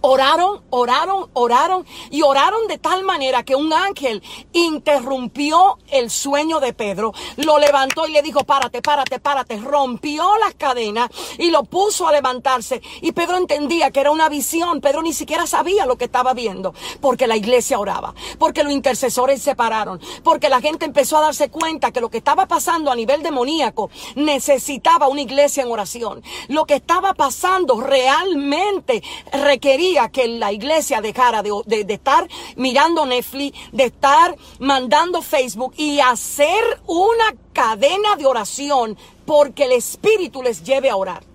Oraron, 0.06 0.60
oraron, 0.68 1.30
oraron 1.32 1.86
y 2.10 2.20
oraron 2.20 2.66
de 2.68 2.76
tal 2.76 3.04
manera 3.04 3.42
que 3.42 3.56
un 3.56 3.72
ángel 3.72 4.22
interrumpió 4.52 5.78
el 5.90 6.10
sueño 6.10 6.60
de 6.60 6.74
Pedro, 6.74 7.14
lo 7.36 7.58
levantó 7.58 8.06
y 8.06 8.12
le 8.12 8.20
dijo, 8.20 8.44
párate, 8.44 8.82
párate, 8.82 9.18
párate, 9.18 9.56
rompió 9.56 10.36
las 10.36 10.56
cadenas 10.56 11.08
y 11.38 11.50
lo 11.50 11.64
puso 11.64 12.06
a 12.06 12.12
levantarse. 12.12 12.82
Y 13.00 13.12
Pedro 13.12 13.38
entendía 13.38 13.90
que 13.92 14.00
era 14.00 14.10
una 14.10 14.28
visión, 14.28 14.82
Pedro 14.82 15.00
ni 15.00 15.14
siquiera 15.14 15.46
sabía 15.46 15.86
lo 15.86 15.96
que 15.96 16.04
estaba 16.04 16.34
viendo, 16.34 16.74
porque 17.00 17.26
la 17.26 17.38
iglesia 17.38 17.78
oraba, 17.78 18.14
porque 18.38 18.62
los 18.62 18.74
intercesores 18.74 19.40
se 19.40 19.56
pararon, 19.56 20.02
porque 20.22 20.50
la 20.50 20.60
gente 20.60 20.84
empezó 20.84 21.16
a 21.16 21.22
darse 21.22 21.48
cuenta 21.48 21.92
que 21.92 22.02
lo 22.02 22.10
que 22.10 22.18
estaba 22.18 22.44
pasando 22.44 22.90
a 22.90 22.94
nivel 22.94 23.22
demoníaco 23.22 23.88
necesitaba 24.16 25.08
una 25.08 25.22
iglesia 25.22 25.62
en 25.62 25.72
oración. 25.72 26.22
Lo 26.48 26.66
que 26.66 26.74
estaba 26.74 27.14
pasando 27.14 27.80
realmente 27.80 29.02
requería 29.32 29.93
que 30.12 30.26
la 30.28 30.52
iglesia 30.52 31.00
dejara 31.00 31.42
de, 31.42 31.50
de, 31.66 31.94
estar 31.94 32.28
mirando 32.56 33.06
Netflix, 33.06 33.58
de 33.72 33.84
estar 33.84 34.36
mandando 34.58 35.22
Facebook 35.22 35.74
y 35.76 36.00
hacer 36.00 36.62
una 36.86 37.34
cadena 37.52 38.16
de 38.16 38.26
oración 38.26 38.96
porque 39.24 39.64
el 39.64 39.72
Espíritu 39.72 40.42
les 40.42 40.62
lleve 40.62 40.90
a 40.90 40.96
orar 40.96 41.33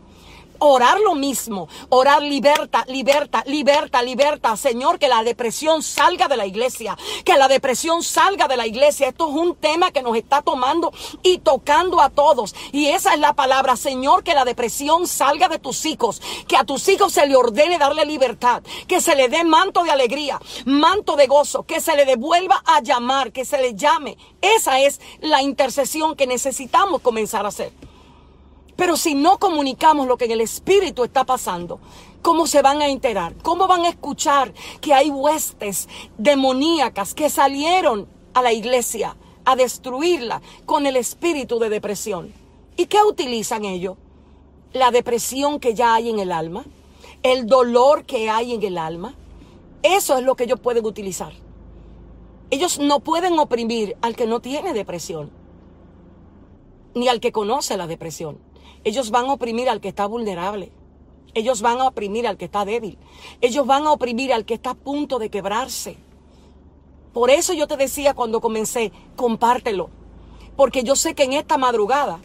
orar 0.60 1.00
lo 1.00 1.16
mismo, 1.16 1.68
orar 1.90 2.22
liberta, 2.22 2.86
liberta, 2.88 3.44
liberta, 3.46 4.02
liberta, 4.02 4.56
Señor, 4.58 5.00
que 5.00 5.08
la 5.08 5.24
depresión 5.24 5.82
salga 5.84 6.28
de 6.28 6.38
la 6.38 6.46
iglesia, 6.46 6.98
que 7.26 7.38
la 7.38 7.48
depresión 7.48 8.04
salga 8.04 8.48
de 8.48 8.58
la 8.58 8.68
iglesia. 8.68 9.08
Esto 9.08 9.30
es 9.30 9.36
un 9.36 9.56
tema 9.56 9.92
que 9.92 10.02
nos 10.02 10.16
está 10.16 10.42
tomando 10.42 10.92
y 11.24 11.40
tocando 11.40 12.02
a 12.02 12.10
todos. 12.10 12.56
Y 12.72 12.88
esa 12.88 13.14
es 13.14 13.20
la 13.20 13.34
palabra, 13.34 13.76
Señor, 13.76 14.24
que 14.24 14.34
la 14.34 14.46
depresión 14.46 15.08
salga 15.08 15.48
de 15.48 15.60
tus 15.60 15.86
hijos, 15.86 16.22
que 16.48 16.58
a 16.58 16.64
tus 16.64 16.88
hijos 16.88 17.14
se 17.14 17.26
le 17.26 17.36
ordene 17.36 17.78
darle 17.78 18.06
libertad, 18.06 18.62
que 18.88 19.02
se 19.02 19.16
le 19.16 19.30
dé 19.30 19.44
manto 19.44 19.84
de 19.84 19.92
alegría, 19.92 20.40
manto 20.66 21.16
de 21.16 21.28
gozo, 21.28 21.64
que 21.64 21.82
se 21.82 21.96
le 21.96 22.06
devuelva 22.06 22.62
a 22.66 22.82
llamar, 22.82 23.32
que 23.32 23.46
se 23.46 23.60
le 23.60 23.76
llame. 23.76 24.18
Esa 24.42 24.80
es 24.80 25.00
la 25.22 25.42
intercesión 25.42 26.16
que 26.16 26.28
necesitamos 26.28 27.02
comenzar 27.02 27.46
a 27.46 27.50
hacer. 27.50 27.89
Pero 28.80 28.96
si 28.96 29.14
no 29.14 29.40
comunicamos 29.40 30.08
lo 30.08 30.16
que 30.16 30.24
en 30.24 30.32
el 30.32 30.40
espíritu 30.40 31.04
está 31.04 31.26
pasando, 31.26 31.82
¿cómo 32.22 32.48
se 32.48 32.62
van 32.62 32.82
a 32.82 32.88
enterar? 32.88 33.36
¿Cómo 33.44 33.68
van 33.68 33.84
a 33.84 33.90
escuchar 33.90 34.54
que 34.80 34.94
hay 34.94 35.10
huestes 35.10 35.90
demoníacas 36.18 37.14
que 37.14 37.30
salieron 37.30 38.08
a 38.34 38.42
la 38.42 38.54
iglesia 38.54 39.18
a 39.44 39.58
destruirla 39.58 40.42
con 40.66 40.86
el 40.86 40.96
espíritu 40.96 41.60
de 41.60 41.68
depresión? 41.68 42.32
¿Y 42.78 42.86
qué 42.86 43.04
utilizan 43.04 43.66
ellos? 43.66 43.98
La 44.72 44.92
depresión 44.92 45.60
que 45.60 45.74
ya 45.74 45.96
hay 45.96 46.10
en 46.10 46.20
el 46.20 46.32
alma, 46.32 46.64
el 47.22 47.48
dolor 47.48 48.06
que 48.06 48.30
hay 48.30 48.54
en 48.54 48.64
el 48.64 48.78
alma. 48.78 49.14
Eso 49.84 50.18
es 50.18 50.24
lo 50.24 50.36
que 50.36 50.46
ellos 50.46 50.62
pueden 50.62 50.86
utilizar. 50.86 51.34
Ellos 52.50 52.80
no 52.80 53.02
pueden 53.02 53.40
oprimir 53.40 53.98
al 54.02 54.16
que 54.16 54.26
no 54.26 54.40
tiene 54.40 54.72
depresión, 54.72 55.32
ni 56.96 57.10
al 57.10 57.20
que 57.20 57.34
conoce 57.34 57.76
la 57.76 57.86
depresión. 57.86 58.48
Ellos 58.84 59.12
van 59.12 59.26
a 59.26 59.34
oprimir 59.34 59.70
al 59.70 59.82
que 59.82 59.90
está 59.90 60.06
vulnerable. 60.06 60.72
Ellos 61.34 61.62
van 61.62 61.80
a 61.80 61.88
oprimir 61.88 62.28
al 62.28 62.38
que 62.38 62.46
está 62.46 62.66
débil. 62.66 62.98
Ellos 63.42 63.66
van 63.66 63.86
a 63.86 63.92
oprimir 63.92 64.34
al 64.34 64.46
que 64.46 64.56
está 64.56 64.72
a 64.72 64.76
punto 64.76 65.20
de 65.20 65.30
quebrarse. 65.30 65.98
Por 67.14 67.30
eso 67.30 67.54
yo 67.54 67.68
te 67.68 67.78
decía 67.78 68.14
cuando 68.14 68.42
comencé, 68.42 68.92
compártelo. 69.16 69.90
Porque 70.56 70.84
yo 70.84 70.96
sé 70.96 71.16
que 71.16 71.24
en 71.24 71.34
esta 71.34 71.58
madrugada 71.58 72.20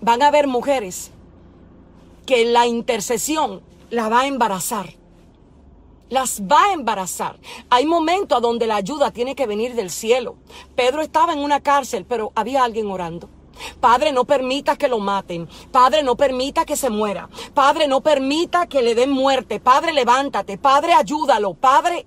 van 0.00 0.22
a 0.22 0.28
haber 0.28 0.46
mujeres 0.46 1.10
que 2.26 2.44
la 2.44 2.66
intercesión 2.66 3.62
la 3.90 4.08
va 4.08 4.20
a 4.20 4.26
embarazar. 4.26 4.94
Las 6.10 6.42
va 6.42 6.66
a 6.66 6.72
embarazar. 6.72 7.38
Hay 7.68 7.86
momentos 7.86 8.40
donde 8.40 8.66
la 8.66 8.76
ayuda 8.76 9.10
tiene 9.10 9.34
que 9.34 9.46
venir 9.46 9.74
del 9.74 9.90
cielo. 9.90 10.36
Pedro 10.74 11.02
estaba 11.02 11.32
en 11.32 11.40
una 11.40 11.60
cárcel, 11.60 12.06
pero 12.06 12.32
había 12.34 12.64
alguien 12.64 12.90
orando. 12.90 13.28
Padre, 13.80 14.12
no 14.12 14.24
permita 14.24 14.76
que 14.76 14.88
lo 14.88 14.98
maten. 14.98 15.48
Padre, 15.70 16.02
no 16.02 16.16
permita 16.16 16.64
que 16.64 16.76
se 16.76 16.90
muera. 16.90 17.28
Padre, 17.54 17.88
no 17.88 18.00
permita 18.00 18.66
que 18.66 18.82
le 18.82 18.94
den 18.94 19.10
muerte. 19.10 19.60
Padre, 19.60 19.92
levántate. 19.92 20.58
Padre, 20.58 20.94
ayúdalo. 20.94 21.54
Padre, 21.54 22.06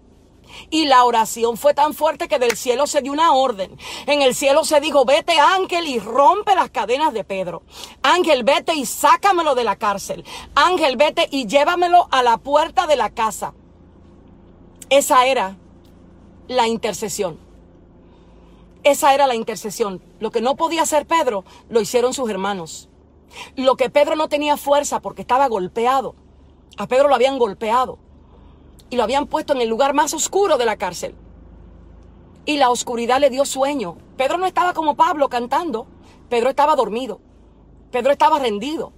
y 0.69 0.85
la 0.85 1.05
oración 1.05 1.57
fue 1.57 1.73
tan 1.73 1.93
fuerte 1.93 2.27
que 2.27 2.39
del 2.39 2.57
cielo 2.57 2.87
se 2.87 3.01
dio 3.01 3.11
una 3.11 3.33
orden. 3.33 3.77
En 4.05 4.21
el 4.21 4.35
cielo 4.35 4.63
se 4.63 4.79
dijo, 4.79 5.05
vete 5.05 5.39
ángel 5.39 5.87
y 5.87 5.99
rompe 5.99 6.55
las 6.55 6.69
cadenas 6.69 7.13
de 7.13 7.23
Pedro. 7.23 7.63
Ángel, 8.01 8.43
vete 8.43 8.75
y 8.75 8.85
sácamelo 8.85 9.55
de 9.55 9.63
la 9.63 9.75
cárcel. 9.75 10.25
Ángel, 10.55 10.97
vete 10.97 11.27
y 11.31 11.47
llévamelo 11.47 12.07
a 12.11 12.23
la 12.23 12.37
puerta 12.37 12.87
de 12.87 12.95
la 12.95 13.09
casa. 13.09 13.53
Esa 14.89 15.25
era 15.25 15.57
la 16.47 16.67
intercesión. 16.67 17.50
Esa 18.83 19.13
era 19.13 19.27
la 19.27 19.35
intercesión. 19.35 20.01
Lo 20.19 20.31
que 20.31 20.41
no 20.41 20.55
podía 20.55 20.81
hacer 20.81 21.05
Pedro, 21.05 21.43
lo 21.69 21.81
hicieron 21.81 22.13
sus 22.13 22.29
hermanos. 22.29 22.89
Lo 23.55 23.75
que 23.75 23.89
Pedro 23.89 24.15
no 24.15 24.27
tenía 24.27 24.57
fuerza 24.57 25.01
porque 25.01 25.21
estaba 25.21 25.47
golpeado. 25.47 26.15
A 26.77 26.87
Pedro 26.87 27.07
lo 27.07 27.15
habían 27.15 27.37
golpeado. 27.37 27.99
Y 28.89 28.95
lo 28.95 29.03
habían 29.03 29.27
puesto 29.27 29.53
en 29.53 29.61
el 29.61 29.69
lugar 29.69 29.93
más 29.93 30.13
oscuro 30.13 30.57
de 30.57 30.65
la 30.65 30.77
cárcel. 30.77 31.15
Y 32.45 32.57
la 32.57 32.71
oscuridad 32.71 33.19
le 33.19 33.29
dio 33.29 33.45
sueño. 33.45 33.97
Pedro 34.17 34.37
no 34.37 34.47
estaba 34.47 34.73
como 34.73 34.95
Pablo 34.95 35.29
cantando. 35.29 35.85
Pedro 36.27 36.49
estaba 36.49 36.75
dormido. 36.75 37.19
Pedro 37.91 38.11
estaba 38.11 38.39
rendido. 38.39 38.93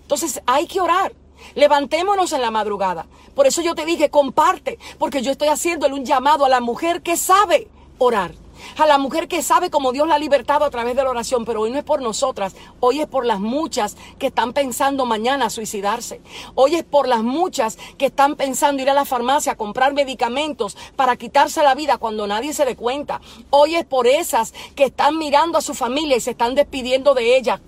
Entonces 0.00 0.40
hay 0.46 0.66
que 0.66 0.80
orar. 0.80 1.12
Levantémonos 1.54 2.32
en 2.32 2.40
la 2.40 2.50
madrugada. 2.50 3.06
Por 3.34 3.46
eso 3.46 3.60
yo 3.60 3.74
te 3.74 3.84
dije, 3.84 4.08
comparte, 4.08 4.78
porque 4.98 5.20
yo 5.20 5.30
estoy 5.30 5.48
haciéndole 5.48 5.92
un 5.92 6.06
llamado 6.06 6.46
a 6.46 6.48
la 6.48 6.60
mujer 6.60 7.02
que 7.02 7.16
sabe 7.18 7.68
orar 7.98 8.43
a 8.76 8.86
la 8.86 8.98
mujer 8.98 9.28
que 9.28 9.42
sabe 9.42 9.70
cómo 9.70 9.92
Dios 9.92 10.08
la 10.08 10.16
ha 10.16 10.18
libertado 10.18 10.64
a 10.64 10.70
través 10.70 10.96
de 10.96 11.02
la 11.02 11.10
oración, 11.10 11.44
pero 11.44 11.62
hoy 11.62 11.70
no 11.70 11.78
es 11.78 11.84
por 11.84 12.02
nosotras, 12.02 12.54
hoy 12.80 13.00
es 13.00 13.06
por 13.06 13.26
las 13.26 13.40
muchas 13.40 13.96
que 14.18 14.28
están 14.28 14.52
pensando 14.52 15.06
mañana 15.06 15.50
suicidarse, 15.50 16.20
hoy 16.54 16.76
es 16.76 16.84
por 16.84 17.08
las 17.08 17.22
muchas 17.22 17.78
que 17.98 18.06
están 18.06 18.36
pensando 18.36 18.82
ir 18.82 18.90
a 18.90 18.94
la 18.94 19.04
farmacia 19.04 19.52
a 19.52 19.56
comprar 19.56 19.92
medicamentos 19.94 20.76
para 20.96 21.16
quitarse 21.16 21.62
la 21.62 21.74
vida 21.74 21.98
cuando 21.98 22.26
nadie 22.26 22.52
se 22.52 22.64
dé 22.64 22.76
cuenta, 22.76 23.20
hoy 23.50 23.76
es 23.76 23.84
por 23.84 24.06
esas 24.06 24.52
que 24.74 24.84
están 24.84 25.18
mirando 25.18 25.58
a 25.58 25.62
su 25.62 25.74
familia 25.74 26.16
y 26.16 26.20
se 26.20 26.30
están 26.30 26.54
despidiendo 26.54 27.14
de 27.14 27.36
ellas 27.36 27.60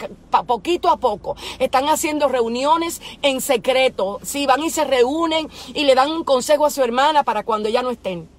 poquito 0.46 0.90
a 0.90 0.96
poco, 0.96 1.36
están 1.58 1.88
haciendo 1.88 2.28
reuniones 2.28 3.00
en 3.22 3.40
secreto, 3.40 4.20
si 4.22 4.46
van 4.46 4.62
y 4.62 4.70
se 4.70 4.84
reúnen 4.84 5.48
y 5.74 5.84
le 5.84 5.94
dan 5.94 6.10
un 6.10 6.24
consejo 6.24 6.66
a 6.66 6.70
su 6.70 6.82
hermana 6.82 7.22
para 7.22 7.44
cuando 7.44 7.68
ya 7.68 7.82
no 7.82 7.90
estén. 7.90 8.35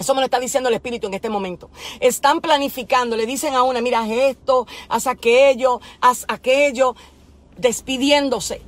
Eso 0.00 0.14
me 0.14 0.22
lo 0.22 0.24
está 0.24 0.40
diciendo 0.40 0.70
el 0.70 0.74
Espíritu 0.74 1.08
en 1.08 1.14
este 1.14 1.28
momento. 1.28 1.68
Están 2.00 2.40
planificando, 2.40 3.18
le 3.18 3.26
dicen 3.26 3.52
a 3.52 3.64
una, 3.64 3.82
mira, 3.82 4.08
esto, 4.08 4.66
haz 4.88 5.06
aquello, 5.06 5.78
haz 6.00 6.24
aquello, 6.26 6.96
despidiéndose. 7.58 8.62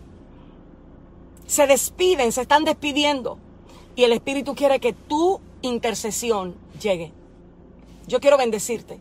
Se 1.47 1.67
despiden, 1.67 2.33
se 2.33 2.43
están 2.43 2.65
despidiendo. 2.65 3.39
Y 3.97 4.05
el 4.05 4.13
Espíritu 4.13 4.55
quiere 4.55 4.79
que 4.79 4.93
tu 4.93 5.41
intercesión 5.63 6.55
llegue. 6.79 7.13
Yo 8.07 8.21
quiero 8.21 8.37
bendecirte 8.37 9.01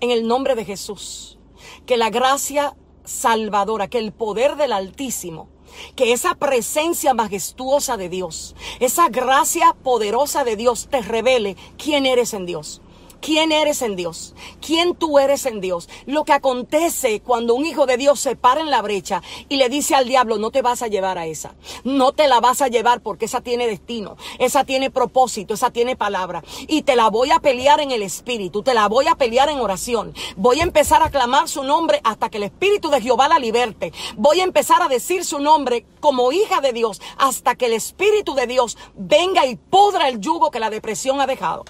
en 0.00 0.10
el 0.10 0.26
nombre 0.26 0.54
de 0.54 0.64
Jesús. 0.64 1.38
Que 1.84 1.98
la 1.98 2.08
gracia 2.08 2.74
salvadora, 3.04 3.88
que 3.88 3.98
el 3.98 4.12
poder 4.12 4.56
del 4.56 4.72
Altísimo 4.72 5.48
que 5.94 6.12
esa 6.12 6.34
presencia 6.34 7.14
majestuosa 7.14 7.96
de 7.96 8.08
Dios, 8.08 8.54
esa 8.80 9.08
gracia 9.08 9.74
poderosa 9.82 10.44
de 10.44 10.56
Dios 10.56 10.88
te 10.90 11.00
revele 11.00 11.56
quién 11.76 12.06
eres 12.06 12.34
en 12.34 12.46
Dios. 12.46 12.80
Quién 13.20 13.52
eres 13.52 13.82
en 13.82 13.96
Dios, 13.96 14.34
quién 14.64 14.94
tú 14.94 15.18
eres 15.18 15.46
en 15.46 15.60
Dios. 15.60 15.88
Lo 16.06 16.24
que 16.24 16.32
acontece 16.32 17.20
cuando 17.20 17.54
un 17.54 17.66
hijo 17.66 17.86
de 17.86 17.96
Dios 17.96 18.20
se 18.20 18.36
para 18.36 18.60
en 18.60 18.70
la 18.70 18.82
brecha 18.82 19.22
y 19.48 19.56
le 19.56 19.68
dice 19.68 19.94
al 19.94 20.08
diablo, 20.08 20.38
no 20.38 20.50
te 20.50 20.62
vas 20.62 20.82
a 20.82 20.88
llevar 20.88 21.18
a 21.18 21.26
esa, 21.26 21.54
no 21.84 22.12
te 22.12 22.28
la 22.28 22.40
vas 22.40 22.62
a 22.62 22.68
llevar 22.68 23.00
porque 23.00 23.26
esa 23.26 23.40
tiene 23.40 23.66
destino, 23.66 24.16
esa 24.38 24.64
tiene 24.64 24.90
propósito, 24.90 25.54
esa 25.54 25.70
tiene 25.70 25.96
palabra. 25.96 26.42
Y 26.66 26.82
te 26.82 26.96
la 26.96 27.10
voy 27.10 27.30
a 27.30 27.40
pelear 27.40 27.80
en 27.80 27.90
el 27.90 28.02
espíritu, 28.02 28.62
te 28.62 28.74
la 28.74 28.88
voy 28.88 29.06
a 29.08 29.14
pelear 29.14 29.48
en 29.48 29.60
oración. 29.60 30.14
Voy 30.36 30.60
a 30.60 30.64
empezar 30.64 31.02
a 31.02 31.10
clamar 31.10 31.48
su 31.48 31.64
nombre 31.64 32.00
hasta 32.04 32.28
que 32.28 32.38
el 32.38 32.44
espíritu 32.44 32.90
de 32.90 33.00
Jehová 33.00 33.28
la 33.28 33.38
liberte. 33.38 33.92
Voy 34.16 34.40
a 34.40 34.44
empezar 34.44 34.82
a 34.82 34.88
decir 34.88 35.24
su 35.24 35.38
nombre 35.38 35.84
como 36.00 36.32
hija 36.32 36.60
de 36.60 36.72
Dios 36.72 37.00
hasta 37.16 37.54
que 37.54 37.66
el 37.66 37.72
espíritu 37.72 38.34
de 38.34 38.46
Dios 38.46 38.76
venga 38.94 39.46
y 39.46 39.56
pudra 39.56 40.08
el 40.08 40.20
yugo 40.20 40.50
que 40.50 40.60
la 40.60 40.70
depresión 40.70 41.20
ha 41.20 41.26
dejado. 41.26 41.64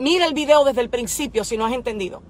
Mira 0.00 0.24
el 0.24 0.32
video 0.32 0.64
desde 0.64 0.80
el 0.80 0.88
principio 0.88 1.44
si 1.44 1.58
no 1.58 1.66
has 1.66 1.74
entendido. 1.74 2.22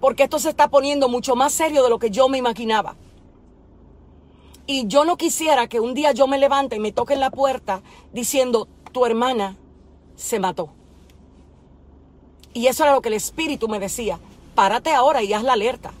Porque 0.00 0.22
esto 0.22 0.38
se 0.38 0.50
está 0.50 0.68
poniendo 0.68 1.08
mucho 1.08 1.34
más 1.34 1.52
serio 1.52 1.82
de 1.82 1.90
lo 1.90 1.98
que 1.98 2.10
yo 2.12 2.28
me 2.28 2.38
imaginaba. 2.38 2.94
Y 4.64 4.86
yo 4.86 5.04
no 5.04 5.16
quisiera 5.16 5.66
que 5.66 5.80
un 5.80 5.94
día 5.94 6.12
yo 6.12 6.28
me 6.28 6.38
levante 6.38 6.76
y 6.76 6.78
me 6.78 6.92
toque 6.92 7.14
en 7.14 7.18
la 7.18 7.30
puerta 7.30 7.82
diciendo, 8.12 8.68
tu 8.92 9.04
hermana 9.04 9.56
se 10.14 10.38
mató. 10.38 10.68
Y 12.52 12.68
eso 12.68 12.84
era 12.84 12.92
lo 12.92 13.02
que 13.02 13.08
el 13.08 13.14
Espíritu 13.14 13.66
me 13.66 13.80
decía. 13.80 14.20
Párate 14.54 14.94
ahora 14.94 15.24
y 15.24 15.32
haz 15.32 15.42
la 15.42 15.54
alerta. 15.54 15.92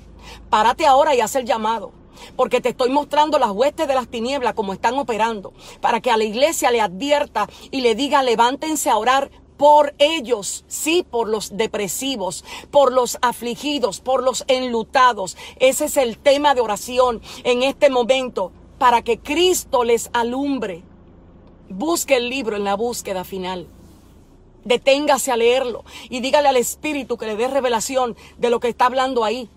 Párate 0.50 0.86
ahora 0.86 1.16
y 1.16 1.20
haz 1.20 1.34
el 1.34 1.46
llamado. 1.46 1.90
Porque 2.36 2.60
te 2.60 2.68
estoy 2.68 2.90
mostrando 2.90 3.40
las 3.40 3.50
huestes 3.50 3.88
de 3.88 3.94
las 3.96 4.06
tinieblas 4.06 4.54
como 4.54 4.72
están 4.72 4.96
operando. 4.98 5.52
Para 5.80 6.00
que 6.00 6.12
a 6.12 6.16
la 6.16 6.22
iglesia 6.22 6.70
le 6.70 6.80
advierta 6.80 7.48
y 7.72 7.80
le 7.80 7.96
diga, 7.96 8.22
levántense 8.22 8.88
a 8.88 8.98
orar 8.98 9.32
por 9.56 9.94
ellos, 9.98 10.64
sí, 10.66 11.06
por 11.08 11.28
los 11.28 11.56
depresivos, 11.56 12.44
por 12.70 12.92
los 12.92 13.18
afligidos, 13.22 14.00
por 14.00 14.22
los 14.22 14.44
enlutados. 14.48 15.36
Ese 15.58 15.86
es 15.86 15.96
el 15.96 16.18
tema 16.18 16.54
de 16.54 16.60
oración 16.60 17.22
en 17.44 17.62
este 17.62 17.90
momento, 17.90 18.52
para 18.78 19.02
que 19.02 19.18
Cristo 19.18 19.84
les 19.84 20.10
alumbre. 20.12 20.82
Busque 21.68 22.16
el 22.16 22.28
libro 22.28 22.56
en 22.56 22.64
la 22.64 22.74
búsqueda 22.74 23.24
final. 23.24 23.68
Deténgase 24.64 25.30
a 25.30 25.36
leerlo 25.36 25.84
y 26.08 26.20
dígale 26.20 26.48
al 26.48 26.56
Espíritu 26.56 27.16
que 27.16 27.26
le 27.26 27.36
dé 27.36 27.48
revelación 27.48 28.16
de 28.38 28.50
lo 28.50 28.60
que 28.60 28.68
está 28.68 28.86
hablando 28.86 29.24
ahí. 29.24 29.48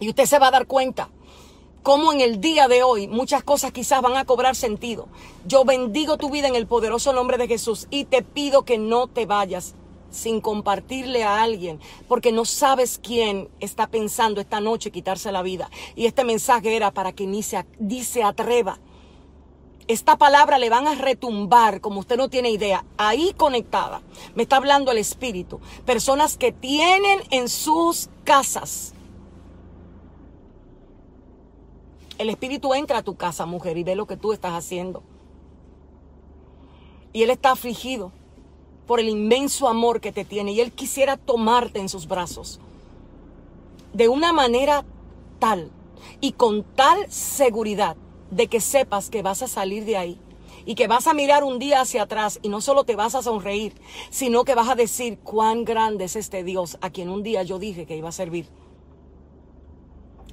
Y 0.00 0.08
usted 0.08 0.26
se 0.26 0.38
va 0.38 0.48
a 0.48 0.50
dar 0.50 0.66
cuenta 0.66 1.08
cómo 1.84 2.14
en 2.14 2.22
el 2.22 2.40
día 2.40 2.66
de 2.66 2.82
hoy 2.82 3.08
muchas 3.08 3.44
cosas 3.44 3.70
quizás 3.70 4.00
van 4.00 4.16
a 4.16 4.24
cobrar 4.24 4.56
sentido. 4.56 5.06
Yo 5.46 5.66
bendigo 5.66 6.16
tu 6.16 6.30
vida 6.30 6.48
en 6.48 6.56
el 6.56 6.66
poderoso 6.66 7.12
nombre 7.12 7.36
de 7.36 7.46
Jesús 7.46 7.88
y 7.90 8.06
te 8.06 8.22
pido 8.22 8.62
que 8.64 8.78
no 8.78 9.06
te 9.06 9.26
vayas 9.26 9.74
sin 10.10 10.40
compartirle 10.40 11.24
a 11.24 11.42
alguien, 11.42 11.80
porque 12.08 12.32
no 12.32 12.46
sabes 12.46 12.98
quién 13.02 13.50
está 13.60 13.88
pensando 13.88 14.40
esta 14.40 14.60
noche 14.60 14.90
quitarse 14.90 15.30
la 15.30 15.42
vida. 15.42 15.70
Y 15.94 16.06
este 16.06 16.24
mensaje 16.24 16.74
era 16.74 16.90
para 16.90 17.12
que 17.12 17.26
ni 17.26 17.42
se, 17.42 17.66
ni 17.78 18.02
se 18.02 18.22
atreva. 18.22 18.78
Esta 19.86 20.16
palabra 20.16 20.58
le 20.58 20.70
van 20.70 20.86
a 20.86 20.94
retumbar, 20.94 21.82
como 21.82 22.00
usted 22.00 22.16
no 22.16 22.30
tiene 22.30 22.48
idea, 22.48 22.86
ahí 22.96 23.34
conectada. 23.36 24.00
Me 24.34 24.44
está 24.44 24.56
hablando 24.56 24.90
el 24.90 24.96
Espíritu. 24.96 25.60
Personas 25.84 26.38
que 26.38 26.50
tienen 26.50 27.20
en 27.30 27.50
sus 27.50 28.08
casas 28.24 28.94
El 32.18 32.30
Espíritu 32.30 32.74
entra 32.74 32.98
a 32.98 33.02
tu 33.02 33.16
casa, 33.16 33.46
mujer, 33.46 33.76
y 33.76 33.84
ve 33.84 33.96
lo 33.96 34.06
que 34.06 34.16
tú 34.16 34.32
estás 34.32 34.52
haciendo. 34.52 35.02
Y 37.12 37.22
Él 37.22 37.30
está 37.30 37.52
afligido 37.52 38.12
por 38.86 39.00
el 39.00 39.08
inmenso 39.08 39.68
amor 39.68 40.00
que 40.00 40.12
te 40.12 40.24
tiene 40.24 40.52
y 40.52 40.60
Él 40.60 40.72
quisiera 40.72 41.16
tomarte 41.16 41.80
en 41.80 41.88
sus 41.88 42.06
brazos. 42.06 42.60
De 43.92 44.08
una 44.08 44.32
manera 44.32 44.84
tal 45.38 45.70
y 46.20 46.32
con 46.32 46.62
tal 46.62 47.10
seguridad 47.10 47.96
de 48.30 48.48
que 48.48 48.60
sepas 48.60 49.10
que 49.10 49.22
vas 49.22 49.42
a 49.42 49.48
salir 49.48 49.84
de 49.84 49.96
ahí 49.96 50.18
y 50.66 50.74
que 50.74 50.88
vas 50.88 51.06
a 51.06 51.14
mirar 51.14 51.44
un 51.44 51.58
día 51.58 51.80
hacia 51.80 52.02
atrás 52.02 52.38
y 52.42 52.48
no 52.48 52.60
solo 52.60 52.84
te 52.84 52.96
vas 52.96 53.14
a 53.14 53.22
sonreír, 53.22 53.74
sino 54.10 54.44
que 54.44 54.54
vas 54.54 54.68
a 54.68 54.74
decir 54.74 55.18
cuán 55.18 55.64
grande 55.64 56.04
es 56.04 56.16
este 56.16 56.42
Dios 56.42 56.78
a 56.80 56.90
quien 56.90 57.10
un 57.10 57.22
día 57.22 57.42
yo 57.42 57.58
dije 57.58 57.86
que 57.86 57.96
iba 57.96 58.08
a 58.08 58.12
servir. 58.12 58.48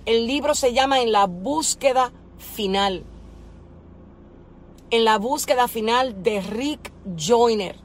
El 0.06 0.26
libro 0.26 0.56
se 0.56 0.74
llama 0.74 1.02
En 1.02 1.12
la 1.12 1.28
búsqueda 1.28 2.12
final. 2.40 3.04
En 4.90 5.06
la 5.06 5.20
búsqueda 5.20 5.68
final 5.68 6.24
de 6.24 6.42
Rick 6.42 6.92
Joyner. 7.16 7.76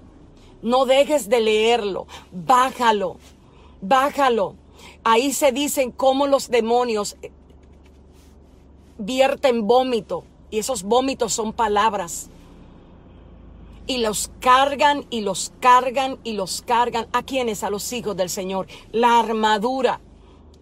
No 0.62 0.86
dejes 0.86 1.28
de 1.28 1.40
leerlo. 1.40 2.06
Bájalo. 2.32 3.18
Bájalo. 3.82 4.54
Ahí 5.04 5.32
se 5.32 5.52
dicen 5.52 5.90
cómo 5.92 6.26
los 6.26 6.48
demonios 6.48 7.16
vierten 8.96 9.66
vómito. 9.66 10.24
Y 10.50 10.58
esos 10.58 10.84
vómitos 10.84 11.34
son 11.34 11.52
palabras. 11.52 12.30
Y 13.86 13.98
los 13.98 14.30
cargan 14.40 15.04
y 15.10 15.20
los 15.20 15.52
cargan 15.60 16.18
y 16.24 16.32
los 16.32 16.62
cargan. 16.62 17.08
¿A 17.12 17.22
quiénes? 17.22 17.62
A 17.62 17.68
los 17.68 17.92
hijos 17.92 18.16
del 18.16 18.30
Señor. 18.30 18.68
La 18.90 19.20
armadura 19.20 20.00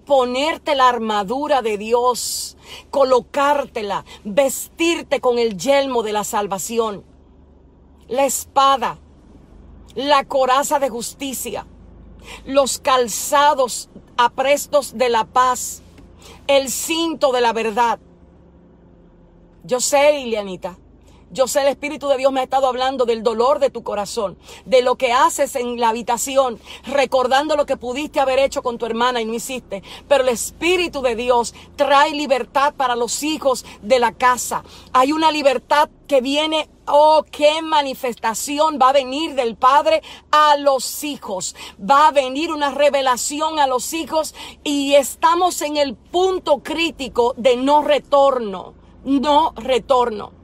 ponerte 0.04 0.74
la 0.74 0.88
armadura 0.88 1.62
de 1.62 1.78
Dios, 1.78 2.56
colocártela, 2.90 4.04
vestirte 4.24 5.20
con 5.20 5.38
el 5.38 5.56
yelmo 5.56 6.02
de 6.02 6.12
la 6.12 6.24
salvación, 6.24 7.04
la 8.08 8.24
espada, 8.24 8.98
la 9.94 10.24
coraza 10.24 10.78
de 10.78 10.88
justicia, 10.88 11.66
los 12.44 12.78
calzados 12.78 13.88
aprestos 14.16 14.96
de 14.96 15.08
la 15.08 15.24
paz, 15.24 15.82
el 16.46 16.70
cinto 16.70 17.32
de 17.32 17.40
la 17.40 17.52
verdad. 17.52 17.98
Yo 19.62 19.80
sé, 19.80 20.20
Ilianita, 20.20 20.76
yo 21.34 21.48
sé, 21.48 21.62
el 21.62 21.68
Espíritu 21.68 22.08
de 22.08 22.16
Dios 22.16 22.32
me 22.32 22.40
ha 22.40 22.44
estado 22.44 22.68
hablando 22.68 23.04
del 23.04 23.24
dolor 23.24 23.58
de 23.58 23.68
tu 23.68 23.82
corazón, 23.82 24.38
de 24.64 24.82
lo 24.82 24.94
que 24.94 25.12
haces 25.12 25.56
en 25.56 25.80
la 25.80 25.88
habitación, 25.88 26.60
recordando 26.86 27.56
lo 27.56 27.66
que 27.66 27.76
pudiste 27.76 28.20
haber 28.20 28.38
hecho 28.38 28.62
con 28.62 28.78
tu 28.78 28.86
hermana 28.86 29.20
y 29.20 29.24
no 29.24 29.34
hiciste. 29.34 29.82
Pero 30.08 30.22
el 30.22 30.30
Espíritu 30.30 31.02
de 31.02 31.16
Dios 31.16 31.52
trae 31.74 32.12
libertad 32.12 32.72
para 32.74 32.94
los 32.94 33.24
hijos 33.24 33.66
de 33.82 33.98
la 33.98 34.12
casa. 34.12 34.62
Hay 34.92 35.10
una 35.10 35.32
libertad 35.32 35.90
que 36.06 36.20
viene 36.20 36.68
Oh, 36.86 37.24
qué 37.30 37.62
manifestación 37.62 38.78
va 38.80 38.90
a 38.90 38.92
venir 38.92 39.34
del 39.34 39.56
Padre 39.56 40.02
a 40.30 40.58
los 40.58 41.02
hijos. 41.02 41.56
Va 41.80 42.08
a 42.08 42.12
venir 42.12 42.52
una 42.52 42.70
revelación 42.70 43.58
a 43.58 43.66
los 43.66 43.94
hijos 43.94 44.34
y 44.64 44.94
estamos 44.94 45.62
en 45.62 45.78
el 45.78 45.94
punto 45.94 46.58
crítico 46.62 47.32
de 47.38 47.56
no 47.56 47.82
retorno. 47.82 48.74
No 49.02 49.54
retorno. 49.56 50.43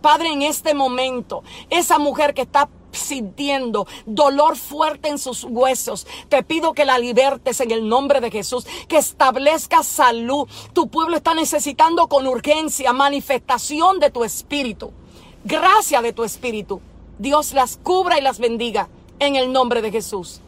Padre, 0.00 0.32
en 0.32 0.42
este 0.42 0.74
momento, 0.74 1.42
esa 1.68 1.98
mujer 1.98 2.34
que 2.34 2.42
está 2.42 2.68
sintiendo 2.92 3.86
dolor 4.06 4.56
fuerte 4.56 5.08
en 5.08 5.18
sus 5.18 5.44
huesos. 5.44 6.06
Te 6.28 6.42
pido 6.42 6.72
que 6.72 6.84
la 6.84 6.98
libertes 6.98 7.60
en 7.60 7.70
el 7.70 7.88
nombre 7.88 8.20
de 8.20 8.30
Jesús, 8.30 8.66
que 8.88 8.98
establezca 8.98 9.82
salud. 9.82 10.48
Tu 10.72 10.88
pueblo 10.88 11.16
está 11.16 11.34
necesitando 11.34 12.08
con 12.08 12.26
urgencia 12.26 12.92
manifestación 12.92 14.00
de 14.00 14.10
tu 14.10 14.24
espíritu, 14.24 14.92
gracia 15.44 16.02
de 16.02 16.12
tu 16.12 16.24
espíritu. 16.24 16.80
Dios 17.18 17.52
las 17.52 17.76
cubra 17.76 18.18
y 18.18 18.22
las 18.22 18.38
bendiga 18.38 18.88
en 19.18 19.36
el 19.36 19.52
nombre 19.52 19.82
de 19.82 19.90
Jesús. 19.90 20.40